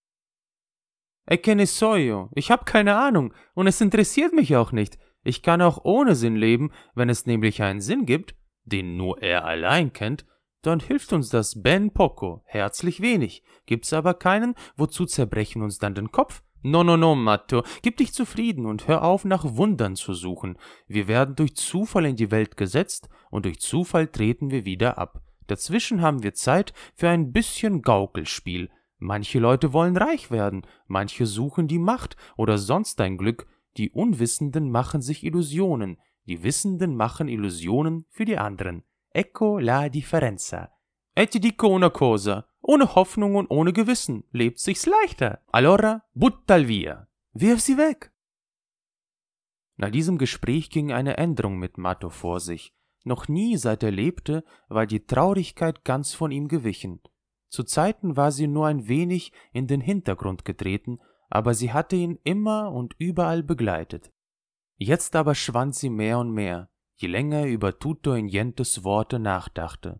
E 1.29 1.37
che 1.37 1.53
ne 1.55 1.67
so 1.67 1.95
io? 1.95 2.29
Ich 2.33 2.49
hab 2.49 2.65
keine 2.65 2.95
Ahnung 2.95 3.33
und 3.53 3.67
es 3.67 3.79
interessiert 3.79 4.33
mich 4.33 4.55
auch 4.55 4.71
nicht. 4.71 4.97
Ich 5.23 5.43
kann 5.43 5.61
auch 5.61 5.85
ohne 5.85 6.15
Sinn 6.15 6.35
leben, 6.35 6.71
wenn 6.95 7.09
es 7.09 7.27
nämlich 7.27 7.61
einen 7.61 7.79
Sinn 7.79 8.05
gibt, 8.07 8.35
den 8.63 8.97
nur 8.97 9.21
er 9.21 9.45
allein 9.45 9.93
kennt, 9.93 10.25
dann 10.63 10.79
hilft 10.79 11.13
uns 11.13 11.29
das 11.29 11.61
ben 11.61 11.91
poco, 11.91 12.41
herzlich 12.45 12.99
wenig. 12.99 13.43
Gibt's 13.67 13.93
aber 13.93 14.15
keinen, 14.15 14.55
wozu 14.75 15.05
zerbrechen 15.05 15.61
uns 15.61 15.77
dann 15.77 15.93
den 15.93 16.11
Kopf? 16.11 16.42
No, 16.65 16.81
no, 16.81 16.95
no, 16.95 17.13
Matto, 17.13 17.63
gib 17.81 17.97
dich 17.97 18.13
zufrieden 18.13 18.65
und 18.65 18.87
hör 18.87 19.03
auf, 19.03 19.25
nach 19.25 19.43
Wundern 19.57 19.97
zu 19.97 20.13
suchen. 20.13 20.57
Wir 20.87 21.09
werden 21.09 21.35
durch 21.35 21.57
Zufall 21.57 22.05
in 22.05 22.15
die 22.15 22.31
Welt 22.31 22.55
gesetzt 22.55 23.09
und 23.29 23.43
durch 23.43 23.59
Zufall 23.59 24.07
treten 24.07 24.49
wir 24.49 24.63
wieder 24.63 24.97
ab. 24.97 25.21
Dazwischen 25.47 26.01
haben 26.01 26.23
wir 26.23 26.33
Zeit 26.33 26.73
für 26.95 27.09
ein 27.09 27.33
bisschen 27.33 27.81
Gaukelspiel. 27.81 28.69
Manche 28.97 29.39
Leute 29.39 29.73
wollen 29.73 29.97
reich 29.97 30.31
werden, 30.31 30.65
manche 30.87 31.25
suchen 31.25 31.67
die 31.67 31.79
Macht 31.79 32.15
oder 32.37 32.57
sonst 32.57 33.01
ein 33.01 33.17
Glück, 33.17 33.45
die 33.75 33.89
Unwissenden 33.89 34.71
machen 34.71 35.01
sich 35.01 35.25
Illusionen, 35.25 35.97
die 36.27 36.43
Wissenden 36.43 36.95
machen 36.95 37.27
Illusionen 37.27 38.05
für 38.09 38.23
die 38.23 38.37
anderen. 38.37 38.83
Ecco 39.09 39.59
la 39.59 39.89
differenza. 39.89 40.71
E 41.13 41.25
dico 41.25 41.67
una 41.67 41.89
cosa, 41.89 42.47
ohne 42.63 42.95
Hoffnung 42.95 43.35
und 43.35 43.51
ohne 43.51 43.73
Gewissen 43.73 44.23
lebt 44.31 44.57
sich's 44.57 44.85
leichter. 44.85 45.41
Allora, 45.51 46.03
buttal 46.13 46.67
via. 46.67 47.07
Wirf 47.33 47.59
sie 47.59 47.77
weg. 47.77 48.11
Nach 49.75 49.91
diesem 49.91 50.17
Gespräch 50.17 50.69
ging 50.69 50.91
eine 50.91 51.17
Änderung 51.17 51.59
mit 51.59 51.77
Matto 51.77 52.09
vor 52.09 52.39
sich. 52.39 52.73
Noch 53.03 53.27
nie, 53.27 53.57
seit 53.57 53.83
er 53.83 53.91
lebte, 53.91 54.45
war 54.69 54.87
die 54.87 55.05
Traurigkeit 55.05 55.83
ganz 55.83 56.13
von 56.13 56.31
ihm 56.31 56.47
gewichen. 56.47 57.01
Zu 57.49 57.63
Zeiten 57.63 58.15
war 58.15 58.31
sie 58.31 58.47
nur 58.47 58.67
ein 58.67 58.87
wenig 58.87 59.33
in 59.51 59.67
den 59.67 59.81
Hintergrund 59.81 60.45
getreten, 60.45 60.99
aber 61.29 61.53
sie 61.53 61.73
hatte 61.73 61.95
ihn 61.95 62.17
immer 62.23 62.71
und 62.71 62.95
überall 62.97 63.43
begleitet. 63.43 64.11
Jetzt 64.77 65.15
aber 65.15 65.35
schwand 65.35 65.75
sie 65.75 65.89
mehr 65.89 66.19
und 66.19 66.31
mehr, 66.31 66.69
je 66.95 67.07
länger 67.07 67.41
er 67.41 67.47
über 67.47 67.77
Tutto 67.77 68.15
Nientes 68.15 68.83
Worte 68.83 69.19
nachdachte. 69.19 69.99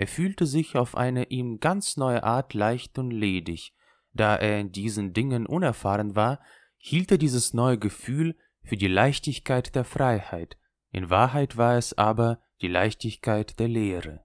Er 0.00 0.06
fühlte 0.06 0.46
sich 0.46 0.78
auf 0.78 0.96
eine 0.96 1.24
ihm 1.24 1.60
ganz 1.60 1.98
neue 1.98 2.24
Art 2.24 2.54
leicht 2.54 2.98
und 2.98 3.10
ledig, 3.10 3.74
da 4.14 4.34
er 4.34 4.58
in 4.58 4.72
diesen 4.72 5.12
Dingen 5.12 5.44
unerfahren 5.44 6.16
war, 6.16 6.40
hielt 6.78 7.12
er 7.12 7.18
dieses 7.18 7.52
neue 7.52 7.76
Gefühl 7.76 8.34
für 8.62 8.78
die 8.78 8.88
Leichtigkeit 8.88 9.74
der 9.74 9.84
Freiheit, 9.84 10.56
in 10.90 11.10
Wahrheit 11.10 11.58
war 11.58 11.76
es 11.76 11.98
aber 11.98 12.40
die 12.62 12.68
Leichtigkeit 12.68 13.58
der 13.58 13.68
Lehre. 13.68 14.24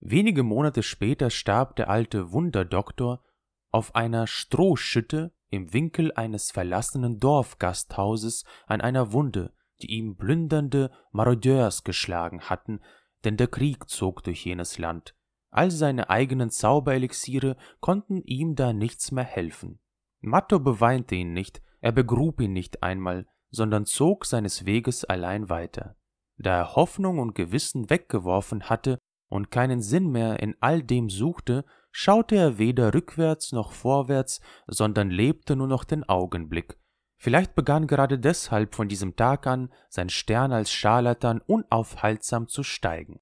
Wenige 0.00 0.42
Monate 0.42 0.82
später 0.82 1.30
starb 1.30 1.74
der 1.76 1.88
alte 1.88 2.32
Wunderdoktor 2.32 3.24
auf 3.70 3.94
einer 3.94 4.26
Strohschütte 4.26 5.32
im 5.48 5.72
Winkel 5.72 6.12
eines 6.16 6.50
verlassenen 6.50 7.18
Dorfgasthauses 7.18 8.44
an 8.66 8.82
einer 8.82 9.12
Wunde, 9.12 9.54
die 9.80 9.90
ihm 9.92 10.18
plündernde 10.18 10.90
Marodeurs 11.12 11.82
geschlagen 11.82 12.42
hatten, 12.42 12.82
denn 13.26 13.36
der 13.36 13.48
Krieg 13.48 13.88
zog 13.88 14.22
durch 14.22 14.46
jenes 14.46 14.78
Land. 14.78 15.14
All 15.50 15.70
seine 15.70 16.10
eigenen 16.10 16.50
Zauberelixiere 16.50 17.56
konnten 17.80 18.22
ihm 18.22 18.54
da 18.54 18.72
nichts 18.72 19.10
mehr 19.10 19.24
helfen. 19.24 19.80
Matto 20.20 20.60
beweinte 20.60 21.16
ihn 21.16 21.32
nicht, 21.32 21.60
er 21.80 21.92
begrub 21.92 22.40
ihn 22.40 22.52
nicht 22.52 22.82
einmal, 22.82 23.26
sondern 23.50 23.84
zog 23.84 24.26
seines 24.26 24.64
Weges 24.64 25.04
allein 25.04 25.48
weiter. 25.48 25.96
Da 26.38 26.58
er 26.58 26.76
Hoffnung 26.76 27.18
und 27.18 27.34
Gewissen 27.34 27.90
weggeworfen 27.90 28.64
hatte 28.70 28.98
und 29.28 29.50
keinen 29.50 29.82
Sinn 29.82 30.10
mehr 30.10 30.40
in 30.40 30.54
all 30.60 30.82
dem 30.82 31.10
suchte, 31.10 31.64
schaute 31.90 32.36
er 32.36 32.58
weder 32.58 32.94
rückwärts 32.94 33.52
noch 33.52 33.72
vorwärts, 33.72 34.40
sondern 34.68 35.10
lebte 35.10 35.56
nur 35.56 35.66
noch 35.66 35.84
den 35.84 36.04
Augenblick. 36.04 36.78
Vielleicht 37.16 37.54
begann 37.54 37.86
gerade 37.86 38.18
deshalb 38.18 38.74
von 38.74 38.88
diesem 38.88 39.16
Tag 39.16 39.46
an 39.46 39.72
sein 39.88 40.10
Stern 40.10 40.52
als 40.52 40.70
Scharlatan 40.70 41.40
unaufhaltsam 41.40 42.48
zu 42.48 42.62
steigen. 42.62 43.20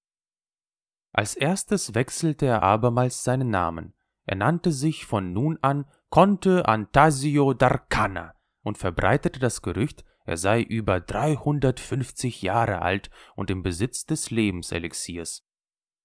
Als 1.12 1.36
erstes 1.36 1.94
wechselte 1.94 2.46
er 2.46 2.62
abermals 2.62 3.22
seinen 3.22 3.50
Namen. 3.50 3.94
Er 4.26 4.36
nannte 4.36 4.72
sich 4.72 5.06
von 5.06 5.32
nun 5.32 5.58
an 5.62 5.84
Conte 6.10 6.66
Antasio 6.66 7.50
d'Arcana 7.50 8.32
und 8.62 8.78
verbreitete 8.78 9.38
das 9.38 9.62
Gerücht, 9.62 10.04
er 10.24 10.36
sei 10.36 10.62
über 10.62 11.00
350 11.00 12.42
Jahre 12.42 12.82
alt 12.82 13.10
und 13.36 13.50
im 13.50 13.62
Besitz 13.62 14.06
des 14.06 14.30
Lebenselixiers. 14.30 15.46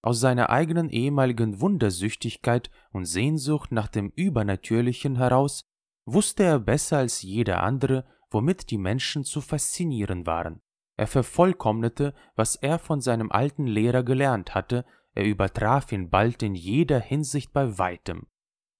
Aus 0.01 0.19
seiner 0.19 0.49
eigenen 0.49 0.89
ehemaligen 0.89 1.59
Wundersüchtigkeit 1.59 2.69
und 2.91 3.05
Sehnsucht 3.05 3.71
nach 3.71 3.87
dem 3.87 4.11
Übernatürlichen 4.15 5.15
heraus 5.15 5.68
wusste 6.13 6.43
er 6.43 6.59
besser 6.59 6.97
als 6.97 7.21
jeder 7.21 7.63
andere, 7.63 8.05
womit 8.29 8.69
die 8.69 8.77
Menschen 8.77 9.23
zu 9.23 9.41
faszinieren 9.41 10.25
waren. 10.25 10.61
Er 10.97 11.07
vervollkommnete, 11.07 12.13
was 12.35 12.55
er 12.55 12.79
von 12.79 13.01
seinem 13.01 13.31
alten 13.31 13.65
Lehrer 13.65 14.03
gelernt 14.03 14.53
hatte, 14.53 14.85
er 15.13 15.25
übertraf 15.25 15.91
ihn 15.91 16.09
bald 16.09 16.43
in 16.43 16.55
jeder 16.55 16.99
Hinsicht 16.99 17.51
bei 17.53 17.77
weitem. 17.77 18.27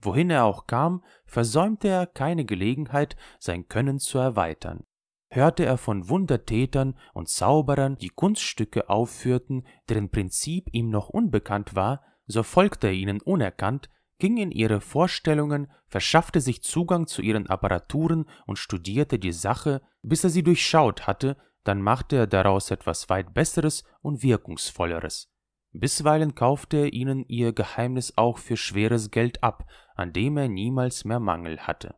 Wohin 0.01 0.29
er 0.29 0.45
auch 0.45 0.67
kam, 0.67 1.03
versäumte 1.25 1.87
er 1.87 2.05
keine 2.07 2.45
Gelegenheit, 2.45 3.15
sein 3.39 3.67
Können 3.67 3.99
zu 3.99 4.17
erweitern 4.17 4.85
hörte 5.31 5.65
er 5.65 5.77
von 5.77 6.09
Wundertätern 6.09 6.95
und 7.13 7.29
Zauberern, 7.29 7.97
die 7.97 8.09
Kunststücke 8.09 8.89
aufführten, 8.89 9.65
deren 9.87 10.09
Prinzip 10.09 10.69
ihm 10.71 10.89
noch 10.89 11.09
unbekannt 11.09 11.75
war, 11.75 12.03
so 12.25 12.43
folgte 12.43 12.87
er 12.87 12.93
ihnen 12.93 13.21
unerkannt, 13.21 13.89
ging 14.19 14.37
in 14.37 14.51
ihre 14.51 14.81
Vorstellungen, 14.81 15.71
verschaffte 15.87 16.41
sich 16.41 16.61
Zugang 16.61 17.07
zu 17.07 17.21
ihren 17.21 17.47
Apparaturen 17.47 18.25
und 18.45 18.59
studierte 18.59 19.17
die 19.17 19.31
Sache, 19.31 19.81
bis 20.01 20.23
er 20.23 20.29
sie 20.29 20.43
durchschaut 20.43 21.07
hatte, 21.07 21.37
dann 21.63 21.81
machte 21.81 22.17
er 22.17 22.27
daraus 22.27 22.71
etwas 22.71 23.09
weit 23.09 23.33
Besseres 23.33 23.83
und 24.01 24.21
Wirkungsvolleres. 24.21 25.31
Bisweilen 25.71 26.35
kaufte 26.35 26.77
er 26.77 26.93
ihnen 26.93 27.23
ihr 27.27 27.53
Geheimnis 27.53 28.13
auch 28.17 28.37
für 28.37 28.57
schweres 28.57 29.11
Geld 29.11 29.43
ab, 29.43 29.69
an 29.95 30.13
dem 30.13 30.37
er 30.37 30.47
niemals 30.47 31.05
mehr 31.05 31.19
Mangel 31.19 31.59
hatte. 31.59 31.95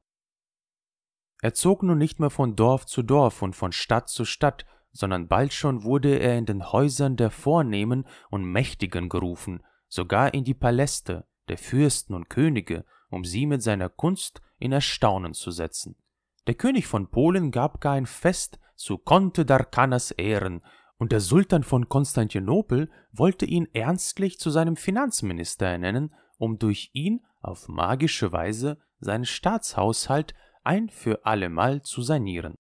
Er 1.42 1.54
zog 1.54 1.82
nun 1.82 1.98
nicht 1.98 2.20
mehr 2.20 2.30
von 2.30 2.56
Dorf 2.56 2.86
zu 2.86 3.02
Dorf 3.02 3.42
und 3.42 3.56
von 3.56 3.72
Stadt 3.72 4.10
zu 4.10 4.26
Stadt, 4.26 4.66
sondern 4.92 5.28
bald 5.28 5.54
schon 5.54 5.84
wurde 5.84 6.20
er 6.20 6.38
in 6.38 6.46
den 6.46 6.72
Häusern 6.72 7.16
der 7.16 7.32
Vornehmen 7.32 8.06
und 8.30 8.44
Mächtigen 8.44 9.10
gerufen, 9.10 9.64
sogar 9.88 10.34
in 10.34 10.44
die 10.44 10.54
Paläste 10.54 11.26
der 11.52 11.58
Fürsten 11.58 12.16
und 12.16 12.30
Könige, 12.30 12.86
um 13.10 13.26
sie 13.26 13.46
mit 13.46 13.62
seiner 13.62 13.90
Kunst 13.90 14.42
in 14.58 14.72
Erstaunen 14.72 15.34
zu 15.34 15.52
setzen. 15.52 15.98
Der 16.48 16.56
König 16.56 16.88
von 16.88 17.12
Polen 17.12 17.52
gab 17.52 17.82
gar 17.82 17.94
ein 17.94 18.06
Fest 18.06 18.58
zu 18.76 18.98
Conte 18.98 19.44
d'Arcanas 19.44 20.18
Ehren, 20.18 20.62
und 20.98 21.12
der 21.12 21.20
Sultan 21.20 21.64
von 21.64 21.90
Konstantinopel 21.90 22.90
wollte 23.12 23.46
ihn 23.46 23.68
ernstlich 23.74 24.40
zu 24.40 24.50
seinem 24.50 24.76
Finanzminister 24.76 25.66
ernennen, 25.66 26.14
um 26.38 26.58
durch 26.58 26.92
ihn 26.94 27.22
auf 27.42 27.68
magische 27.68 28.32
Weise 28.32 28.80
seinen 29.00 29.26
Staatshaushalt 29.26 30.36
ein 30.64 30.90
für 30.90 31.26
allemal 31.26 31.82
zu 31.82 32.02
sanieren. 32.02 32.56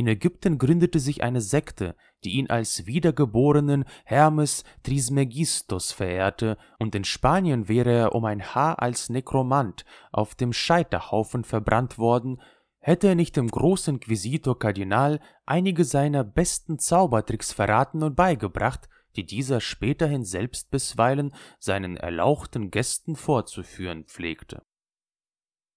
In 0.00 0.06
Ägypten 0.06 0.56
gründete 0.56 0.98
sich 0.98 1.22
eine 1.22 1.42
Sekte, 1.42 1.94
die 2.24 2.30
ihn 2.30 2.48
als 2.48 2.86
wiedergeborenen 2.86 3.84
Hermes 4.06 4.64
Trismegistos 4.82 5.92
verehrte, 5.92 6.56
und 6.78 6.94
in 6.94 7.04
Spanien 7.04 7.68
wäre 7.68 7.92
er 7.92 8.14
um 8.14 8.24
ein 8.24 8.42
Haar 8.42 8.80
als 8.80 9.10
Nekromant 9.10 9.84
auf 10.10 10.34
dem 10.34 10.54
Scheiterhaufen 10.54 11.44
verbrannt 11.44 11.98
worden, 11.98 12.40
hätte 12.78 13.08
er 13.08 13.14
nicht 13.14 13.36
dem 13.36 13.48
Großinquisitor 13.48 14.58
Kardinal 14.58 15.20
einige 15.44 15.84
seiner 15.84 16.24
besten 16.24 16.78
Zaubertricks 16.78 17.52
verraten 17.52 18.02
und 18.02 18.16
beigebracht, 18.16 18.88
die 19.16 19.26
dieser 19.26 19.60
späterhin 19.60 20.24
selbst 20.24 20.70
bisweilen 20.70 21.34
seinen 21.58 21.98
erlauchten 21.98 22.70
Gästen 22.70 23.16
vorzuführen 23.16 24.04
pflegte. 24.04 24.62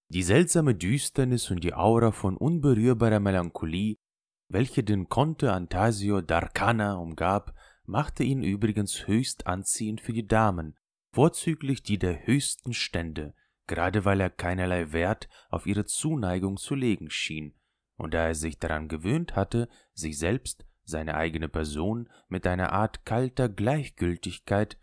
Die 0.07 0.23
seltsame 0.23 0.75
Düsternis 0.75 1.51
und 1.51 1.61
die 1.61 1.73
Aura 1.73 2.13
von 2.13 2.37
unberührbarer 2.37 3.19
Melancholie, 3.19 3.97
welche 4.53 4.83
den 4.83 5.09
Conte 5.09 5.51
Antasio 5.51 6.19
d'Arcana 6.19 6.93
umgab, 6.93 7.55
machte 7.85 8.23
ihn 8.23 8.43
übrigens 8.43 9.07
höchst 9.07 9.47
anziehend 9.47 9.99
für 9.99 10.13
die 10.13 10.27
Damen, 10.27 10.77
vorzüglich 11.11 11.81
die 11.81 11.97
der 11.97 12.27
höchsten 12.27 12.71
Stände, 12.71 13.33
gerade 13.65 14.05
weil 14.05 14.21
er 14.21 14.29
keinerlei 14.29 14.91
Wert 14.93 15.27
auf 15.49 15.65
ihre 15.65 15.85
Zuneigung 15.85 16.57
zu 16.57 16.75
legen 16.75 17.09
schien, 17.09 17.55
und 17.97 18.13
da 18.13 18.27
er 18.27 18.35
sich 18.35 18.59
daran 18.59 18.87
gewöhnt 18.87 19.35
hatte, 19.35 19.69
sich 19.93 20.19
selbst, 20.19 20.65
seine 20.83 21.15
eigene 21.15 21.49
Person, 21.49 22.07
mit 22.27 22.45
einer 22.45 22.73
Art 22.73 23.05
kalter 23.05 23.49
Gleichgültigkeit, 23.49 24.77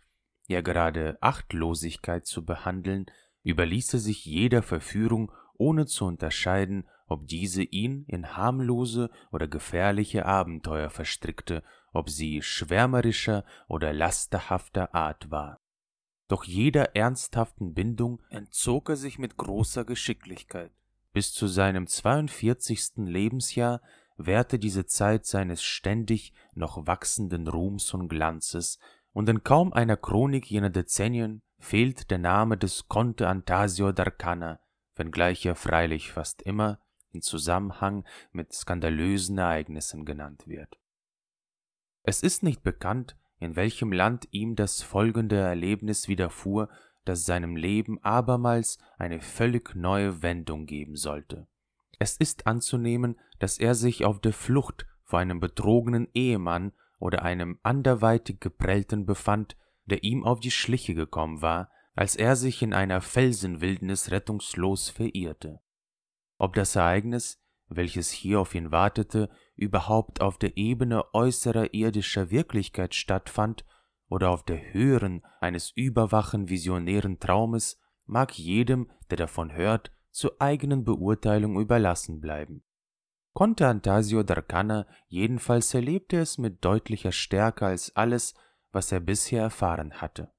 ja 0.47 0.59
gerade 0.59 1.17
Achtlosigkeit 1.21 2.25
zu 2.25 2.43
behandeln, 2.43 3.05
überließ 3.43 3.93
er 3.93 3.99
sich 3.99 4.25
jeder 4.25 4.63
Verführung, 4.63 5.31
ohne 5.61 5.85
zu 5.85 6.05
unterscheiden, 6.05 6.87
ob 7.05 7.27
diese 7.27 7.61
ihn 7.61 8.03
in 8.07 8.35
harmlose 8.35 9.11
oder 9.31 9.47
gefährliche 9.47 10.25
Abenteuer 10.25 10.89
verstrickte, 10.89 11.63
ob 11.93 12.09
sie 12.09 12.41
schwärmerischer 12.41 13.45
oder 13.67 13.93
lasterhafter 13.93 14.95
Art 14.95 15.29
war. 15.29 15.59
Doch 16.27 16.45
jeder 16.45 16.95
ernsthaften 16.95 17.75
Bindung 17.75 18.21
entzog 18.29 18.89
er 18.89 18.95
sich 18.95 19.19
mit 19.19 19.37
großer 19.37 19.85
Geschicklichkeit. 19.85 20.71
Bis 21.13 21.31
zu 21.31 21.45
seinem 21.45 21.85
42. 21.85 22.93
Lebensjahr 23.05 23.81
währte 24.17 24.57
diese 24.57 24.87
Zeit 24.87 25.27
seines 25.27 25.61
ständig 25.61 26.33
noch 26.53 26.87
wachsenden 26.87 27.47
Ruhms 27.47 27.93
und 27.93 28.07
Glanzes, 28.07 28.79
und 29.13 29.29
in 29.29 29.43
kaum 29.43 29.73
einer 29.73 29.97
Chronik 29.97 30.49
jener 30.49 30.69
Dezennien 30.69 31.41
fehlt 31.59 32.09
der 32.09 32.17
Name 32.17 32.57
des 32.57 32.87
Conte 32.87 33.27
Antasio 33.27 33.89
d'Arcana, 33.89 34.59
wenngleich 35.01 35.43
er 35.47 35.55
freilich 35.55 36.11
fast 36.11 36.43
immer 36.43 36.79
in 37.11 37.23
Zusammenhang 37.23 38.05
mit 38.31 38.53
skandalösen 38.53 39.39
Ereignissen 39.39 40.05
genannt 40.05 40.47
wird. 40.47 40.79
Es 42.03 42.21
ist 42.21 42.43
nicht 42.43 42.61
bekannt, 42.61 43.17
in 43.39 43.55
welchem 43.55 43.91
Land 43.91 44.27
ihm 44.29 44.55
das 44.55 44.83
folgende 44.83 45.37
Erlebnis 45.37 46.07
widerfuhr, 46.07 46.69
das 47.03 47.25
seinem 47.25 47.55
Leben 47.55 47.97
abermals 48.03 48.77
eine 48.99 49.21
völlig 49.21 49.75
neue 49.75 50.21
Wendung 50.21 50.67
geben 50.67 50.95
sollte. 50.95 51.47
Es 51.97 52.17
ist 52.17 52.45
anzunehmen, 52.45 53.19
dass 53.39 53.57
er 53.57 53.73
sich 53.73 54.05
auf 54.05 54.21
der 54.21 54.33
Flucht 54.33 54.85
vor 55.03 55.17
einem 55.17 55.39
betrogenen 55.39 56.09
Ehemann 56.13 56.73
oder 56.99 57.23
einem 57.23 57.59
anderweitig 57.63 58.39
geprellten 58.39 59.07
befand, 59.07 59.57
der 59.85 60.03
ihm 60.03 60.23
auf 60.23 60.39
die 60.39 60.51
Schliche 60.51 60.93
gekommen 60.93 61.41
war, 61.41 61.71
als 61.95 62.15
er 62.15 62.35
sich 62.35 62.61
in 62.61 62.73
einer 62.73 63.01
Felsenwildnis 63.01 64.11
rettungslos 64.11 64.89
verirrte. 64.89 65.59
Ob 66.37 66.55
das 66.55 66.75
Ereignis, 66.75 67.41
welches 67.67 68.11
hier 68.11 68.39
auf 68.39 68.55
ihn 68.55 68.71
wartete, 68.71 69.29
überhaupt 69.55 70.21
auf 70.21 70.37
der 70.37 70.57
Ebene 70.57 71.13
äußerer 71.13 71.73
irdischer 71.73 72.31
Wirklichkeit 72.31 72.95
stattfand 72.95 73.65
oder 74.09 74.29
auf 74.31 74.43
der 74.43 74.73
höheren 74.73 75.23
eines 75.39 75.71
überwachen 75.71 76.49
visionären 76.49 77.19
Traumes, 77.19 77.79
mag 78.05 78.37
jedem, 78.37 78.91
der 79.09 79.17
davon 79.17 79.53
hört, 79.53 79.91
zur 80.11 80.35
eigenen 80.41 80.83
Beurteilung 80.83 81.59
überlassen 81.59 82.19
bleiben. 82.19 82.63
Konnte 83.33 83.67
Antasio 83.67 84.19
d'Arcana 84.21 84.85
jedenfalls 85.07 85.73
erlebte 85.73 86.17
es 86.17 86.37
mit 86.37 86.65
deutlicher 86.65 87.13
Stärke 87.13 87.65
als 87.65 87.95
alles, 87.95 88.33
was 88.73 88.91
er 88.91 88.99
bisher 88.99 89.43
erfahren 89.43 90.01
hatte. 90.01 90.33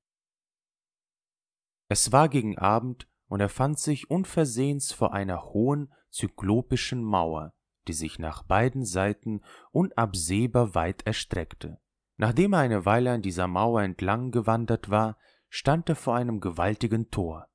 Es 1.92 2.10
war 2.10 2.30
gegen 2.30 2.56
Abend, 2.56 3.06
und 3.26 3.40
er 3.40 3.50
fand 3.50 3.78
sich 3.78 4.08
unversehens 4.10 4.92
vor 4.92 5.12
einer 5.12 5.52
hohen, 5.52 5.92
zyklopischen 6.08 7.04
Mauer, 7.04 7.52
die 7.86 7.92
sich 7.92 8.18
nach 8.18 8.44
beiden 8.44 8.86
Seiten 8.86 9.42
unabsehbar 9.72 10.74
weit 10.74 11.06
erstreckte. 11.06 11.82
Nachdem 12.16 12.54
er 12.54 12.60
eine 12.60 12.86
Weile 12.86 13.12
an 13.12 13.20
dieser 13.20 13.46
Mauer 13.46 13.82
entlang 13.82 14.30
gewandert 14.30 14.88
war, 14.88 15.18
stand 15.50 15.86
er 15.90 15.96
vor 15.96 16.14
einem 16.14 16.40
gewaltigen 16.40 17.10
Tor, 17.10 17.46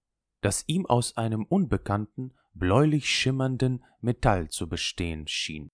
das 0.41 0.63
ihm 0.67 0.85
aus 0.85 1.17
einem 1.17 1.43
unbekannten, 1.43 2.35
bläulich 2.53 3.09
schimmernden 3.09 3.83
Metall 4.01 4.49
zu 4.49 4.69
bestehen 4.69 5.27
schien. 5.27 5.71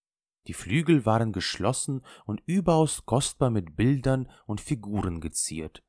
Die 0.47 0.53
Flügel 0.53 1.05
waren 1.05 1.33
geschlossen 1.33 2.01
und 2.25 2.41
überaus 2.45 3.05
kostbar 3.05 3.49
mit 3.49 3.75
Bildern 3.75 4.31
und 4.45 4.61
Figuren 4.61 5.19
geziert. 5.19 5.83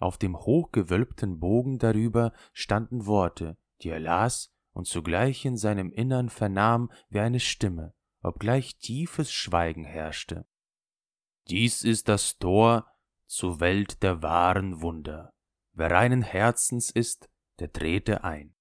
Auf 0.00 0.16
dem 0.16 0.36
hochgewölbten 0.36 1.38
Bogen 1.38 1.78
darüber 1.78 2.32
standen 2.54 3.04
Worte, 3.04 3.58
die 3.82 3.90
er 3.90 4.00
las 4.00 4.50
und 4.72 4.86
zugleich 4.86 5.44
in 5.44 5.58
seinem 5.58 5.92
Innern 5.92 6.30
vernahm 6.30 6.90
wie 7.10 7.20
eine 7.20 7.38
Stimme, 7.38 7.94
obgleich 8.22 8.78
tiefes 8.78 9.30
Schweigen 9.30 9.84
herrschte. 9.84 10.46
Dies 11.48 11.84
ist 11.84 12.08
das 12.08 12.38
Tor 12.38 12.90
zur 13.26 13.60
Welt 13.60 14.02
der 14.02 14.22
wahren 14.22 14.80
Wunder. 14.80 15.34
Wer 15.72 15.90
reinen 15.90 16.22
Herzens 16.22 16.90
ist, 16.90 17.28
der 17.58 17.70
trete 17.70 18.24
ein. 18.24 18.54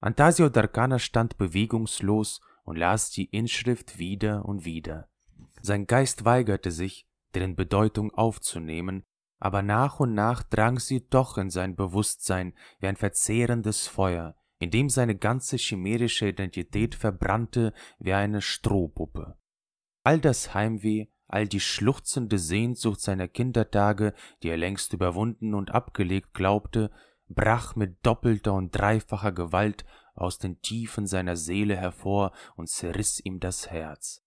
Antasio 0.00 0.46
d'Arcana 0.46 0.98
stand 0.98 1.36
bewegungslos 1.36 2.40
und 2.64 2.76
las 2.76 3.10
die 3.10 3.26
Inschrift 3.26 3.98
wieder 3.98 4.46
und 4.46 4.64
wieder. 4.64 5.10
Sein 5.60 5.86
Geist 5.86 6.24
weigerte 6.24 6.70
sich, 6.70 7.06
deren 7.34 7.56
Bedeutung 7.56 8.10
aufzunehmen, 8.12 9.04
aber 9.42 9.60
nach 9.60 9.98
und 9.98 10.14
nach 10.14 10.44
drang 10.44 10.78
sie 10.78 11.04
doch 11.08 11.36
in 11.36 11.50
sein 11.50 11.74
Bewusstsein 11.74 12.54
wie 12.78 12.86
ein 12.86 12.94
verzehrendes 12.94 13.88
Feuer, 13.88 14.36
in 14.60 14.70
dem 14.70 14.88
seine 14.88 15.16
ganze 15.16 15.56
chimärische 15.56 16.28
Identität 16.28 16.94
verbrannte 16.94 17.72
wie 17.98 18.12
eine 18.12 18.40
Strohpuppe. 18.40 19.36
All 20.04 20.20
das 20.20 20.54
Heimweh, 20.54 21.08
all 21.26 21.48
die 21.48 21.58
schluchzende 21.58 22.38
Sehnsucht 22.38 23.00
seiner 23.00 23.26
Kindertage, 23.26 24.14
die 24.44 24.48
er 24.48 24.56
längst 24.56 24.92
überwunden 24.92 25.54
und 25.54 25.72
abgelegt 25.72 26.34
glaubte, 26.34 26.92
brach 27.28 27.74
mit 27.74 28.06
doppelter 28.06 28.54
und 28.54 28.70
dreifacher 28.70 29.32
Gewalt 29.32 29.84
aus 30.14 30.38
den 30.38 30.60
Tiefen 30.60 31.08
seiner 31.08 31.34
Seele 31.34 31.76
hervor 31.76 32.30
und 32.54 32.68
zerriß 32.68 33.18
ihm 33.24 33.40
das 33.40 33.72
Herz. 33.72 34.24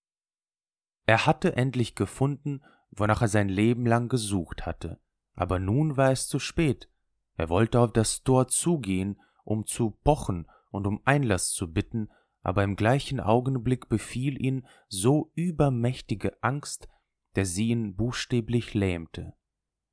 Er 1.06 1.26
hatte 1.26 1.56
endlich 1.56 1.96
gefunden, 1.96 2.62
wonach 2.92 3.22
er 3.22 3.30
sein 3.30 3.48
Leben 3.48 3.86
lang 3.86 4.10
gesucht 4.10 4.66
hatte, 4.66 5.00
aber 5.36 5.60
nun 5.60 5.98
war 5.98 6.12
es 6.12 6.28
zu 6.28 6.40
spät. 6.40 6.90
Er 7.38 7.50
wollte 7.50 7.80
auf 7.80 7.92
das 7.92 8.24
Tor 8.24 8.48
zugehen, 8.48 9.20
um 9.44 9.66
zu 9.66 9.92
pochen 10.04 10.48
und 10.72 10.88
um 10.88 11.02
Einlass 11.06 11.52
zu 11.52 11.72
bitten, 11.72 12.10
aber 12.42 12.64
im 12.64 12.76
gleichen 12.76 13.20
Augenblick 13.20 13.90
befiel 13.90 14.42
ihn 14.42 14.68
so 14.88 15.32
übermächtige 15.36 16.42
Angst, 16.44 16.88
der 17.36 17.46
sie 17.46 17.70
ihn 17.70 17.96
buchstäblich 17.96 18.74
lähmte. 18.74 19.34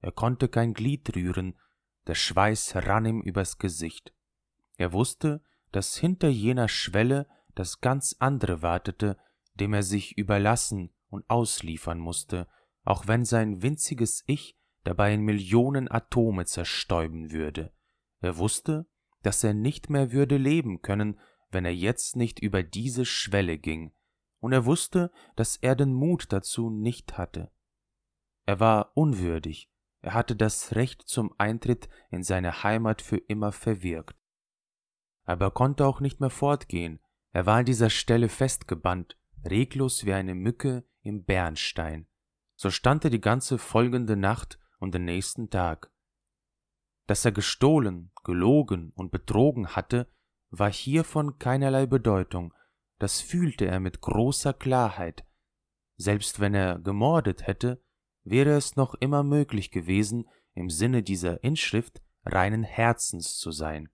Er 0.00 0.12
konnte 0.12 0.48
kein 0.48 0.74
Glied 0.74 1.14
rühren, 1.14 1.58
der 2.06 2.14
Schweiß 2.14 2.76
rann 2.76 3.06
ihm 3.06 3.20
übers 3.20 3.58
Gesicht. 3.58 4.12
Er 4.76 4.92
wusste, 4.92 5.42
dass 5.70 5.96
hinter 5.96 6.28
jener 6.28 6.68
Schwelle 6.68 7.28
das 7.54 7.80
ganz 7.80 8.16
andere 8.18 8.62
wartete, 8.62 9.16
dem 9.54 9.74
er 9.74 9.82
sich 9.82 10.16
überlassen 10.18 10.92
und 11.08 11.28
ausliefern 11.28 11.98
musste, 11.98 12.48
auch 12.84 13.06
wenn 13.06 13.24
sein 13.24 13.62
winziges 13.62 14.24
Ich 14.26 14.56
dabei 14.84 15.14
in 15.14 15.22
Millionen 15.22 15.90
Atome 15.90 16.44
zerstäuben 16.46 17.30
würde. 17.30 17.72
Er 18.20 18.38
wusste, 18.38 18.86
dass 19.22 19.44
er 19.44 19.54
nicht 19.54 19.90
mehr 19.90 20.12
würde 20.12 20.36
leben 20.36 20.82
können, 20.82 21.18
wenn 21.50 21.64
er 21.64 21.74
jetzt 21.74 22.16
nicht 22.16 22.40
über 22.40 22.62
diese 22.62 23.04
Schwelle 23.04 23.58
ging, 23.58 23.92
und 24.40 24.52
er 24.52 24.64
wusste, 24.64 25.12
dass 25.36 25.56
er 25.56 25.76
den 25.76 25.92
Mut 25.92 26.32
dazu 26.32 26.70
nicht 26.70 27.18
hatte. 27.18 27.52
Er 28.44 28.58
war 28.58 28.92
unwürdig, 28.96 29.70
er 30.00 30.14
hatte 30.14 30.34
das 30.34 30.74
Recht 30.74 31.02
zum 31.02 31.32
Eintritt 31.38 31.88
in 32.10 32.24
seine 32.24 32.64
Heimat 32.64 33.02
für 33.02 33.18
immer 33.18 33.52
verwirkt 33.52 34.16
aber 35.24 35.46
er 35.46 35.50
konnte 35.50 35.86
auch 35.86 36.00
nicht 36.00 36.20
mehr 36.20 36.30
fortgehen, 36.30 37.00
er 37.32 37.46
war 37.46 37.58
an 37.58 37.64
dieser 37.64 37.90
Stelle 37.90 38.28
festgebannt, 38.28 39.16
reglos 39.44 40.04
wie 40.04 40.12
eine 40.12 40.34
Mücke 40.34 40.84
im 41.02 41.24
Bernstein. 41.24 42.06
So 42.54 42.70
stand 42.70 43.04
er 43.04 43.10
die 43.10 43.20
ganze 43.20 43.58
folgende 43.58 44.16
Nacht 44.16 44.58
und 44.82 44.94
den 44.94 45.04
nächsten 45.04 45.48
Tag. 45.48 45.90
Dass 47.06 47.24
er 47.24 47.32
gestohlen, 47.32 48.10
gelogen 48.24 48.92
und 48.94 49.10
betrogen 49.10 49.68
hatte, 49.68 50.06
war 50.50 50.70
hiervon 50.70 51.38
keinerlei 51.38 51.86
Bedeutung, 51.86 52.52
das 52.98 53.20
fühlte 53.20 53.66
er 53.66 53.80
mit 53.80 54.00
großer 54.00 54.52
Klarheit. 54.52 55.24
Selbst 55.96 56.40
wenn 56.40 56.54
er 56.54 56.78
gemordet 56.78 57.46
hätte, 57.46 57.82
wäre 58.22 58.50
es 58.50 58.76
noch 58.76 58.94
immer 58.94 59.22
möglich 59.22 59.70
gewesen, 59.70 60.28
im 60.54 60.68
Sinne 60.68 61.02
dieser 61.02 61.42
Inschrift 61.42 62.02
reinen 62.24 62.62
Herzens 62.62 63.38
zu 63.38 63.50
sein 63.50 63.88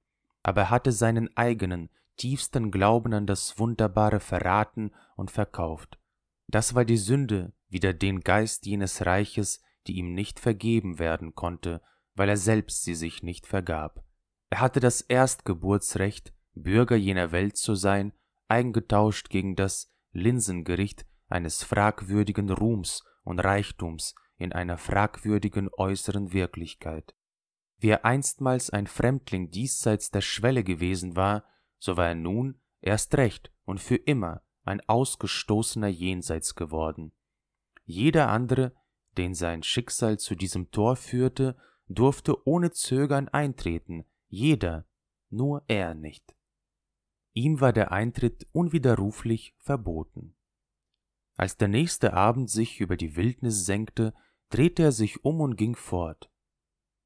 aber 0.48 0.62
er 0.62 0.70
hatte 0.70 0.92
seinen 0.92 1.36
eigenen, 1.36 1.90
tiefsten 2.16 2.70
Glauben 2.70 3.12
an 3.12 3.26
das 3.26 3.58
Wunderbare 3.58 4.18
verraten 4.18 4.92
und 5.14 5.30
verkauft. 5.30 5.98
Das 6.46 6.74
war 6.74 6.86
die 6.86 6.96
Sünde 6.96 7.52
wider 7.68 7.92
den 7.92 8.20
Geist 8.20 8.64
jenes 8.64 9.04
Reiches, 9.04 9.60
die 9.88 9.96
ihm 9.96 10.14
nicht 10.14 10.38
vergeben 10.38 10.98
werden 10.98 11.34
konnte, 11.34 11.80
weil 12.14 12.28
er 12.28 12.36
selbst 12.36 12.84
sie 12.84 12.94
sich 12.94 13.22
nicht 13.22 13.46
vergab. 13.46 14.04
Er 14.50 14.60
hatte 14.60 14.80
das 14.80 15.00
Erstgeburtsrecht, 15.00 16.32
Bürger 16.54 16.96
jener 16.96 17.32
Welt 17.32 17.56
zu 17.56 17.74
sein, 17.74 18.12
eingetauscht 18.48 19.30
gegen 19.30 19.56
das 19.56 19.92
Linsengericht 20.12 21.06
eines 21.28 21.62
fragwürdigen 21.62 22.50
Ruhms 22.50 23.04
und 23.22 23.40
Reichtums 23.40 24.14
in 24.36 24.52
einer 24.52 24.78
fragwürdigen 24.78 25.68
äußeren 25.76 26.32
Wirklichkeit. 26.32 27.14
Wie 27.78 27.90
er 27.90 28.04
einstmals 28.04 28.70
ein 28.70 28.86
Fremdling 28.86 29.50
diesseits 29.50 30.10
der 30.10 30.20
Schwelle 30.20 30.64
gewesen 30.64 31.16
war, 31.16 31.44
so 31.78 31.96
war 31.96 32.08
er 32.08 32.14
nun 32.14 32.60
erst 32.80 33.16
recht 33.16 33.52
und 33.64 33.80
für 33.80 33.96
immer 33.96 34.42
ein 34.64 34.80
Ausgestoßener 34.88 35.88
jenseits 35.88 36.54
geworden. 36.54 37.12
Jeder 37.84 38.28
andere, 38.28 38.74
den 39.18 39.34
sein 39.34 39.62
Schicksal 39.62 40.18
zu 40.18 40.34
diesem 40.34 40.70
Tor 40.70 40.96
führte, 40.96 41.56
durfte 41.88 42.46
ohne 42.46 42.70
Zögern 42.70 43.28
eintreten, 43.28 44.04
jeder, 44.28 44.86
nur 45.30 45.62
er 45.66 45.94
nicht. 45.94 46.34
Ihm 47.34 47.60
war 47.60 47.72
der 47.72 47.92
Eintritt 47.92 48.46
unwiderruflich 48.52 49.54
verboten. 49.58 50.34
Als 51.36 51.56
der 51.56 51.68
nächste 51.68 52.14
Abend 52.14 52.50
sich 52.50 52.80
über 52.80 52.96
die 52.96 53.16
Wildnis 53.16 53.64
senkte, 53.64 54.14
drehte 54.50 54.82
er 54.82 54.92
sich 54.92 55.24
um 55.24 55.40
und 55.40 55.56
ging 55.56 55.76
fort. 55.76 56.30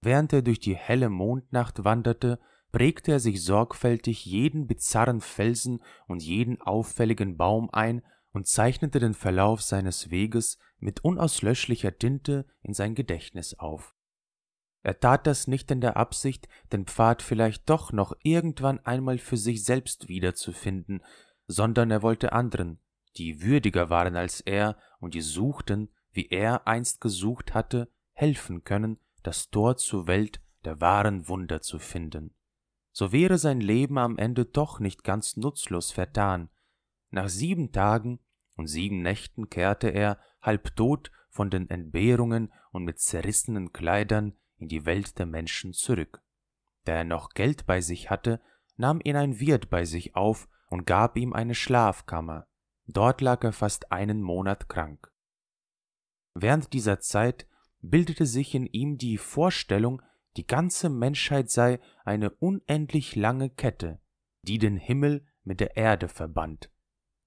Während 0.00 0.32
er 0.32 0.42
durch 0.42 0.58
die 0.58 0.74
helle 0.74 1.10
Mondnacht 1.10 1.84
wanderte, 1.84 2.40
prägte 2.72 3.12
er 3.12 3.20
sich 3.20 3.44
sorgfältig 3.44 4.24
jeden 4.24 4.66
bizarren 4.66 5.20
Felsen 5.20 5.82
und 6.06 6.22
jeden 6.22 6.60
auffälligen 6.62 7.36
Baum 7.36 7.68
ein 7.70 8.02
und 8.32 8.46
zeichnete 8.46 8.98
den 8.98 9.14
Verlauf 9.14 9.62
seines 9.62 10.10
Weges 10.10 10.58
mit 10.78 11.04
unauslöschlicher 11.04 11.96
Tinte 11.96 12.46
in 12.62 12.74
sein 12.74 12.94
Gedächtnis 12.94 13.54
auf. 13.58 13.94
Er 14.82 14.98
tat 14.98 15.26
das 15.26 15.46
nicht 15.46 15.70
in 15.70 15.80
der 15.80 15.96
Absicht, 15.96 16.48
den 16.72 16.86
Pfad 16.86 17.22
vielleicht 17.22 17.70
doch 17.70 17.92
noch 17.92 18.14
irgendwann 18.22 18.80
einmal 18.80 19.18
für 19.18 19.36
sich 19.36 19.62
selbst 19.64 20.08
wiederzufinden, 20.08 21.02
sondern 21.46 21.90
er 21.90 22.02
wollte 22.02 22.32
anderen, 22.32 22.80
die 23.16 23.42
würdiger 23.42 23.90
waren 23.90 24.16
als 24.16 24.40
er 24.40 24.76
und 24.98 25.14
die 25.14 25.20
suchten, 25.20 25.90
wie 26.10 26.28
er 26.28 26.66
einst 26.66 27.00
gesucht 27.00 27.54
hatte, 27.54 27.88
helfen 28.12 28.64
können, 28.64 28.98
das 29.22 29.50
Tor 29.50 29.76
zur 29.76 30.06
Welt 30.06 30.40
der 30.64 30.80
wahren 30.80 31.28
Wunder 31.28 31.60
zu 31.60 31.78
finden. 31.78 32.34
So 32.92 33.12
wäre 33.12 33.38
sein 33.38 33.60
Leben 33.60 33.98
am 33.98 34.18
Ende 34.18 34.44
doch 34.44 34.78
nicht 34.78 35.04
ganz 35.04 35.36
nutzlos 35.36 35.92
vertan. 35.92 36.50
Nach 37.12 37.28
sieben 37.28 37.72
Tagen 37.72 38.20
und 38.56 38.66
sieben 38.66 39.02
Nächten 39.02 39.50
kehrte 39.50 39.88
er, 39.88 40.18
halb 40.40 40.74
tot 40.74 41.12
von 41.28 41.50
den 41.50 41.68
Entbehrungen 41.68 42.52
und 42.72 42.84
mit 42.84 42.98
zerrissenen 42.98 43.72
Kleidern, 43.72 44.32
in 44.56 44.68
die 44.68 44.86
Welt 44.86 45.18
der 45.18 45.26
Menschen 45.26 45.74
zurück. 45.74 46.22
Da 46.84 46.94
er 46.94 47.04
noch 47.04 47.30
Geld 47.30 47.66
bei 47.66 47.80
sich 47.80 48.10
hatte, 48.10 48.40
nahm 48.76 49.00
ihn 49.04 49.16
ein 49.16 49.38
Wirt 49.40 49.68
bei 49.68 49.84
sich 49.84 50.16
auf 50.16 50.48
und 50.68 50.86
gab 50.86 51.16
ihm 51.16 51.34
eine 51.34 51.54
Schlafkammer. 51.54 52.46
Dort 52.86 53.20
lag 53.20 53.44
er 53.44 53.52
fast 53.52 53.92
einen 53.92 54.22
Monat 54.22 54.68
krank. 54.68 55.12
Während 56.34 56.72
dieser 56.72 57.00
Zeit 57.00 57.46
bildete 57.80 58.24
sich 58.24 58.54
in 58.54 58.66
ihm 58.66 58.96
die 58.96 59.18
Vorstellung, 59.18 60.00
die 60.38 60.46
ganze 60.46 60.88
Menschheit 60.88 61.50
sei 61.50 61.78
eine 62.04 62.30
unendlich 62.30 63.16
lange 63.16 63.50
Kette, 63.50 64.00
die 64.42 64.56
den 64.56 64.78
Himmel 64.78 65.26
mit 65.44 65.60
der 65.60 65.76
Erde 65.76 66.08
verband. 66.08 66.70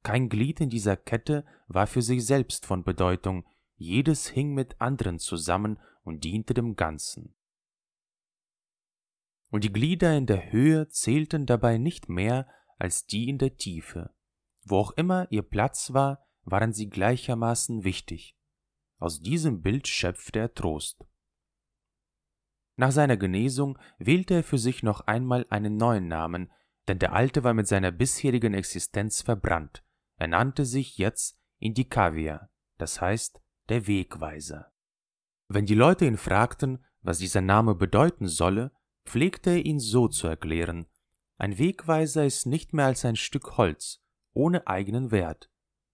Kein 0.06 0.30
Glied 0.30 0.62
in 0.62 0.70
dieser 0.70 0.96
Kette 0.96 1.44
war 1.68 1.88
für 1.88 2.02
sich 2.02 2.26
selbst 2.26 2.66
von 2.66 2.84
Bedeutung, 2.84 3.46
jedes 3.76 4.28
hing 4.28 4.54
mit 4.54 4.80
anderen 4.80 5.20
zusammen 5.20 5.80
und 6.04 6.24
diente 6.24 6.54
dem 6.54 6.76
Ganzen. 6.76 7.36
und 9.56 9.64
die 9.64 9.72
Glieder 9.72 10.18
in 10.18 10.26
der 10.26 10.52
Höhe 10.52 10.90
zählten 10.90 11.46
dabei 11.46 11.78
nicht 11.78 12.10
mehr 12.10 12.46
als 12.78 13.06
die 13.06 13.30
in 13.30 13.38
der 13.38 13.56
Tiefe. 13.56 14.14
Wo 14.64 14.80
auch 14.80 14.92
immer 14.92 15.32
ihr 15.32 15.44
Platz 15.44 15.94
war, 15.94 16.28
waren 16.44 16.74
sie 16.74 16.90
gleichermaßen 16.90 17.86
wichtig. 17.86 18.36
Aus 18.98 19.22
diesem 19.22 19.62
Bild 19.62 19.88
schöpfte 19.88 20.40
er 20.40 20.54
Trost. 20.54 21.06
Nach 22.76 22.92
seiner 22.92 23.16
Genesung 23.16 23.80
wählte 23.98 24.34
er 24.34 24.44
für 24.44 24.58
sich 24.58 24.84
noch 24.84 25.08
einmal 25.08 25.46
einen 25.50 25.78
neuen 25.78 26.10
Namen, 26.10 26.52
denn 26.90 27.00
der 27.00 27.14
alte 27.14 27.46
war 27.46 27.54
mit 27.54 27.68
seiner 27.68 27.94
bisherigen 27.94 28.54
Existenz 28.54 29.22
verbrannt. 29.22 29.86
Er 30.18 30.28
nannte 30.28 30.66
sich 30.66 30.98
jetzt 30.98 31.40
Indicavia, 31.60 32.50
das 32.78 33.02
heißt 33.02 33.42
der 33.70 33.88
Wegweiser. 33.88 34.72
Wenn 35.48 35.66
die 35.66 35.76
Leute 35.76 36.06
ihn 36.06 36.18
fragten, 36.18 36.84
was 37.02 37.20
dieser 37.20 37.42
Name 37.42 37.76
bedeuten 37.76 38.28
solle, 38.28 38.72
pflegte 39.06 39.52
er 39.52 39.66
ihn 39.66 39.80
so 39.80 40.08
zu 40.08 40.28
erklären. 40.28 40.88
Ein 41.38 41.58
Wegweiser 41.58 42.26
ist 42.26 42.46
nicht 42.46 42.74
mehr 42.74 42.86
als 42.86 43.06
ein 43.06 43.16
Stück 43.16 43.58
Holz, 43.58 44.02
ohne 44.34 44.68
eigenen 44.68 45.12
Wert, 45.12 45.52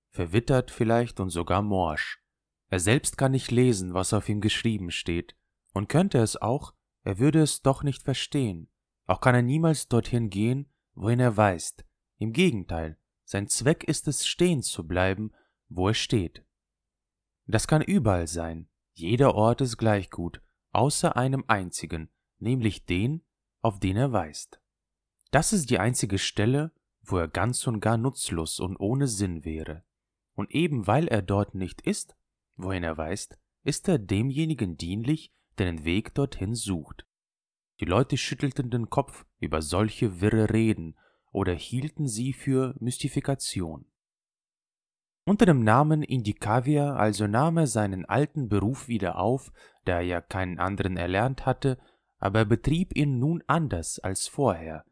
verwittert 0.09 0.71
vielleicht 0.71 1.19
und 1.19 1.29
sogar 1.29 1.61
morsch. 1.61 2.21
Er 2.69 2.79
selbst 2.79 3.17
kann 3.17 3.31
nicht 3.31 3.51
lesen, 3.51 3.93
was 3.93 4.13
auf 4.13 4.29
ihm 4.29 4.39
geschrieben 4.39 4.91
steht, 4.91 5.35
und 5.73 5.89
könnte 5.89 6.19
es 6.19 6.37
auch, 6.41 6.73
er 7.03 7.19
würde 7.19 7.41
es 7.41 7.61
doch 7.61 7.83
nicht 7.83 8.03
verstehen. 8.03 8.69
Auch 9.07 9.19
kann 9.19 9.35
er 9.35 9.41
niemals 9.41 9.87
dorthin 9.87 10.29
gehen, 10.29 10.71
wohin 10.93 11.19
er 11.19 11.35
weist. 11.35 11.85
Im 12.17 12.33
Gegenteil, 12.33 12.97
sein 13.31 13.47
Zweck 13.47 13.85
ist 13.85 14.09
es, 14.09 14.27
stehen 14.27 14.61
zu 14.61 14.85
bleiben, 14.85 15.31
wo 15.69 15.87
er 15.87 15.93
steht. 15.93 16.43
Das 17.45 17.65
kann 17.65 17.81
überall 17.81 18.27
sein, 18.27 18.67
jeder 18.93 19.35
Ort 19.35 19.61
ist 19.61 19.77
gleich 19.77 20.09
gut, 20.09 20.41
außer 20.73 21.15
einem 21.15 21.45
einzigen, 21.47 22.09
nämlich 22.39 22.85
den, 22.85 23.23
auf 23.61 23.79
den 23.79 23.95
er 23.95 24.11
weist. 24.11 24.59
Das 25.31 25.53
ist 25.53 25.69
die 25.69 25.79
einzige 25.79 26.17
Stelle, 26.17 26.73
wo 27.03 27.19
er 27.19 27.29
ganz 27.29 27.65
und 27.67 27.79
gar 27.79 27.95
nutzlos 27.95 28.59
und 28.59 28.75
ohne 28.75 29.07
Sinn 29.07 29.45
wäre. 29.45 29.85
Und 30.33 30.51
eben 30.51 30.85
weil 30.85 31.07
er 31.07 31.21
dort 31.21 31.55
nicht 31.55 31.79
ist, 31.79 32.17
wohin 32.57 32.83
er 32.83 32.97
weist, 32.97 33.39
ist 33.63 33.87
er 33.87 33.97
demjenigen 33.97 34.75
dienlich, 34.75 35.31
der 35.57 35.67
den 35.67 35.85
Weg 35.85 36.13
dorthin 36.15 36.53
sucht. 36.53 37.07
Die 37.79 37.85
Leute 37.85 38.17
schüttelten 38.17 38.69
den 38.69 38.89
Kopf 38.89 39.25
über 39.39 39.61
solche 39.61 40.19
wirre 40.19 40.49
Reden 40.49 40.97
oder 41.31 41.53
hielten 41.53 42.07
sie 42.07 42.33
für 42.33 42.75
Mystifikation. 42.79 43.85
Unter 45.23 45.45
dem 45.45 45.63
Namen 45.63 46.01
Indicavia 46.01 46.95
also 46.95 47.27
nahm 47.27 47.57
er 47.57 47.67
seinen 47.67 48.05
alten 48.05 48.49
Beruf 48.49 48.87
wieder 48.87 49.19
auf, 49.19 49.51
da 49.85 49.97
er 49.97 50.01
ja 50.01 50.21
keinen 50.21 50.59
anderen 50.59 50.97
erlernt 50.97 51.45
hatte, 51.45 51.77
aber 52.17 52.39
er 52.39 52.45
betrieb 52.45 52.95
ihn 52.95 53.19
nun 53.19 53.43
anders 53.47 53.99
als 53.99 54.27
vorher. 54.27 54.83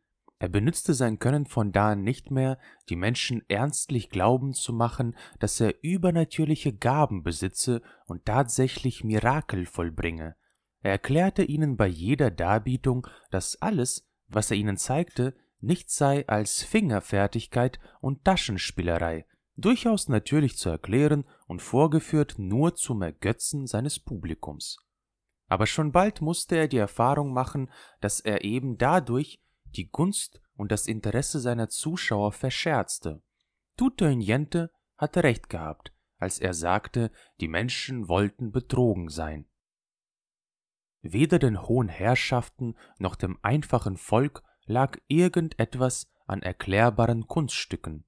Er 0.41 0.47
benützte 0.47 0.93
sein 0.93 1.19
Können 1.19 1.45
von 1.45 1.73
da 1.73 1.91
an 1.91 2.03
nicht 2.03 2.31
mehr, 2.31 2.57
die 2.87 2.95
Menschen 2.95 3.43
ernstlich 3.49 4.09
glauben 4.09 4.53
zu 4.53 4.71
machen, 4.71 5.15
dass 5.39 5.59
er 5.59 5.83
übernatürliche 5.83 6.73
Gaben 6.73 7.23
besitze 7.23 7.81
und 8.05 8.25
tatsächlich 8.25 9.03
Mirakel 9.03 9.65
vollbringe. 9.65 10.35
Er 10.81 10.91
erklärte 10.91 11.43
ihnen 11.43 11.75
bei 11.75 11.87
jeder 11.87 12.31
Darbietung, 12.31 13.05
dass 13.31 13.61
alles, 13.61 14.07
was 14.29 14.49
er 14.49 14.55
ihnen 14.55 14.77
zeigte, 14.77 15.35
nichts 15.61 15.95
sei 15.95 16.27
als 16.27 16.63
Fingerfertigkeit 16.63 17.79
und 18.01 18.23
Taschenspielerei, 18.23 19.25
durchaus 19.55 20.07
natürlich 20.07 20.57
zu 20.57 20.69
erklären 20.69 21.25
und 21.47 21.61
vorgeführt 21.61 22.35
nur 22.37 22.75
zum 22.75 23.01
Ergötzen 23.01 23.67
seines 23.67 23.99
Publikums. 23.99 24.77
Aber 25.47 25.65
schon 25.65 25.91
bald 25.91 26.21
musste 26.21 26.55
er 26.55 26.67
die 26.67 26.77
Erfahrung 26.77 27.33
machen, 27.33 27.71
dass 28.01 28.19
er 28.19 28.43
eben 28.43 28.77
dadurch 28.77 29.41
die 29.65 29.89
Gunst 29.89 30.41
und 30.55 30.71
das 30.71 30.87
Interesse 30.87 31.39
seiner 31.39 31.69
Zuschauer 31.69 32.31
verscherzte. 32.31 33.21
Tutto 33.75 34.07
Niente 34.07 34.71
hatte 34.97 35.23
recht 35.23 35.49
gehabt, 35.49 35.93
als 36.17 36.39
er 36.39 36.53
sagte, 36.53 37.11
die 37.39 37.47
Menschen 37.47 38.07
wollten 38.07 38.51
betrogen 38.51 39.09
sein. 39.09 39.45
Weder 41.01 41.39
den 41.39 41.61
hohen 41.61 41.87
Herrschaften 41.87 42.75
noch 42.97 43.15
dem 43.15 43.39
einfachen 43.41 43.97
Volk 43.97 44.43
lag 44.69 44.97
irgendetwas 45.07 46.07
an 46.27 46.41
erklärbaren 46.41 47.27
Kunststücken. 47.27 48.05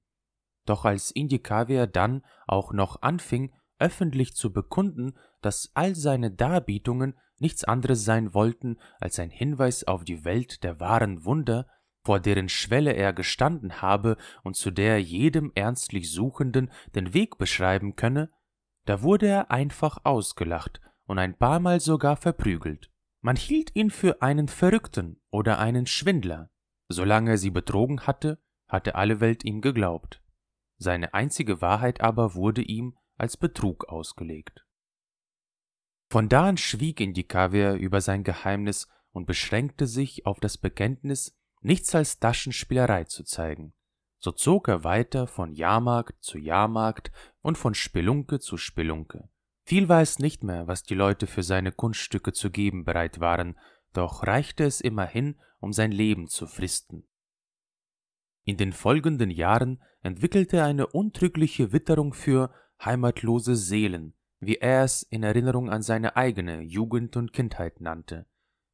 Doch 0.64 0.84
als 0.84 1.10
Indikavier 1.10 1.88
dann 1.88 2.24
auch 2.46 2.72
noch 2.72 3.02
anfing, 3.02 3.52
öffentlich 3.80 4.36
zu 4.36 4.52
bekunden, 4.52 5.14
dass 5.40 5.72
all 5.74 5.96
seine 5.96 6.30
Darbietungen 6.30 7.18
nichts 7.40 7.64
anderes 7.64 8.04
sein 8.04 8.32
wollten 8.32 8.78
als 9.00 9.18
ein 9.18 9.30
Hinweis 9.30 9.84
auf 9.84 10.04
die 10.04 10.24
Welt 10.24 10.62
der 10.62 10.78
wahren 10.78 11.24
Wunder, 11.24 11.66
vor 12.04 12.20
deren 12.20 12.48
Schwelle 12.48 12.92
er 12.92 13.12
gestanden 13.12 13.82
habe 13.82 14.16
und 14.44 14.54
zu 14.54 14.70
der 14.70 15.02
jedem 15.02 15.50
ernstlich 15.56 16.12
Suchenden 16.12 16.70
den 16.94 17.12
Weg 17.12 17.38
beschreiben 17.38 17.96
könne, 17.96 18.30
da 18.84 19.02
wurde 19.02 19.26
er 19.26 19.50
einfach 19.50 19.98
ausgelacht 20.04 20.80
und 21.06 21.18
ein 21.18 21.36
paarmal 21.36 21.80
sogar 21.80 22.16
verprügelt. 22.16 22.91
Man 23.24 23.36
hielt 23.36 23.74
ihn 23.76 23.90
für 23.90 24.20
einen 24.20 24.48
Verrückten 24.48 25.20
oder 25.30 25.60
einen 25.60 25.86
Schwindler. 25.86 26.50
Solange 26.88 27.30
er 27.30 27.38
sie 27.38 27.50
betrogen 27.50 28.00
hatte, 28.00 28.42
hatte 28.66 28.96
alle 28.96 29.20
Welt 29.20 29.44
ihm 29.44 29.60
geglaubt. 29.60 30.20
Seine 30.78 31.14
einzige 31.14 31.60
Wahrheit 31.60 32.00
aber 32.00 32.34
wurde 32.34 32.62
ihm 32.62 32.98
als 33.16 33.36
Betrug 33.36 33.88
ausgelegt. 33.88 34.66
Von 36.10 36.28
da 36.28 36.48
an 36.48 36.56
schwieg 36.56 37.00
Indikavier 37.00 37.74
über 37.74 38.00
sein 38.00 38.24
Geheimnis 38.24 38.88
und 39.12 39.26
beschränkte 39.26 39.86
sich 39.86 40.26
auf 40.26 40.40
das 40.40 40.58
Bekenntnis, 40.58 41.38
nichts 41.60 41.94
als 41.94 42.18
Taschenspielerei 42.18 43.04
zu 43.04 43.22
zeigen. 43.22 43.72
So 44.18 44.32
zog 44.32 44.68
er 44.68 44.84
weiter 44.84 45.28
von 45.28 45.54
Jahrmarkt 45.54 46.22
zu 46.22 46.38
Jahrmarkt 46.38 47.12
und 47.40 47.56
von 47.56 47.74
Spelunke 47.74 48.40
zu 48.40 48.56
Spelunke. 48.56 49.28
Viel 49.64 49.88
war 49.88 50.02
es 50.02 50.18
nicht 50.18 50.42
mehr, 50.42 50.66
was 50.66 50.82
die 50.82 50.94
Leute 50.94 51.26
für 51.26 51.42
seine 51.42 51.72
Kunststücke 51.72 52.32
zu 52.32 52.50
geben 52.50 52.84
bereit 52.84 53.20
waren, 53.20 53.58
doch 53.92 54.26
reichte 54.26 54.64
es 54.64 54.80
immerhin, 54.80 55.36
um 55.60 55.72
sein 55.72 55.92
Leben 55.92 56.26
zu 56.26 56.46
fristen. 56.46 57.06
In 58.44 58.56
den 58.56 58.72
folgenden 58.72 59.30
Jahren 59.30 59.80
entwickelte 60.02 60.58
er 60.58 60.64
eine 60.64 60.88
untrügliche 60.88 61.72
Witterung 61.72 62.12
für 62.12 62.52
heimatlose 62.84 63.54
Seelen, 63.54 64.14
wie 64.40 64.56
er 64.56 64.82
es 64.82 65.04
in 65.04 65.22
Erinnerung 65.22 65.70
an 65.70 65.82
seine 65.82 66.16
eigene 66.16 66.62
Jugend 66.62 67.16
und 67.16 67.32
Kindheit 67.32 67.80
nannte. 67.80 68.26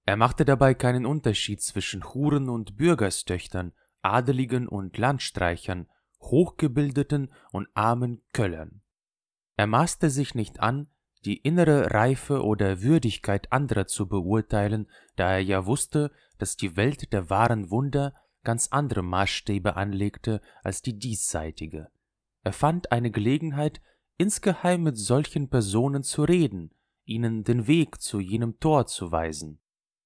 Er 0.06 0.16
machte 0.16 0.46
dabei 0.46 0.72
keinen 0.72 1.04
Unterschied 1.04 1.60
zwischen 1.60 2.02
Huren 2.02 2.48
und 2.48 2.78
Bürgerstöchtern, 2.78 3.72
Adeligen 4.00 4.66
und 4.66 4.96
Landstreichern, 4.96 5.86
Hochgebildeten 6.22 7.30
und 7.52 7.68
armen 7.74 8.22
Köllern. 8.32 8.80
Er 9.58 9.66
maßte 9.66 10.08
sich 10.08 10.36
nicht 10.36 10.60
an, 10.60 10.86
die 11.24 11.36
innere 11.36 11.90
Reife 11.90 12.44
oder 12.44 12.80
Würdigkeit 12.80 13.50
anderer 13.50 13.88
zu 13.88 14.06
beurteilen, 14.08 14.88
da 15.16 15.32
er 15.32 15.40
ja 15.40 15.66
wusste, 15.66 16.12
dass 16.38 16.56
die 16.56 16.76
Welt 16.76 17.12
der 17.12 17.28
wahren 17.28 17.68
Wunder 17.68 18.14
ganz 18.44 18.68
andere 18.68 19.02
Maßstäbe 19.02 19.74
anlegte 19.74 20.40
als 20.62 20.80
die 20.80 20.96
diesseitige. 20.96 21.88
Er 22.44 22.52
fand 22.52 22.92
eine 22.92 23.10
Gelegenheit, 23.10 23.80
insgeheim 24.16 24.84
mit 24.84 24.96
solchen 24.96 25.50
Personen 25.50 26.04
zu 26.04 26.22
reden, 26.22 26.72
ihnen 27.04 27.42
den 27.42 27.66
Weg 27.66 28.00
zu 28.00 28.20
jenem 28.20 28.60
Tor 28.60 28.86
zu 28.86 29.10
weisen, 29.10 29.58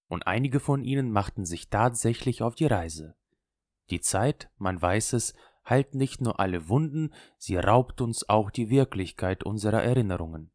und 0.09 0.27
einige 0.27 0.61
von 0.61 0.83
ihnen 0.83 1.13
machten 1.13 1.45
sich 1.45 1.69
tatsächlich 1.69 2.41
auf 2.41 2.55
die 2.55 2.67
Reise. 2.67 3.17
Die 3.91 4.01
Zeit, 4.01 4.49
man 4.57 4.81
weiß 4.81 5.13
es, 5.13 5.35
heilt 5.69 5.95
nicht 5.95 6.21
nur 6.21 6.41
alle 6.41 6.69
Wunden, 6.69 7.13
sie 7.39 7.57
raubt 7.57 8.01
uns 8.01 8.29
auch 8.29 8.51
die 8.51 8.71
Wirklichkeit 8.71 9.45
unserer 9.45 9.83
Erinnerungen. 9.83 10.51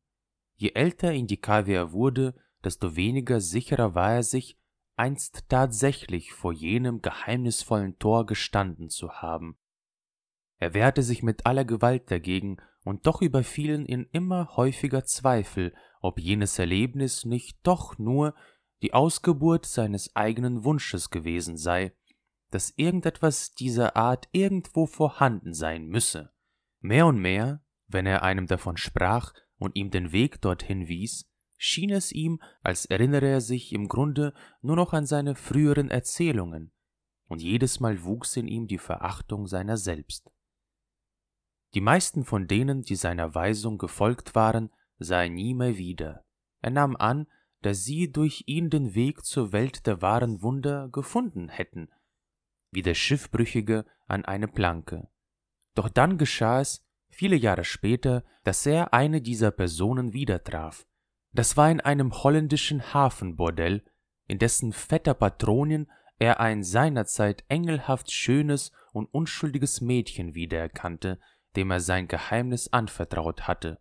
Je 0.55 0.71
älter 0.73 1.13
Indikavier 1.13 1.91
wurde, 1.91 2.35
desto 2.63 2.95
weniger 2.95 3.39
sicherer 3.39 3.95
war 3.95 4.13
er 4.13 4.23
sich, 4.23 4.57
einst 4.95 5.45
tatsächlich 5.49 6.33
vor 6.33 6.51
jenem 6.51 7.01
geheimnisvollen 7.01 7.99
Tor 7.99 8.25
gestanden 8.25 8.89
zu 8.89 9.13
haben. 9.13 9.57
Er 10.57 10.73
wehrte 10.73 11.03
sich 11.03 11.21
mit 11.21 11.45
aller 11.45 11.65
Gewalt 11.65 12.09
dagegen, 12.09 12.57
und 12.83 13.05
doch 13.05 13.21
überfielen 13.21 13.85
ihn 13.85 14.07
immer 14.13 14.55
häufiger 14.55 15.03
Zweifel, 15.03 15.75
ob 15.99 16.19
jenes 16.19 16.57
Erlebnis 16.57 17.25
nicht 17.25 17.59
doch 17.63 17.97
nur 17.97 18.33
die 18.81 18.93
Ausgeburt 18.93 19.65
seines 19.65 20.15
eigenen 20.15 20.63
Wunsches 20.63 21.09
gewesen 21.09 21.57
sei, 21.57 21.91
dass 22.49 22.73
irgendetwas 22.75 23.53
dieser 23.53 23.95
Art 23.95 24.27
irgendwo 24.31 24.85
vorhanden 24.85 25.53
sein 25.53 25.87
müsse. 25.87 26.31
Mehr 26.79 27.05
und 27.05 27.19
mehr, 27.19 27.63
wenn 27.87 28.05
er 28.05 28.23
einem 28.23 28.47
davon 28.47 28.77
sprach 28.77 29.33
und 29.57 29.75
ihm 29.75 29.91
den 29.91 30.11
Weg 30.11 30.41
dorthin 30.41 30.87
wies, 30.87 31.29
schien 31.57 31.89
es 31.89 32.11
ihm, 32.11 32.39
als 32.61 32.85
erinnere 32.85 33.27
er 33.27 33.41
sich 33.41 33.73
im 33.73 33.87
Grunde 33.87 34.33
nur 34.61 34.75
noch 34.75 34.93
an 34.93 35.05
seine 35.05 35.35
früheren 35.35 35.89
Erzählungen, 35.89 36.71
und 37.27 37.41
jedes 37.41 37.79
Mal 37.79 38.03
wuchs 38.03 38.37
in 38.37 38.47
ihm 38.47 38.67
die 38.67 38.77
Verachtung 38.77 39.47
seiner 39.47 39.77
selbst. 39.77 40.31
Die 41.73 41.81
meisten 41.81 42.23
von 42.23 42.47
denen, 42.47 42.83
die 42.83 42.95
seiner 42.95 43.35
Weisung 43.35 43.77
gefolgt 43.77 44.35
waren, 44.35 44.69
sah 44.99 45.23
er 45.23 45.29
nie 45.29 45.53
mehr 45.53 45.77
wieder. 45.77 46.25
Er 46.61 46.71
nahm 46.71 46.95
an, 46.95 47.27
da 47.61 47.73
sie 47.73 48.11
durch 48.11 48.43
ihn 48.45 48.69
den 48.69 48.95
Weg 48.95 49.25
zur 49.25 49.51
Welt 49.51 49.85
der 49.85 50.01
wahren 50.01 50.41
Wunder 50.41 50.89
gefunden 50.89 51.49
hätten, 51.49 51.89
wie 52.71 52.81
der 52.81 52.95
Schiffbrüchige 52.95 53.85
an 54.07 54.25
eine 54.25 54.47
Planke. 54.47 55.07
Doch 55.75 55.89
dann 55.89 56.17
geschah 56.17 56.61
es, 56.61 56.85
viele 57.09 57.35
Jahre 57.35 57.63
später, 57.63 58.23
dass 58.43 58.65
er 58.65 58.93
eine 58.93 59.21
dieser 59.21 59.51
Personen 59.51 60.13
wieder 60.13 60.43
traf. 60.43 60.85
Das 61.33 61.57
war 61.57 61.69
in 61.69 61.81
einem 61.81 62.13
holländischen 62.23 62.93
Hafenbordell, 62.93 63.83
in 64.27 64.39
dessen 64.39 64.73
fetter 64.73 65.13
Patronien 65.13 65.89
er 66.19 66.39
ein 66.39 66.63
seinerzeit 66.63 67.43
engelhaft 67.47 68.11
schönes 68.11 68.71
und 68.91 69.05
unschuldiges 69.13 69.81
Mädchen 69.81 70.33
wiedererkannte, 70.33 71.19
dem 71.55 71.71
er 71.71 71.79
sein 71.79 72.07
Geheimnis 72.07 72.73
anvertraut 72.73 73.47
hatte. 73.47 73.79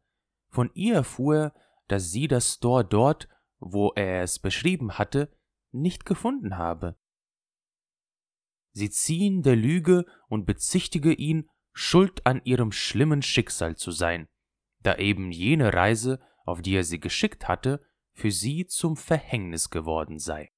Von 0.51 0.71
ihr 0.75 0.95
erfuhr 0.95 1.37
er, 1.37 1.55
dass 1.89 2.11
sie 2.11 2.29
das 2.29 2.55
Store 2.55 2.85
dort, 2.85 3.29
wo 3.59 3.93
er 3.93 4.23
es 4.23 4.39
beschrieben 4.39 4.99
hatte, 4.99 5.33
nicht 5.73 6.05
gefunden 6.05 6.59
habe. 6.59 6.97
Sie 8.77 8.91
ziehen 8.91 9.41
der 9.43 9.57
Lüge 9.57 10.05
und 10.29 10.45
bezichtige 10.45 11.15
ihn, 11.15 11.49
schuld 11.73 12.27
an 12.27 12.43
ihrem 12.45 12.73
schlimmen 12.73 13.23
Schicksal 13.23 13.75
zu 13.75 13.91
sein, 13.91 14.29
da 14.83 14.97
eben 14.97 15.33
jene 15.33 15.73
Reise, 15.73 16.21
auf 16.45 16.61
die 16.61 16.75
er 16.75 16.85
sie 16.85 17.01
geschickt 17.01 17.49
hatte, 17.49 17.81
für 18.13 18.31
sie 18.31 18.67
zum 18.67 18.99
Verhängnis 18.99 19.71
geworden 19.71 20.19
sei. 20.19 20.53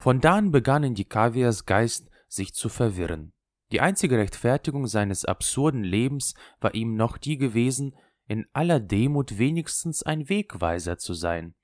Von 0.00 0.20
da 0.20 0.38
an 0.38 0.50
begann 0.50 0.82
in 0.82 0.96
Dikavias 0.96 1.66
Geist 1.66 2.10
sich 2.26 2.52
zu 2.52 2.68
verwirren. 2.68 3.32
Die 3.70 3.80
einzige 3.80 4.18
Rechtfertigung 4.18 4.88
seines 4.88 5.24
absurden 5.24 5.84
Lebens 5.84 6.34
war 6.58 6.74
ihm 6.74 6.96
noch 6.96 7.16
die 7.16 7.38
gewesen, 7.38 7.94
in 8.26 8.44
aller 8.52 8.80
Demut 8.80 9.38
wenigstens 9.38 10.02
ein 10.02 10.28
Wegweiser 10.28 10.98
zu 10.98 11.14
sein. 11.14 11.54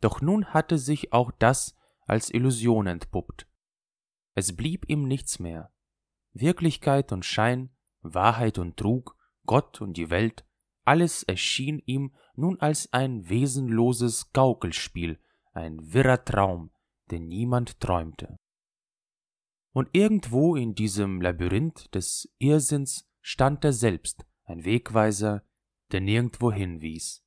Doch 0.00 0.22
nun 0.22 0.46
hatte 0.46 0.78
sich 0.78 1.12
auch 1.12 1.30
das 1.30 1.76
als 2.06 2.30
Illusion 2.30 2.86
entpuppt. 2.86 3.47
Es 4.38 4.54
blieb 4.54 4.88
ihm 4.88 5.08
nichts 5.08 5.40
mehr. 5.40 5.72
Wirklichkeit 6.32 7.10
und 7.10 7.24
Schein, 7.24 7.70
Wahrheit 8.02 8.58
und 8.58 8.76
Trug, 8.76 9.16
Gott 9.46 9.80
und 9.80 9.96
die 9.96 10.10
Welt, 10.10 10.46
alles 10.84 11.24
erschien 11.24 11.82
ihm 11.86 12.14
nun 12.36 12.60
als 12.60 12.92
ein 12.92 13.28
wesenloses 13.28 14.32
Gaukelspiel, 14.32 15.18
ein 15.54 15.92
wirrer 15.92 16.24
Traum, 16.24 16.70
den 17.10 17.26
niemand 17.26 17.80
träumte. 17.80 18.38
Und 19.72 19.88
irgendwo 19.92 20.54
in 20.54 20.76
diesem 20.76 21.20
Labyrinth 21.20 21.92
des 21.92 22.32
Irrsinns 22.38 23.10
stand 23.20 23.64
er 23.64 23.72
selbst, 23.72 24.24
ein 24.44 24.64
Wegweiser, 24.64 25.42
der 25.90 26.00
nirgendwo 26.00 26.52
hinwies. 26.52 27.24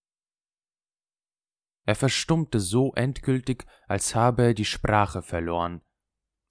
Er 1.84 1.95
verstummte 1.95 2.62
so 2.62 2.93
endgültig, 2.93 3.66
als 3.89 4.16
habe 4.16 4.43
er 4.43 4.53
die 4.53 4.64
Sprache 4.64 5.22
verloren. 5.22 5.82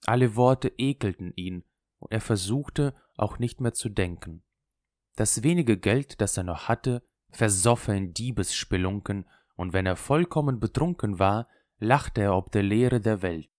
Alle 0.05 0.35
Worte 0.35 0.71
ekelten 0.77 1.33
ihn, 1.35 1.63
und 1.99 2.11
er 2.11 2.21
versuchte 2.21 2.95
auch 3.15 3.39
nicht 3.39 3.61
mehr 3.61 3.73
zu 3.73 3.89
denken. 3.89 4.43
Das 5.15 5.43
wenige 5.43 5.77
Geld, 5.77 6.21
das 6.21 6.37
er 6.37 6.43
noch 6.43 6.67
hatte, 6.67 7.03
versoff 7.29 7.87
er 7.87 7.95
in 7.95 8.13
Diebesspelunken, 8.13 9.25
und 9.55 9.73
wenn 9.73 9.85
er 9.85 9.95
vollkommen 9.95 10.59
betrunken 10.59 11.19
war, 11.19 11.47
lachte 11.77 12.21
er 12.21 12.35
ob 12.35 12.51
der 12.51 12.63
Leere 12.63 12.99
der 12.99 13.21
Welt. 13.21 13.49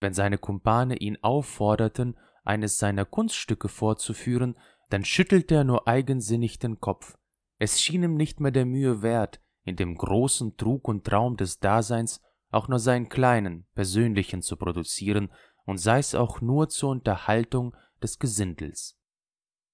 Wenn 0.00 0.14
seine 0.14 0.38
Kumpane 0.38 0.96
ihn 0.96 1.18
aufforderten, 1.22 2.16
eines 2.44 2.78
seiner 2.78 3.04
Kunststücke 3.04 3.68
vorzuführen, 3.68 4.56
dann 4.88 5.04
schüttelte 5.04 5.56
er 5.56 5.64
nur 5.64 5.88
eigensinnig 5.88 6.58
den 6.58 6.80
Kopf. 6.80 7.16
Es 7.58 7.80
schien 7.80 8.02
ihm 8.02 8.16
nicht 8.16 8.40
mehr 8.40 8.52
der 8.52 8.66
Mühe 8.66 9.02
wert, 9.02 9.40
in 9.64 9.76
dem 9.76 9.96
großen 9.96 10.56
Trug 10.56 10.86
und 10.88 11.04
Traum 11.04 11.36
des 11.36 11.58
Daseins 11.58 12.20
auch 12.50 12.68
nur 12.68 12.78
seinen 12.78 13.08
kleinen, 13.08 13.66
persönlichen 13.74 14.42
zu 14.42 14.56
produzieren, 14.56 15.30
und 15.66 15.78
sei 15.78 15.98
es 15.98 16.14
auch 16.14 16.40
nur 16.40 16.68
zur 16.68 16.90
Unterhaltung 16.90 17.76
des 18.02 18.18
Gesindels. 18.18 18.96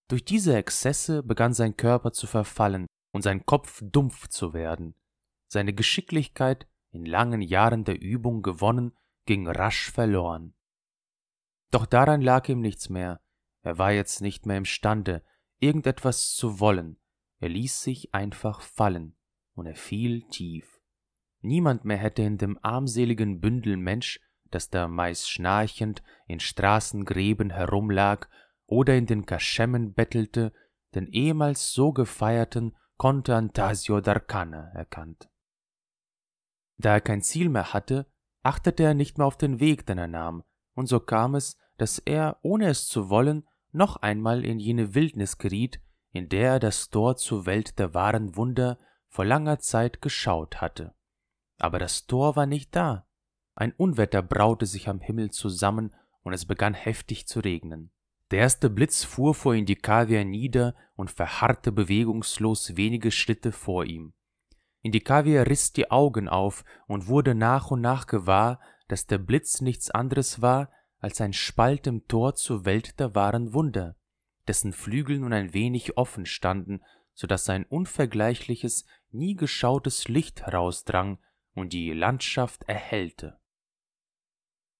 Durch 0.09 0.24
diese 0.24 0.57
Exzesse 0.57 1.22
begann 1.22 1.55
sein 1.55 1.76
Körper 1.76 2.12
zu 2.12 2.26
verfallen 2.26 2.86
und 3.12 3.22
sein 3.22 3.47
Kopf 3.47 3.80
dumpf 3.84 4.28
zu 4.28 4.53
werden. 4.53 4.95
Seine 5.49 5.72
Geschicklichkeit, 5.72 6.66
in 6.90 7.05
langen 7.05 7.40
Jahren 7.40 7.84
der 7.84 8.01
Übung 8.01 8.43
gewonnen, 8.43 8.97
ging 9.26 9.47
rasch 9.47 9.90
verloren. 9.90 10.55
Doch 11.70 11.86
daran 11.86 12.20
lag 12.20 12.49
ihm 12.49 12.61
nichts 12.61 12.88
mehr, 12.88 13.20
er 13.62 13.78
war 13.78 13.93
jetzt 13.93 14.20
nicht 14.20 14.45
mehr 14.45 14.59
imstande, 14.59 15.22
irgendetwas 15.61 16.34
zu 16.34 16.59
wollen, 16.59 16.99
er 17.38 17.49
ließ 17.49 17.80
sich 17.82 18.12
einfach 18.14 18.61
fallen, 18.61 19.16
und 19.55 19.66
er 19.66 19.76
fiel 19.76 20.22
tief. 20.28 20.80
Niemand 21.40 21.84
mehr 21.84 21.97
hätte 21.97 22.22
in 22.22 22.38
dem 22.38 22.59
armseligen 22.62 23.40
Bündel 23.40 23.76
Mensch, 23.76 24.20
das 24.55 24.71
da 24.71 24.89
meist 24.89 25.31
schnarchend 25.31 26.03
in 26.27 26.41
Straßengräben 26.41 27.51
herumlag 27.51 28.29
oder 28.67 28.97
in 28.97 29.07
den 29.07 29.27
Kaschemmen 29.27 29.95
bettelte, 29.95 30.53
den 30.95 31.07
ehemals 31.09 31.73
so 31.73 31.93
gefeierten 31.93 32.77
Conte 32.97 33.35
Antasio 33.35 33.99
d'Arcana 33.99 34.73
erkannt. 34.75 35.29
Da 36.79 36.95
er 36.95 37.01
kein 37.01 37.23
Ziel 37.23 37.49
mehr 37.49 37.73
hatte, 37.73 38.07
achtete 38.43 38.83
er 38.83 38.95
nicht 38.95 39.19
mehr 39.19 39.27
auf 39.27 39.37
den 39.37 39.61
Weg, 39.61 39.87
den 39.87 39.99
er 39.99 40.09
nahm, 40.09 40.45
und 40.75 40.87
so 40.87 41.01
kam 41.01 41.35
es, 41.35 41.57
dass 41.79 41.99
er, 41.99 42.39
ohne 42.43 42.69
es 42.69 42.87
zu 42.87 43.11
wollen, 43.11 43.47
noch 43.73 43.97
einmal 43.97 44.45
in 44.45 44.59
jene 44.59 44.95
Wildnis 44.95 45.39
geriet, 45.39 45.81
in 46.13 46.29
der 46.29 46.53
er 46.53 46.61
das 46.61 46.91
Tor 46.91 47.17
zur 47.17 47.47
Welt 47.47 47.79
der 47.79 47.95
wahren 47.95 48.37
Wunder 48.37 48.79
vor 49.09 49.25
langer 49.25 49.59
Zeit 49.59 50.03
geschaut 50.03 50.61
hatte. 50.61 50.95
Aber 51.59 51.79
das 51.79 52.07
Tor 52.07 52.37
war 52.37 52.47
nicht 52.47 52.75
da. 52.77 53.07
Ein 53.55 53.73
Unwetter 53.73 54.23
braute 54.23 54.67
sich 54.67 54.89
am 54.89 55.01
Himmel 55.01 55.31
zusammen 55.31 55.95
und 56.23 56.33
es 56.33 56.47
begann 56.47 56.75
heftig 56.75 57.27
zu 57.27 57.41
regnen. 57.41 57.91
Der 58.31 58.41
erste 58.41 58.71
Blitz 58.71 59.05
fuhr 59.05 59.35
vor 59.35 59.55
Indikavia 59.55 60.25
nieder 60.25 60.75
und 60.97 61.11
verharrte 61.11 61.71
bewegungslos 61.71 62.77
wenige 62.77 63.11
Schritte 63.11 63.53
vor 63.53 63.85
ihm. 63.85 64.15
Indikavia 64.81 65.43
riss 65.43 65.73
die 65.73 65.91
Augen 65.91 66.29
auf 66.29 66.65
und 66.87 67.09
wurde 67.09 67.35
nach 67.35 67.71
und 67.71 67.83
nach 67.83 68.07
gewahr, 68.07 68.59
dass 68.89 69.07
der 69.07 69.19
Blitz 69.19 69.61
nichts 69.61 69.91
anderes 69.91 70.41
war 70.41 70.71
als 70.99 71.21
ein 71.21 71.33
Spalt 71.33 71.87
im 71.87 72.07
Tor 72.09 72.35
zur 72.37 72.65
Welt 72.65 72.99
der 73.01 73.15
wahren 73.15 73.53
Wunder, 73.53 73.97
dessen 74.49 74.73
Flügel 74.73 75.19
nun 75.19 75.33
ein 75.33 75.53
wenig 75.53 75.97
offen 75.97 76.27
standen, 76.27 76.81
so 77.13 77.27
dass 77.27 77.49
ein 77.49 77.65
unvergleichliches, 77.65 78.87
nie 79.11 79.35
geschautes 79.35 80.09
Licht 80.09 80.43
herausdrang 80.47 81.19
und 81.55 81.73
die 81.73 81.93
Landschaft 81.93 82.65
erhellte. 82.67 83.39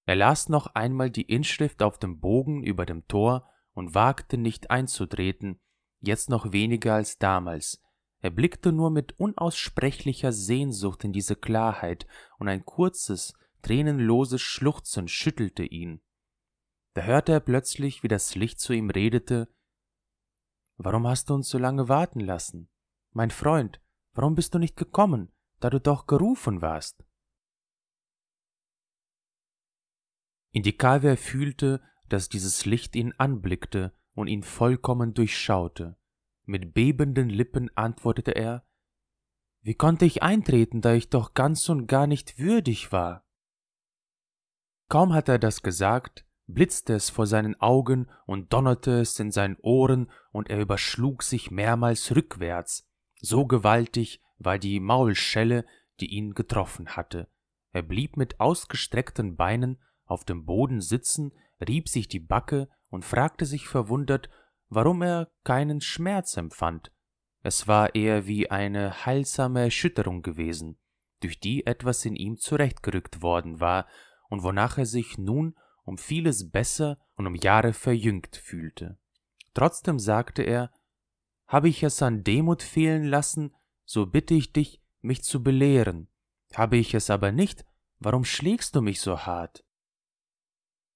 Er 0.05 0.17
las 0.17 0.49
noch 0.49 0.69
einmal 0.75 1.11
die 1.11 1.23
Inschrift 1.23 1.83
auf 1.83 1.99
dem 1.99 2.21
Bogen 2.21 2.63
über 2.63 2.87
dem 2.87 3.07
Tor 3.09 3.49
und 3.73 3.95
wagte 3.95 4.37
nicht 4.37 4.71
einzutreten, 4.71 5.61
jetzt 6.01 6.29
noch 6.29 6.53
weniger 6.53 6.95
als 6.95 7.19
damals, 7.19 7.83
er 8.23 8.31
blickte 8.31 8.71
nur 8.71 8.91
mit 8.91 9.19
unaussprechlicher 9.19 10.33
Sehnsucht 10.33 11.03
in 11.03 11.13
diese 11.13 11.35
Klarheit, 11.35 12.07
und 12.39 12.49
ein 12.49 12.65
kurzes, 12.65 13.35
tränenloses 13.63 14.41
Schluchzen 14.41 15.09
schüttelte 15.09 15.65
ihn. 15.65 16.01
Da 16.95 17.03
hörte 17.03 17.33
er 17.33 17.41
plötzlich, 17.41 18.05
wie 18.05 18.09
das 18.09 18.37
Licht 18.37 18.61
zu 18.61 18.73
ihm 18.73 18.91
redete 18.91 19.49
Warum 20.77 21.07
hast 21.07 21.31
du 21.31 21.35
uns 21.35 21.49
so 21.49 21.59
lange 21.59 21.89
warten 21.89 22.21
lassen? 22.21 22.69
Mein 23.11 23.31
Freund, 23.31 23.81
warum 24.15 24.37
bist 24.37 24.55
du 24.55 24.59
nicht 24.59 24.77
gekommen, 24.77 25.33
da 25.59 25.69
du 25.69 25.81
doch 25.81 26.07
gerufen 26.07 26.63
warst? 26.63 27.05
Indikaver 30.53 31.17
fühlte, 31.17 31.81
dass 32.09 32.29
dieses 32.29 32.67
Licht 32.67 32.95
ihn 32.95 33.13
anblickte 33.17 33.93
und 34.15 34.29
ihn 34.29 34.43
vollkommen 34.43 35.15
durchschaute. 35.15 35.97
Mit 36.45 36.75
bebenden 36.75 37.31
Lippen 37.31 37.71
antwortete 37.75 38.33
er 38.33 38.65
Wie 39.63 39.75
konnte 39.75 40.05
ich 40.05 40.23
eintreten, 40.23 40.83
da 40.83 40.93
ich 40.93 41.09
doch 41.09 41.35
ganz 41.35 41.69
und 41.69 41.87
gar 41.87 42.07
nicht 42.07 42.39
würdig 42.39 42.93
war? 42.93 43.25
Kaum 44.89 45.15
hatte 45.15 45.33
er 45.33 45.39
das 45.39 45.63
gesagt, 45.63 46.27
blitzte 46.47 46.95
es 46.95 47.09
vor 47.09 47.27
seinen 47.27 47.59
Augen 47.61 48.11
und 48.27 48.53
donnerte 48.53 49.01
es 49.01 49.19
in 49.19 49.31
seinen 49.31 49.57
Ohren, 49.63 50.11
und 50.33 50.51
er 50.51 50.61
überschlug 50.61 51.23
sich 51.23 51.51
mehrmals 51.51 52.15
rückwärts. 52.15 52.87
So 53.21 53.47
gewaltig 53.47 54.21
war 54.39 54.59
die 54.59 54.81
Maulschelle, 54.81 55.65
die 56.01 56.13
ihn 56.13 56.35
getroffen 56.35 56.89
hatte. 56.89 57.29
Er 57.71 57.83
blieb 57.83 58.19
mit 58.19 58.41
ausgestreckten 58.41 59.37
Beinen 59.37 59.79
auf 60.13 60.25
dem 60.25 60.45
Boden 60.45 60.81
sitzen, 60.81 61.33
rieb 61.67 61.89
sich 61.89 62.07
die 62.07 62.21
Backe 62.21 62.69
und 62.89 63.05
fragte 63.05 63.47
sich 63.47 63.67
verwundert, 63.67 64.29
warum 64.69 65.03
er 65.03 65.31
keinen 65.45 65.81
Schmerz 65.81 66.37
empfand. 66.37 66.93
Es 67.43 67.67
war 67.67 67.95
eher 67.95 68.27
wie 68.27 68.51
eine 68.51 69.05
heilsame 69.05 69.63
Erschütterung 69.63 70.23
gewesen, 70.23 70.79
durch 71.21 71.41
die 71.41 71.67
etwas 71.67 72.05
in 72.05 72.15
ihm 72.15 72.37
zurechtgerückt 72.37 73.23
worden 73.23 73.61
war 73.61 73.89
und 74.29 74.43
wonach 74.43 74.79
er 74.79 74.87
sich 74.87 75.19
nun 75.19 75.57
um 75.85 75.99
vieles 75.99 76.51
besser 76.51 76.99
und 77.17 77.27
um 77.27 77.35
Jahre 77.35 77.73
verjüngt 77.73 78.37
fühlte. 78.37 78.99
Trotzdem 79.55 79.99
sagte 79.99 80.43
er, 80.43 80.73
habe 81.47 81.69
ich 81.69 81.83
es 81.83 82.01
an 82.03 82.25
Demut 82.25 82.63
fehlen 82.63 83.05
lassen, 83.05 83.55
so 83.85 84.07
bitte 84.07 84.35
ich 84.35 84.53
dich, 84.53 84.81
mich 85.01 85.23
zu 85.23 85.43
belehren. 85.43 86.09
Habe 86.55 86.77
ich 86.77 86.95
es 86.95 87.11
aber 87.11 87.33
nicht, 87.33 87.65
warum 87.99 88.25
schlägst 88.25 88.77
du 88.77 88.81
mich 88.81 89.01
so 89.01 89.19
hart? 89.19 89.65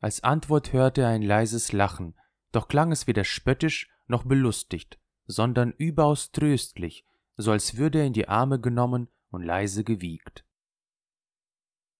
Als 0.00 0.22
Antwort 0.22 0.72
hörte 0.72 1.02
er 1.02 1.08
ein 1.08 1.22
leises 1.22 1.72
Lachen, 1.72 2.14
doch 2.52 2.68
klang 2.68 2.92
es 2.92 3.06
weder 3.06 3.24
spöttisch 3.24 3.90
noch 4.06 4.24
belustigt, 4.24 4.98
sondern 5.26 5.72
überaus 5.72 6.30
tröstlich, 6.32 7.06
so 7.36 7.50
als 7.52 7.76
würde 7.76 8.00
er 8.00 8.06
in 8.06 8.12
die 8.12 8.28
Arme 8.28 8.60
genommen 8.60 9.08
und 9.30 9.42
leise 9.42 9.84
gewiegt. 9.84 10.44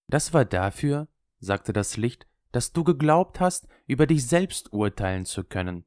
Das 0.08 0.32
war 0.32 0.44
dafür, 0.44 1.08
sagte 1.38 1.72
das 1.72 1.96
Licht, 1.96 2.26
dass 2.52 2.72
du 2.72 2.84
geglaubt 2.84 3.40
hast, 3.40 3.66
über 3.86 4.06
dich 4.06 4.26
selbst 4.26 4.72
urteilen 4.72 5.26
zu 5.26 5.44
können. 5.44 5.84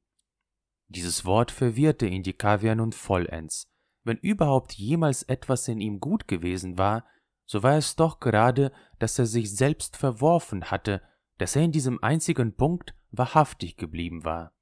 Dieses 0.88 1.26
Wort 1.26 1.52
verwirrte 1.52 2.06
ihn 2.06 2.24
die 2.24 2.34
Kaviar 2.34 2.76
nun 2.76 2.92
vollends. 2.92 3.72
Wenn 4.04 4.18
überhaupt 4.18 4.74
jemals 4.74 5.24
etwas 5.24 5.68
in 5.68 5.80
ihm 5.80 6.00
gut 6.00 6.28
gewesen 6.28 6.78
war, 6.78 7.06
so 7.46 7.64
war 7.64 7.78
es 7.78 7.96
doch 7.96 8.20
gerade, 8.20 8.72
dass 9.00 9.18
er 9.18 9.26
sich 9.26 9.56
selbst 9.56 9.98
verworfen 9.98 10.66
hatte, 10.66 11.02
dass 11.40 11.56
er 11.56 11.64
in 11.64 11.72
diesem 11.72 12.04
einzigen 12.04 12.54
Punkt 12.54 12.94
wahrhaftig 13.12 13.78
geblieben 13.78 14.24
war. 14.24 14.54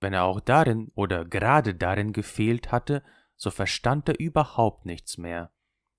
Wenn 0.00 0.14
er 0.14 0.24
auch 0.24 0.40
darin 0.40 0.90
oder 0.94 1.24
gerade 1.24 1.74
darin 1.74 2.12
gefehlt 2.12 2.72
hatte, 2.72 3.04
so 3.36 3.50
verstand 3.50 4.08
er 4.08 4.18
überhaupt 4.18 4.86
nichts 4.86 5.18
mehr. 5.18 5.52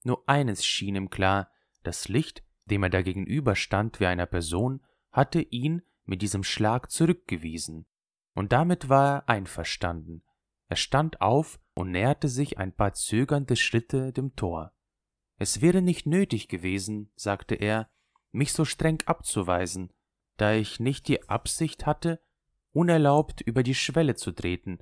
Nur 0.03 0.27
eines 0.27 0.65
schien 0.65 0.95
ihm 0.95 1.09
klar, 1.09 1.49
das 1.83 2.07
Licht, 2.07 2.43
dem 2.65 2.83
er 2.83 2.89
da 2.89 3.01
gegenüberstand 3.01 3.99
wie 3.99 4.05
einer 4.05 4.25
Person, 4.25 4.81
hatte 5.11 5.41
ihn 5.41 5.81
mit 6.05 6.21
diesem 6.21 6.43
Schlag 6.43 6.89
zurückgewiesen. 6.89 7.85
Und 8.33 8.51
damit 8.51 8.89
war 8.89 9.15
er 9.15 9.29
einverstanden. 9.29 10.23
Er 10.69 10.77
stand 10.77 11.21
auf 11.21 11.59
und 11.75 11.91
näherte 11.91 12.29
sich 12.29 12.57
ein 12.57 12.73
paar 12.73 12.93
zögernde 12.93 13.57
Schritte 13.57 14.13
dem 14.13 14.35
Tor. 14.35 14.73
Es 15.37 15.61
wäre 15.61 15.81
nicht 15.81 16.05
nötig 16.05 16.47
gewesen, 16.47 17.11
sagte 17.15 17.55
er, 17.55 17.89
mich 18.31 18.53
so 18.53 18.65
streng 18.65 19.03
abzuweisen, 19.05 19.91
da 20.37 20.53
ich 20.53 20.79
nicht 20.79 21.07
die 21.07 21.29
Absicht 21.29 21.85
hatte, 21.85 22.19
unerlaubt 22.71 23.41
über 23.41 23.63
die 23.63 23.75
Schwelle 23.75 24.15
zu 24.15 24.31
treten. 24.31 24.79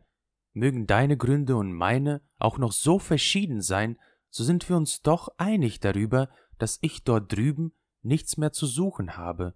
Mögen 0.53 0.87
deine 0.87 1.17
Gründe 1.17 1.55
und 1.55 1.73
meine 1.73 2.21
auch 2.37 2.57
noch 2.57 2.71
so 2.71 2.99
verschieden 2.99 3.61
sein, 3.61 3.97
so 4.29 4.43
sind 4.43 4.67
wir 4.69 4.77
uns 4.77 5.01
doch 5.01 5.29
einig 5.37 5.79
darüber, 5.79 6.29
dass 6.57 6.79
ich 6.81 7.03
dort 7.03 7.31
drüben 7.31 7.73
nichts 8.01 8.37
mehr 8.37 8.51
zu 8.51 8.65
suchen 8.65 9.17
habe. 9.17 9.55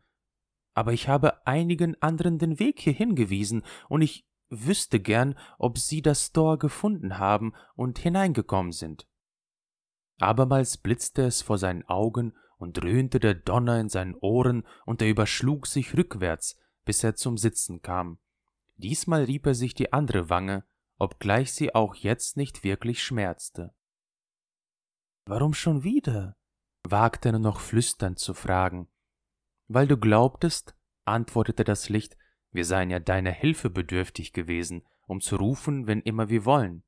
Aber 0.74 0.91
ich 0.91 1.08
habe 1.08 1.48
einigen 1.48 2.02
anderen 2.02 2.38
den 2.38 2.60
Weg 2.60 2.82
hier 2.82 2.93
hingewiesen, 2.93 3.64
und 3.88 4.02
ich 4.02 4.28
wüsste 4.50 5.00
gern, 5.00 5.38
ob 5.58 5.78
sie 5.78 6.02
das 6.02 6.32
Tor 6.32 6.60
gefunden 6.60 7.18
haben 7.18 7.54
und 7.76 7.98
hineingekommen 8.00 8.72
sind. 8.72 9.08
Abermals 10.20 10.78
blitzte 10.78 11.24
es 11.24 11.41
vor 11.41 11.58
seinen 11.58 11.84
Augen 11.88 12.34
und 12.58 12.74
dröhnte 12.74 13.20
der 13.20 13.36
Donner 13.36 13.80
in 13.80 13.89
seinen 13.89 14.16
Ohren, 14.16 14.66
und 14.86 15.01
er 15.01 15.10
überschlug 15.10 15.68
sich 15.68 15.95
rückwärts, 15.95 16.58
bis 16.86 17.03
er 17.03 17.16
zum 17.16 17.38
Sitzen 17.38 17.82
kam. 17.82 18.20
Diesmal 18.78 19.24
rieb 19.24 19.45
er 19.45 19.56
sich 19.56 19.74
die 19.74 19.93
andere 19.93 20.30
Wange, 20.30 20.66
obgleich 20.97 21.53
sie 21.53 21.74
auch 21.74 21.95
jetzt 21.95 22.38
nicht 22.38 22.64
wirklich 22.64 23.03
schmerzte. 23.03 23.74
Warum 25.26 25.53
schon 25.53 25.84
wieder? 25.84 26.38
wagte 26.88 27.30
er 27.30 27.39
noch 27.39 27.60
flüsternd 27.60 28.20
zu 28.20 28.34
fragen. 28.34 28.88
Weil 29.68 29.88
du 29.88 29.97
glaubtest, 29.97 30.76
antwortete 31.03 31.64
das 31.64 31.89
Licht, 31.89 32.16
wir 32.51 32.64
seien 32.64 32.91
ja 32.91 32.99
deiner 32.99 33.32
Hilfe 33.32 33.70
bedürftig 33.70 34.34
gewesen, 34.34 34.86
um 35.08 35.20
zu 35.20 35.36
rufen, 35.36 35.88
wenn 35.88 36.01
immer 36.01 36.30
wir 36.30 36.45
wollen. 36.45 36.84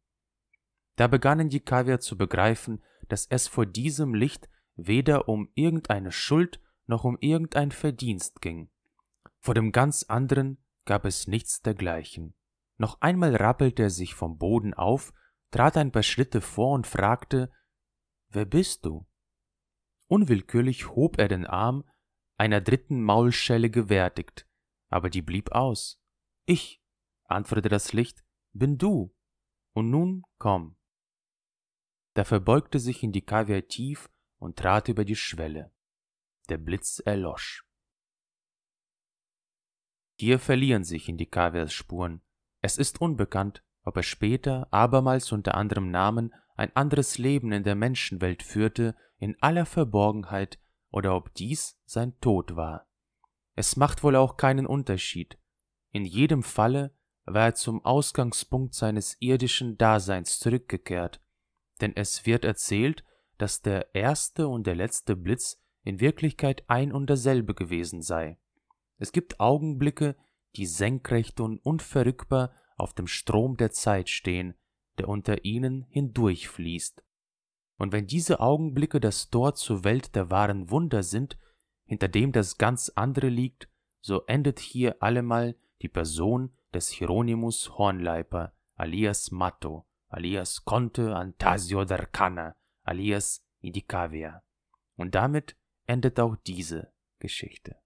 Da 0.96 1.08
begannen 1.08 1.50
die 1.50 1.60
Kaviar 1.60 2.00
zu 2.00 2.18
begreifen, 2.18 2.84
dass 3.08 3.26
es 3.28 3.48
vor 3.48 3.66
diesem 3.66 4.14
Licht 4.14 4.50
weder 4.78 5.28
um 5.28 5.50
irgendeine 5.56 6.12
Schuld 6.12 6.62
noch 6.86 7.04
um 7.04 7.18
irgendein 7.20 7.72
Verdienst 7.72 8.42
ging. 8.42 8.70
Vor 9.40 9.54
dem 9.54 9.72
ganz 9.72 10.04
anderen 10.04 10.64
gab 10.86 11.06
es 11.06 11.28
nichts 11.28 11.62
dergleichen. 11.62 12.34
Noch 12.78 13.02
einmal 13.02 13.36
rappelte 13.36 13.84
er 13.84 13.90
sich 13.90 14.14
vom 14.14 14.38
Boden 14.38 14.74
auf, 14.74 15.14
trat 15.52 15.78
ein 15.78 15.92
paar 15.92 16.04
Schritte 16.04 16.42
vor 16.42 16.74
und 16.74 16.88
fragte 16.88 17.52
Wer 18.30 18.46
bist 18.46 18.86
du? 18.86 19.06
Unwillkürlich 20.08 20.90
hob 20.90 21.18
er 21.20 21.28
den 21.28 21.46
Arm, 21.46 21.84
einer 22.38 22.62
dritten 22.62 23.02
Maulschelle 23.02 23.70
gewärtigt, 23.70 24.48
aber 24.90 25.10
die 25.10 25.22
blieb 25.22 25.52
aus. 25.52 26.00
Ich, 26.46 26.82
antwortete 27.24 27.70
das 27.70 27.94
Licht, 27.94 28.24
bin 28.54 28.78
du. 28.78 29.14
Und 29.74 29.90
nun 29.90 30.24
komm. 30.38 30.76
Da 32.14 32.24
verbeugte 32.24 32.80
sich 32.80 33.04
in 33.04 33.12
die 33.12 33.22
Kaviar 33.22 33.68
tief 33.68 34.10
und 34.38 34.58
trat 34.58 34.88
über 34.88 35.06
die 35.06 35.16
Schwelle. 35.16 35.72
Der 36.50 36.58
Blitz 36.58 37.00
erlosch. 37.00 37.66
Hier 40.20 40.40
verlieren 40.40 40.84
sich 40.84 41.10
in 41.10 41.18
die 41.18 41.28
Kaviars 41.28 41.74
Spuren. 41.74 42.22
Es 42.62 42.78
ist 42.78 43.02
unbekannt, 43.02 43.64
ob 43.84 43.98
er 43.98 44.04
später 44.04 44.68
abermals 44.72 45.32
unter 45.32 45.56
anderem 45.56 45.92
Namen 45.92 46.34
ein 46.56 46.76
anderes 46.76 47.18
Leben 47.18 47.52
in 47.52 47.64
der 47.64 47.76
Menschenwelt 47.76 48.42
führte, 48.42 48.96
in 49.20 49.36
aller 49.42 49.66
Verborgenheit, 49.66 50.60
oder 50.90 51.16
ob 51.16 51.34
dies 51.36 51.80
sein 51.86 52.20
Tod 52.20 52.56
war. 52.56 52.88
Es 53.56 53.76
macht 53.76 54.04
wohl 54.04 54.16
auch 54.16 54.38
keinen 54.38 54.66
Unterschied. 54.66 55.38
In 55.92 56.06
jedem 56.06 56.44
Falle 56.44 56.96
war 57.26 57.48
er 57.48 57.56
zum 57.56 57.84
Ausgangspunkt 57.86 58.74
seines 58.74 59.18
irdischen 59.20 59.78
Daseins 59.78 60.40
zurückgekehrt, 60.40 61.22
denn 61.82 61.96
es 61.96 62.26
wird 62.26 62.46
erzählt, 62.46 63.04
dass 63.38 63.62
der 63.62 63.94
erste 63.94 64.48
und 64.48 64.68
der 64.68 64.76
letzte 64.76 65.16
Blitz 65.16 65.62
in 65.84 66.00
Wirklichkeit 66.00 66.64
ein 66.68 66.92
und 66.92 67.08
derselbe 67.08 67.54
gewesen 67.54 68.02
sei. 68.02 68.38
Es 68.98 69.12
gibt 69.12 69.40
Augenblicke, 69.40 70.16
die 70.56 70.66
senkrecht 70.66 71.40
und 71.40 71.60
unverrückbar 71.60 72.52
auf 72.78 72.94
dem 72.94 73.08
Strom 73.08 73.58
der 73.58 73.72
Zeit 73.72 74.10
stehen, 74.10 74.56
der 74.98 75.08
unter 75.08 75.46
ihnen 75.46 75.86
hindurchfließt. 75.90 77.04
Und 77.78 77.92
wenn 77.92 78.08
diese 78.08 78.40
Augenblicke 78.40 79.00
das 79.00 79.30
Tor 79.30 79.54
zur 79.54 79.84
Welt 79.84 80.16
der 80.16 80.32
wahren 80.32 80.72
Wunder 80.72 81.04
sind, 81.04 81.38
hinter 81.86 82.08
dem 82.08 82.32
das 82.32 82.58
ganz 82.58 82.92
andere 82.96 83.30
liegt, 83.30 83.70
so 84.02 84.24
endet 84.26 84.60
hier 84.60 85.02
allemal 85.02 85.56
die 85.82 85.90
Person 85.90 86.52
des 86.74 86.90
Hieronymus 86.90 87.78
Hornleiper, 87.78 88.54
alias 88.76 89.32
Matto, 89.32 89.86
alias 90.10 90.66
Conte 90.66 91.16
Antasio 91.16 91.82
d'Arcana, 91.82 92.56
alias 92.88 93.44
Indicavia. 93.60 94.44
Und 94.96 95.16
damit 95.16 95.56
endet 95.86 96.20
auch 96.20 96.36
diese 96.46 96.94
Geschichte. 97.20 97.80